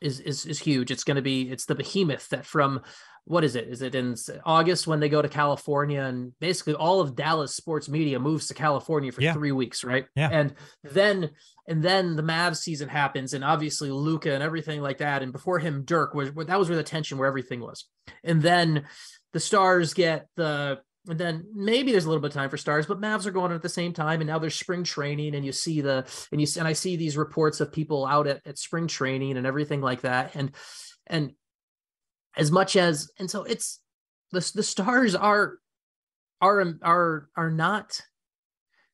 is 0.00 0.20
is 0.20 0.46
is 0.46 0.58
huge. 0.58 0.90
It's 0.90 1.04
gonna 1.04 1.22
be 1.22 1.50
it's 1.50 1.66
the 1.66 1.74
behemoth 1.74 2.28
that 2.30 2.46
from 2.46 2.82
what 3.24 3.44
is 3.44 3.56
it? 3.56 3.68
Is 3.68 3.82
it 3.82 3.94
in 3.94 4.14
august 4.46 4.86
when 4.86 5.00
they 5.00 5.08
go 5.10 5.20
to 5.20 5.28
california 5.28 6.00
and 6.02 6.32
basically 6.40 6.72
all 6.72 7.00
of 7.02 7.14
dallas 7.14 7.54
sports 7.54 7.86
media 7.86 8.18
moves 8.18 8.46
to 8.46 8.54
california 8.54 9.12
for 9.12 9.20
Yeah. 9.20 9.34
three 9.34 9.52
weeks 9.52 9.84
right? 9.84 10.06
Yeah. 10.16 10.30
and 10.32 10.54
then 10.82 11.30
and 11.66 11.82
then 11.82 12.16
the 12.16 12.22
Mavs 12.22 12.56
season 12.56 12.88
happens 12.88 13.34
and 13.34 13.44
obviously 13.44 13.90
Luka 13.90 14.32
and 14.32 14.42
everything 14.42 14.80
like 14.80 14.98
that. 14.98 15.22
And 15.22 15.32
before 15.32 15.58
him 15.58 15.84
Dirk 15.84 16.14
was 16.14 16.32
that 16.32 16.58
was 16.58 16.68
where 16.70 16.76
the 16.78 16.82
tension 16.82 17.18
where 17.18 17.28
everything 17.28 17.60
was. 17.60 17.84
And 18.24 18.40
then 18.40 18.84
the 19.34 19.40
stars 19.40 19.92
get 19.92 20.28
the 20.36 20.78
and 21.08 21.18
then 21.18 21.46
maybe 21.54 21.90
there's 21.90 22.04
a 22.04 22.08
little 22.08 22.20
bit 22.20 22.28
of 22.28 22.34
time 22.34 22.50
for 22.50 22.56
stars, 22.56 22.86
but 22.86 23.00
Mavs 23.00 23.26
are 23.26 23.30
going 23.30 23.52
at 23.52 23.62
the 23.62 23.68
same 23.68 23.92
time, 23.92 24.20
and 24.20 24.28
now 24.28 24.38
there's 24.38 24.54
spring 24.54 24.84
training, 24.84 25.34
and 25.34 25.44
you 25.44 25.52
see 25.52 25.80
the 25.80 26.06
and 26.30 26.40
you 26.40 26.46
and 26.58 26.68
I 26.68 26.74
see 26.74 26.96
these 26.96 27.16
reports 27.16 27.60
of 27.60 27.72
people 27.72 28.06
out 28.06 28.26
at, 28.26 28.46
at 28.46 28.58
spring 28.58 28.86
training 28.86 29.36
and 29.36 29.46
everything 29.46 29.80
like 29.80 30.02
that, 30.02 30.34
and 30.34 30.52
and 31.06 31.32
as 32.36 32.50
much 32.52 32.76
as 32.76 33.10
and 33.18 33.30
so 33.30 33.42
it's 33.44 33.80
the 34.30 34.50
the 34.54 34.62
stars 34.62 35.14
are 35.14 35.58
are 36.40 36.74
are 36.82 37.28
are 37.36 37.50
not 37.50 38.00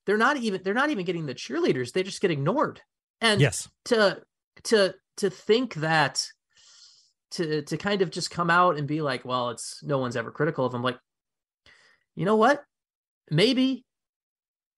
they're 0.07 0.17
not 0.17 0.37
even 0.37 0.63
they're 0.63 0.75
not 0.75 0.91
even 0.91 1.05
getting 1.05 1.27
the 1.27 1.35
cheerleaders. 1.35 1.93
They 1.93 2.03
just 2.03 2.21
get 2.21 2.31
ignored. 2.31 2.81
And 3.21 3.41
Yes. 3.41 3.69
to 3.87 4.23
to 4.65 4.95
to 5.17 5.31
think 5.31 5.75
that 5.75 6.27
to 7.33 7.63
to 7.63 7.77
kind 7.77 8.03
of 8.03 8.11
just 8.11 8.31
come 8.31 8.51
out 8.51 8.79
and 8.79 8.87
be 8.87 9.01
like 9.03 9.25
well 9.25 9.51
it's 9.51 9.83
no 9.83 9.99
one's 9.99 10.17
ever 10.17 10.31
critical 10.31 10.65
of 10.65 10.73
them 10.73 10.83
like 10.83 10.99
you 12.15 12.25
know 12.25 12.37
what? 12.37 12.63
Maybe 13.31 13.85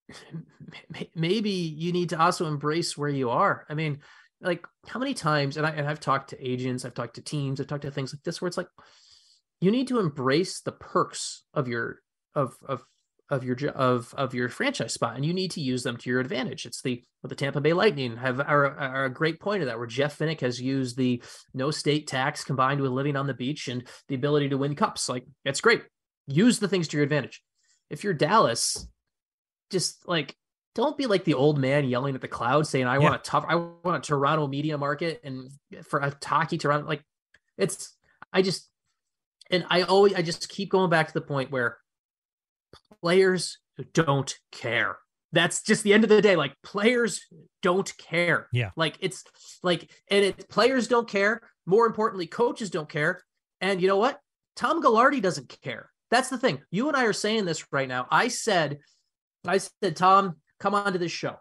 maybe 1.15 1.49
you 1.49 1.91
need 1.91 2.09
to 2.09 2.19
also 2.19 2.47
embrace 2.47 2.97
where 2.97 3.09
you 3.09 3.29
are. 3.29 3.65
I 3.69 3.73
mean 3.73 3.99
like 4.39 4.65
how 4.85 4.99
many 4.99 5.15
times 5.15 5.57
and, 5.57 5.65
I, 5.65 5.71
and 5.71 5.87
i've 5.87 5.99
talked 5.99 6.29
to 6.29 6.47
agents 6.47 6.85
i've 6.85 6.93
talked 6.93 7.15
to 7.15 7.23
teams 7.23 7.59
i've 7.59 7.65
talked 7.65 7.81
to 7.81 7.89
things 7.89 8.13
like 8.13 8.21
this 8.21 8.39
where 8.39 8.47
it's 8.47 8.55
like 8.55 8.67
you 9.61 9.71
need 9.71 9.87
to 9.87 9.99
embrace 9.99 10.61
the 10.61 10.71
perks 10.71 11.43
of 11.53 11.67
your 11.67 11.99
of 12.35 12.55
of 12.67 12.83
of 13.29 13.43
your 13.43 13.57
of 13.69 14.13
of 14.15 14.33
your 14.33 14.47
franchise 14.49 14.93
spot 14.93 15.15
and 15.15 15.25
you 15.25 15.33
need 15.33 15.51
to 15.51 15.61
use 15.61 15.83
them 15.83 15.97
to 15.97 16.09
your 16.09 16.19
advantage. 16.19 16.65
It's 16.65 16.81
the 16.81 17.03
the 17.23 17.35
tampa 17.35 17.59
bay 17.59 17.73
lightning 17.73 18.15
have 18.15 18.39
are, 18.39 18.77
are 18.77 19.05
a 19.05 19.09
great 19.09 19.41
point 19.41 19.61
of 19.61 19.67
that 19.67 19.77
where 19.77 19.87
Jeff 19.87 20.17
Vinik 20.17 20.39
has 20.41 20.61
used 20.61 20.95
the 20.95 21.21
no 21.53 21.71
state 21.71 22.07
tax 22.07 22.45
combined 22.45 22.79
with 22.79 22.91
living 22.91 23.17
on 23.17 23.27
the 23.27 23.33
beach 23.33 23.67
and 23.67 23.85
the 24.07 24.15
ability 24.15 24.49
to 24.49 24.57
win 24.57 24.75
cups. 24.75 25.09
Like 25.09 25.25
it's 25.43 25.59
great 25.59 25.81
use 26.27 26.59
the 26.59 26.67
things 26.67 26.87
to 26.89 26.97
your 26.97 27.03
advantage. 27.03 27.41
If 27.89 28.03
you're 28.03 28.13
dallas 28.13 28.87
just 29.71 30.07
like 30.07 30.35
don't 30.75 30.97
be 30.97 31.07
like 31.07 31.23
the 31.23 31.33
old 31.33 31.57
man 31.57 31.85
yelling 31.85 32.15
at 32.15 32.21
the 32.21 32.27
cloud 32.27 32.65
saying 32.67 32.85
i 32.85 32.93
Yeah. 32.95 32.99
want 32.99 33.15
a 33.15 33.17
tough 33.19 33.45
i 33.49 33.55
want 33.55 33.97
a 33.97 33.99
toronto 33.99 34.47
media 34.47 34.77
market 34.77 35.19
and 35.23 35.49
for 35.83 35.99
a 35.99 36.15
hockey 36.23 36.57
toronto 36.57 36.87
like 36.87 37.03
it's 37.57 37.95
i 38.31 38.41
just 38.41 38.69
and 39.51 39.65
i 39.69 39.81
always 39.81 40.13
i 40.13 40.21
just 40.21 40.47
keep 40.49 40.69
going 40.69 40.89
back 40.89 41.07
to 41.07 41.13
the 41.13 41.21
point 41.21 41.51
where 41.51 41.77
players 43.01 43.57
don't 43.93 44.35
care. 44.51 44.97
That's 45.33 45.61
just 45.61 45.83
the 45.83 45.93
end 45.93 46.03
of 46.03 46.09
the 46.09 46.21
day. 46.21 46.35
Like 46.35 46.53
players 46.63 47.21
don't 47.61 47.91
care. 47.97 48.47
Yeah. 48.51 48.71
like 48.75 48.97
it's 49.01 49.23
like 49.61 49.91
and 50.09 50.23
it 50.23 50.49
players 50.49 50.87
don't 50.87 51.07
care. 51.07 51.41
More 51.65 51.85
importantly 51.85 52.27
coaches 52.27 52.69
don't 52.69 52.89
care. 52.89 53.23
And 53.61 53.81
you 53.81 53.87
know 53.87 53.97
what? 53.97 54.19
Tom 54.55 54.81
Gaglardi 54.81 55.21
doesn't 55.21 55.55
care 55.61 55.89
that's 56.09 56.29
the 56.29 56.37
thing. 56.37 56.61
You 56.71 56.87
and 56.87 56.97
i 56.97 57.03
are 57.05 57.13
saying 57.13 57.45
this 57.45 57.65
right 57.71 57.87
now. 57.87 58.07
I 58.11 58.27
said 58.29 58.79
i 59.45 59.57
said 59.57 59.95
tom 59.95 60.35
come 60.59 60.73
on 60.75 60.93
to 60.93 60.99
this 60.99 61.11
show. 61.11 61.35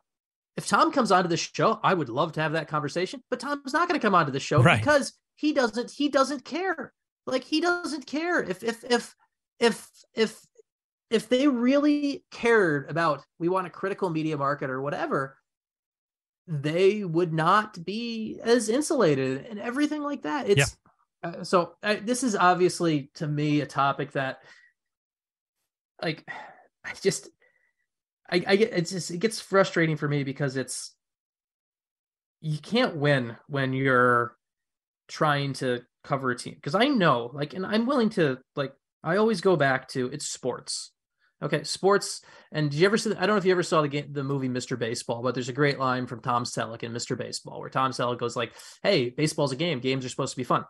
If 0.57 0.67
tom 0.67 0.93
comes 0.93 1.11
onto 1.13 1.29
this 1.29 1.41
show 1.55 1.79
i 1.83 1.93
would 1.95 2.09
love 2.09 2.33
to 2.33 2.41
have 2.41 2.53
that 2.53 2.69
conversation 2.69 3.23
but 3.31 3.41
tom's 3.41 3.73
not 3.73 3.89
going 3.89 3.99
to 4.01 4.05
come 4.07 4.15
onto 4.15 4.33
the 4.33 4.41
show 4.41 4.63
Right. 4.63 4.79
because 4.79 5.13
he 5.37 5.53
doesn't 5.53 5.91
he 5.91 6.09
doesn't 6.09 6.45
care. 6.45 6.93
Like 7.27 7.45
he 7.45 7.61
doesn't 7.61 8.07
care. 8.07 8.43
If 8.43 8.63
if 8.63 8.85
if 8.85 9.15
if 9.59 9.87
if 10.15 10.41
if 11.11 11.29
they 11.29 11.47
really 11.49 12.25
cared 12.31 12.89
about 12.91 13.23
we 13.39 13.49
want 13.49 13.67
a 13.67 13.71
critical 13.71 14.11
media 14.11 14.37
market 14.37 14.71
or 14.71 14.81
whatever 14.83 15.37
they 16.49 17.03
would 17.05 17.33
not 17.33 17.85
be 17.85 18.39
as 18.43 18.69
insulated 18.69 19.47
and 19.51 19.59
everything 19.59 20.03
like 20.03 20.23
that. 20.23 20.49
It's 20.49 20.77
uh, 21.23 21.45
so 21.45 21.73
uh, 21.83 21.97
this 22.03 22.23
is 22.23 22.37
obviously 22.37 23.11
to 23.15 23.27
me 23.27 23.61
a 23.61 23.67
topic 23.67 24.13
that 24.13 24.39
like 26.03 26.25
i 26.85 26.93
just 27.03 27.29
i 28.31 28.43
i 28.47 28.57
get 28.57 28.73
it's 28.73 28.91
just 28.91 29.11
it 29.11 29.19
gets 29.19 29.41
frustrating 29.41 29.97
for 29.97 30.09
me 30.09 30.25
because 30.25 30.57
it's 30.57 30.95
you 32.41 32.59
can't 32.59 32.97
win 32.97 33.37
when 33.49 33.73
you're 33.73 34.37
trying 35.09 35.53
to 35.55 35.83
cover 36.05 36.31
a 36.31 36.37
team 36.37 36.55
because 36.55 36.75
I 36.75 36.87
know 36.87 37.31
like 37.35 37.55
and 37.55 37.67
I'm 37.67 37.87
willing 37.87 38.11
to 38.11 38.39
like 38.55 38.73
I 39.03 39.17
always 39.17 39.41
go 39.41 39.57
back 39.57 39.89
to 39.89 40.07
it's 40.07 40.27
sports. 40.27 40.93
Okay, 41.43 41.65
sports. 41.65 42.23
And 42.51 42.71
did 42.71 42.81
you 42.81 42.87
ever 42.87 42.97
see? 42.97 43.11
I 43.11 43.27
don't 43.27 43.31
know 43.31 43.37
if 43.37 43.45
you 43.45 43.53
ever 43.53 43.63
saw 43.63 43.83
the 43.83 43.89
game, 43.89 44.09
the 44.11 44.25
movie 44.25 44.49
Mr. 44.49 44.79
Baseball, 44.79 45.23
but 45.23 45.35
there's 45.35 45.51
a 45.51 45.53
great 45.53 45.79
line 45.79 46.07
from 46.07 46.21
Tom 46.21 46.45
Selleck 46.45 46.83
in 46.83 46.93
Mr. 46.93 47.17
Baseball 47.17 47.61
where 47.61 47.69
Tom 47.69 47.91
Selleck 47.91 48.19
goes 48.19 48.37
like, 48.37 48.55
"Hey, 48.83 49.11
baseball's 49.11 49.53
a 49.53 49.57
game. 49.57 49.81
Games 49.81 50.05
are 50.05 50.09
supposed 50.09 50.33
to 50.33 50.39
be 50.39 50.45
fun." 50.45 50.65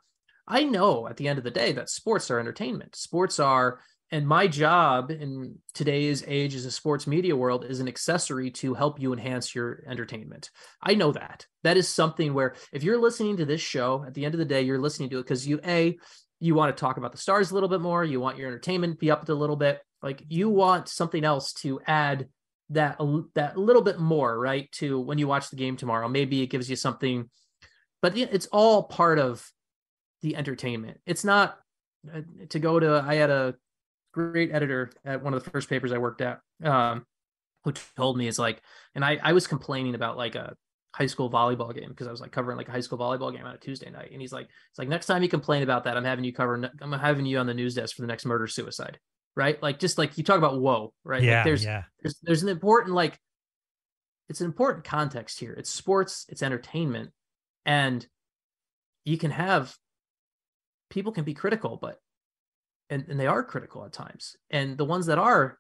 I 0.47 0.65
know 0.65 1.09
at 1.09 1.17
the 1.17 1.29
end 1.29 1.39
of 1.39 1.45
the 1.45 1.51
day 1.51 1.73
that 1.73 1.91
sports 1.91 2.31
are 2.31 2.39
entertainment. 2.39 2.95
Sports 2.95 3.41
are, 3.41 3.81
and 4.13 4.27
my 4.27 4.47
job 4.47 5.11
in 5.11 5.59
today's 5.75 6.23
age 6.27 6.55
as 6.55 6.65
a 6.65 6.71
sports 6.71 7.07
media 7.07 7.35
world 7.35 7.65
is 7.65 7.81
an 7.81 7.89
accessory 7.89 8.51
to 8.53 8.75
help 8.75 9.01
you 9.01 9.13
enhance 9.13 9.55
your 9.55 9.83
entertainment. 9.89 10.51
I 10.81 10.95
know 10.95 11.13
that. 11.13 11.47
That 11.65 11.77
is 11.77 11.89
something 11.89 12.33
where 12.33 12.55
if 12.73 12.85
you're 12.85 13.01
listening 13.01 13.39
to 13.39 13.45
this 13.45 13.61
show, 13.61 14.05
at 14.07 14.15
the 14.15 14.25
end 14.25 14.35
of 14.35 14.39
the 14.39 14.45
day, 14.45 14.63
you're 14.63 14.79
listening 14.79 15.11
to 15.11 15.19
it 15.19 15.25
because 15.25 15.47
you, 15.47 15.59
A, 15.67 15.99
you 16.39 16.55
want 16.55 16.77
to 16.77 16.81
talk 16.81 16.97
about 16.97 17.13
the 17.13 17.19
stars 17.19 17.51
a 17.51 17.55
little 17.55 17.69
bit 17.69 17.81
more. 17.81 18.05
You 18.05 18.21
want 18.21 18.39
your 18.39 18.49
entertainment 18.49 19.01
be 19.01 19.11
up 19.11 19.29
a 19.29 19.33
little 19.33 19.57
bit. 19.57 19.81
Like 20.03 20.23
you 20.29 20.49
want 20.49 20.89
something 20.89 21.25
else 21.25 21.53
to 21.55 21.81
add 21.87 22.29
that 22.71 22.99
that 23.35 23.57
little 23.57 23.83
bit 23.83 23.99
more, 23.99 24.39
right? 24.39 24.71
To 24.73 25.01
when 25.01 25.19
you 25.19 25.27
watch 25.27 25.51
the 25.51 25.57
game 25.57 25.77
tomorrow, 25.77 26.09
maybe 26.09 26.43
it 26.43 26.49
gives 26.49 26.69
you 26.69 26.77
something, 26.77 27.31
but 28.03 28.17
it's 28.17 28.47
all 28.47 28.85
part 28.85 29.19
of 29.19 29.51
the 30.27 30.35
entertainment. 30.35 30.99
It's 31.07 31.25
not 31.25 31.57
uh, 32.13 32.23
to 32.49 32.59
go 32.59 32.81
to. 32.81 33.05
I 33.07 33.15
had 33.15 33.31
a 33.31 33.55
great 34.13 34.51
editor 34.53 34.91
at 35.05 35.23
one 35.23 35.35
of 35.35 35.45
the 35.45 35.51
first 35.51 35.69
papers 35.69 35.93
I 35.93 35.99
worked 35.99 36.21
at, 36.21 36.41
um, 36.65 37.07
who 37.63 37.73
told 37.97 38.19
me 38.19 38.27
it's 38.27 38.41
like, 38.41 38.61
and 38.97 39.05
I 39.05 39.21
I 39.23 39.33
was 39.33 39.47
complaining 39.47 39.95
about 39.95 40.17
like 40.17 40.35
a 40.35 40.57
high 40.93 41.07
school 41.07 41.31
volleyball 41.31 41.73
game 41.73 41.91
because 41.91 42.09
I 42.09 42.11
was 42.11 42.21
like 42.21 42.33
covering 42.33 42.57
like 42.57 42.69
a 42.69 42.73
high 42.73 42.81
school 42.81 42.99
volleyball 42.99 43.33
game 43.33 43.47
on 43.47 43.55
a 43.55 43.59
Tuesday 43.59 43.89
night, 43.89 44.11
and 44.11 44.21
he's 44.21 44.33
like, 44.33 44.47
it's 44.71 44.79
like 44.79 44.89
next 44.89 45.07
time 45.07 45.23
you 45.23 45.29
complain 45.29 45.63
about 45.63 45.85
that, 45.85 45.97
I'm 45.97 46.05
having 46.05 46.25
you 46.25 46.33
cover, 46.33 46.71
I'm 46.81 46.93
having 46.93 47.25
you 47.25 47.39
on 47.39 47.47
the 47.47 47.55
news 47.55 47.77
desk 47.77 47.95
for 47.95 48.03
the 48.03 48.09
next 48.09 48.27
murder 48.27 48.49
suicide, 48.49 48.99
right? 49.37 49.63
Like 49.63 49.79
just 49.79 49.97
like 49.97 50.19
you 50.19 50.25
talk 50.25 50.39
about 50.39 50.61
whoa, 50.61 50.93
right? 51.05 51.23
Yeah, 51.23 51.37
like 51.37 51.45
there's, 51.45 51.65
yeah. 51.65 51.85
there's 52.03 52.17
there's 52.23 52.43
an 52.43 52.49
important 52.49 52.97
like, 52.97 53.17
it's 54.29 54.41
an 54.41 54.47
important 54.47 54.85
context 54.85 55.39
here. 55.39 55.53
It's 55.53 55.71
sports, 55.71 56.27
it's 56.29 56.43
entertainment, 56.43 57.11
and 57.65 58.05
you 59.05 59.19
can 59.19 59.31
have 59.31 59.77
people 60.91 61.13
can 61.13 61.25
be 61.25 61.35
critical, 61.35 61.79
but 61.81 61.99
and, 62.91 63.05
and 63.09 63.19
they 63.19 63.27
are 63.27 63.43
critical 63.43 63.85
at 63.85 63.93
times. 63.93 64.37
And 64.51 64.79
the 64.79 64.85
ones 64.85 65.07
that 65.07 65.19
are, 65.19 65.59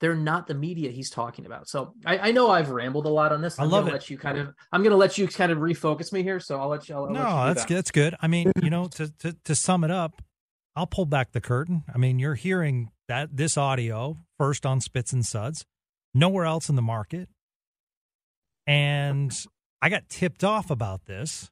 they're 0.00 0.14
not 0.14 0.46
the 0.46 0.54
media 0.54 0.90
he's 0.90 1.10
talking 1.10 1.46
about. 1.46 1.68
So 1.68 1.94
I, 2.04 2.18
I 2.18 2.30
know 2.32 2.50
I've 2.50 2.70
rambled 2.70 3.06
a 3.06 3.10
lot 3.10 3.32
on 3.32 3.40
this. 3.42 3.58
I 3.58 3.64
I'm 3.64 3.70
love 3.70 3.84
gonna 3.84 3.90
it. 3.96 4.00
let 4.00 4.10
you 4.10 4.18
kind 4.18 4.38
of 4.38 4.52
I'm 4.72 4.82
gonna 4.82 4.96
let 4.96 5.16
you 5.18 5.28
kind 5.28 5.52
of 5.52 5.58
refocus 5.58 6.12
me 6.12 6.22
here. 6.22 6.40
So 6.40 6.58
I'll 6.60 6.68
let 6.68 6.88
you 6.88 6.94
I'll, 6.94 7.04
I'll 7.04 7.12
let 7.12 7.18
you 7.18 7.24
No, 7.24 7.46
that's 7.46 7.62
that. 7.62 7.68
good. 7.68 7.76
That's 7.76 7.90
good. 7.90 8.14
I 8.20 8.26
mean, 8.26 8.50
you 8.62 8.70
know, 8.70 8.86
to, 8.92 9.08
to 9.20 9.36
to 9.44 9.54
sum 9.54 9.84
it 9.84 9.90
up, 9.90 10.20
I'll 10.74 10.86
pull 10.86 11.06
back 11.06 11.32
the 11.32 11.40
curtain. 11.40 11.84
I 11.94 11.98
mean, 11.98 12.18
you're 12.18 12.34
hearing 12.34 12.90
that 13.08 13.36
this 13.36 13.56
audio 13.56 14.18
first 14.38 14.66
on 14.66 14.80
Spits 14.80 15.12
and 15.12 15.24
Suds, 15.24 15.64
nowhere 16.12 16.44
else 16.44 16.68
in 16.68 16.74
the 16.76 16.82
market, 16.82 17.28
and 18.66 19.32
I 19.82 19.88
got 19.88 20.08
tipped 20.08 20.42
off 20.44 20.70
about 20.70 21.06
this. 21.06 21.50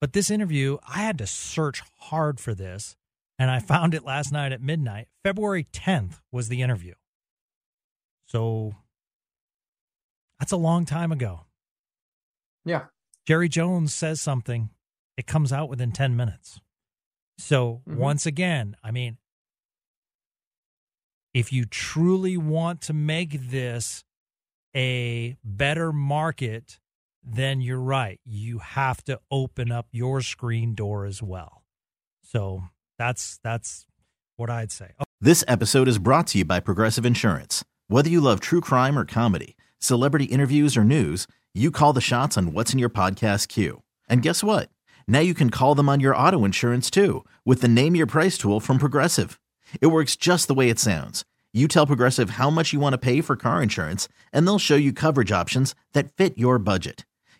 But 0.00 0.12
this 0.12 0.30
interview, 0.30 0.78
I 0.86 0.98
had 0.98 1.18
to 1.18 1.26
search 1.26 1.82
hard 1.98 2.38
for 2.38 2.54
this, 2.54 2.96
and 3.38 3.50
I 3.50 3.60
found 3.60 3.94
it 3.94 4.04
last 4.04 4.32
night 4.32 4.52
at 4.52 4.60
midnight. 4.60 5.08
February 5.24 5.64
10th 5.72 6.20
was 6.30 6.48
the 6.48 6.62
interview. 6.62 6.94
So 8.26 8.74
that's 10.38 10.52
a 10.52 10.56
long 10.56 10.84
time 10.84 11.12
ago. 11.12 11.46
Yeah. 12.64 12.86
Jerry 13.26 13.48
Jones 13.48 13.94
says 13.94 14.20
something, 14.20 14.70
it 15.16 15.26
comes 15.26 15.52
out 15.52 15.68
within 15.68 15.92
10 15.92 16.14
minutes. 16.16 16.60
So, 17.38 17.82
Mhm. 17.86 17.96
once 17.96 18.26
again, 18.26 18.76
I 18.82 18.90
mean, 18.90 19.18
if 21.34 21.52
you 21.52 21.64
truly 21.64 22.36
want 22.36 22.80
to 22.82 22.92
make 22.92 23.50
this 23.50 24.04
a 24.74 25.36
better 25.44 25.92
market, 25.92 26.80
then 27.26 27.60
you're 27.60 27.80
right. 27.80 28.20
You 28.24 28.58
have 28.60 29.02
to 29.04 29.20
open 29.30 29.72
up 29.72 29.88
your 29.90 30.20
screen 30.20 30.74
door 30.74 31.04
as 31.04 31.22
well. 31.22 31.64
So, 32.22 32.62
that's 32.98 33.38
that's 33.42 33.86
what 34.36 34.48
I'd 34.48 34.72
say. 34.72 34.92
Oh, 34.98 35.04
This 35.20 35.44
episode 35.48 35.88
is 35.88 35.98
brought 35.98 36.28
to 36.28 36.38
you 36.38 36.44
by 36.44 36.60
Progressive 36.60 37.04
Insurance. 37.04 37.64
Whether 37.88 38.08
you 38.10 38.20
love 38.20 38.40
true 38.40 38.60
crime 38.60 38.98
or 38.98 39.04
comedy, 39.04 39.56
celebrity 39.78 40.24
interviews 40.26 40.76
or 40.76 40.84
news, 40.84 41.26
you 41.54 41.70
call 41.70 41.92
the 41.92 42.00
shots 42.00 42.36
on 42.38 42.52
what's 42.52 42.72
in 42.72 42.78
your 42.78 42.90
podcast 42.90 43.48
queue. 43.48 43.82
And 44.08 44.22
guess 44.22 44.42
what? 44.42 44.70
Now 45.08 45.20
you 45.20 45.34
can 45.34 45.50
call 45.50 45.74
them 45.74 45.88
on 45.88 46.00
your 46.00 46.16
auto 46.16 46.44
insurance 46.44 46.90
too 46.90 47.24
with 47.44 47.60
the 47.60 47.68
Name 47.68 47.94
Your 47.96 48.06
Price 48.06 48.38
tool 48.38 48.60
from 48.60 48.78
Progressive. 48.78 49.38
It 49.80 49.88
works 49.88 50.16
just 50.16 50.48
the 50.48 50.54
way 50.54 50.68
it 50.70 50.78
sounds. 50.78 51.24
You 51.52 51.68
tell 51.68 51.86
Progressive 51.86 52.30
how 52.30 52.50
much 52.50 52.72
you 52.72 52.80
want 52.80 52.92
to 52.94 52.98
pay 52.98 53.20
for 53.20 53.34
car 53.36 53.62
insurance, 53.62 54.08
and 54.32 54.46
they'll 54.46 54.58
show 54.58 54.76
you 54.76 54.92
coverage 54.92 55.32
options 55.32 55.74
that 55.92 56.12
fit 56.12 56.36
your 56.36 56.58
budget. 56.58 57.04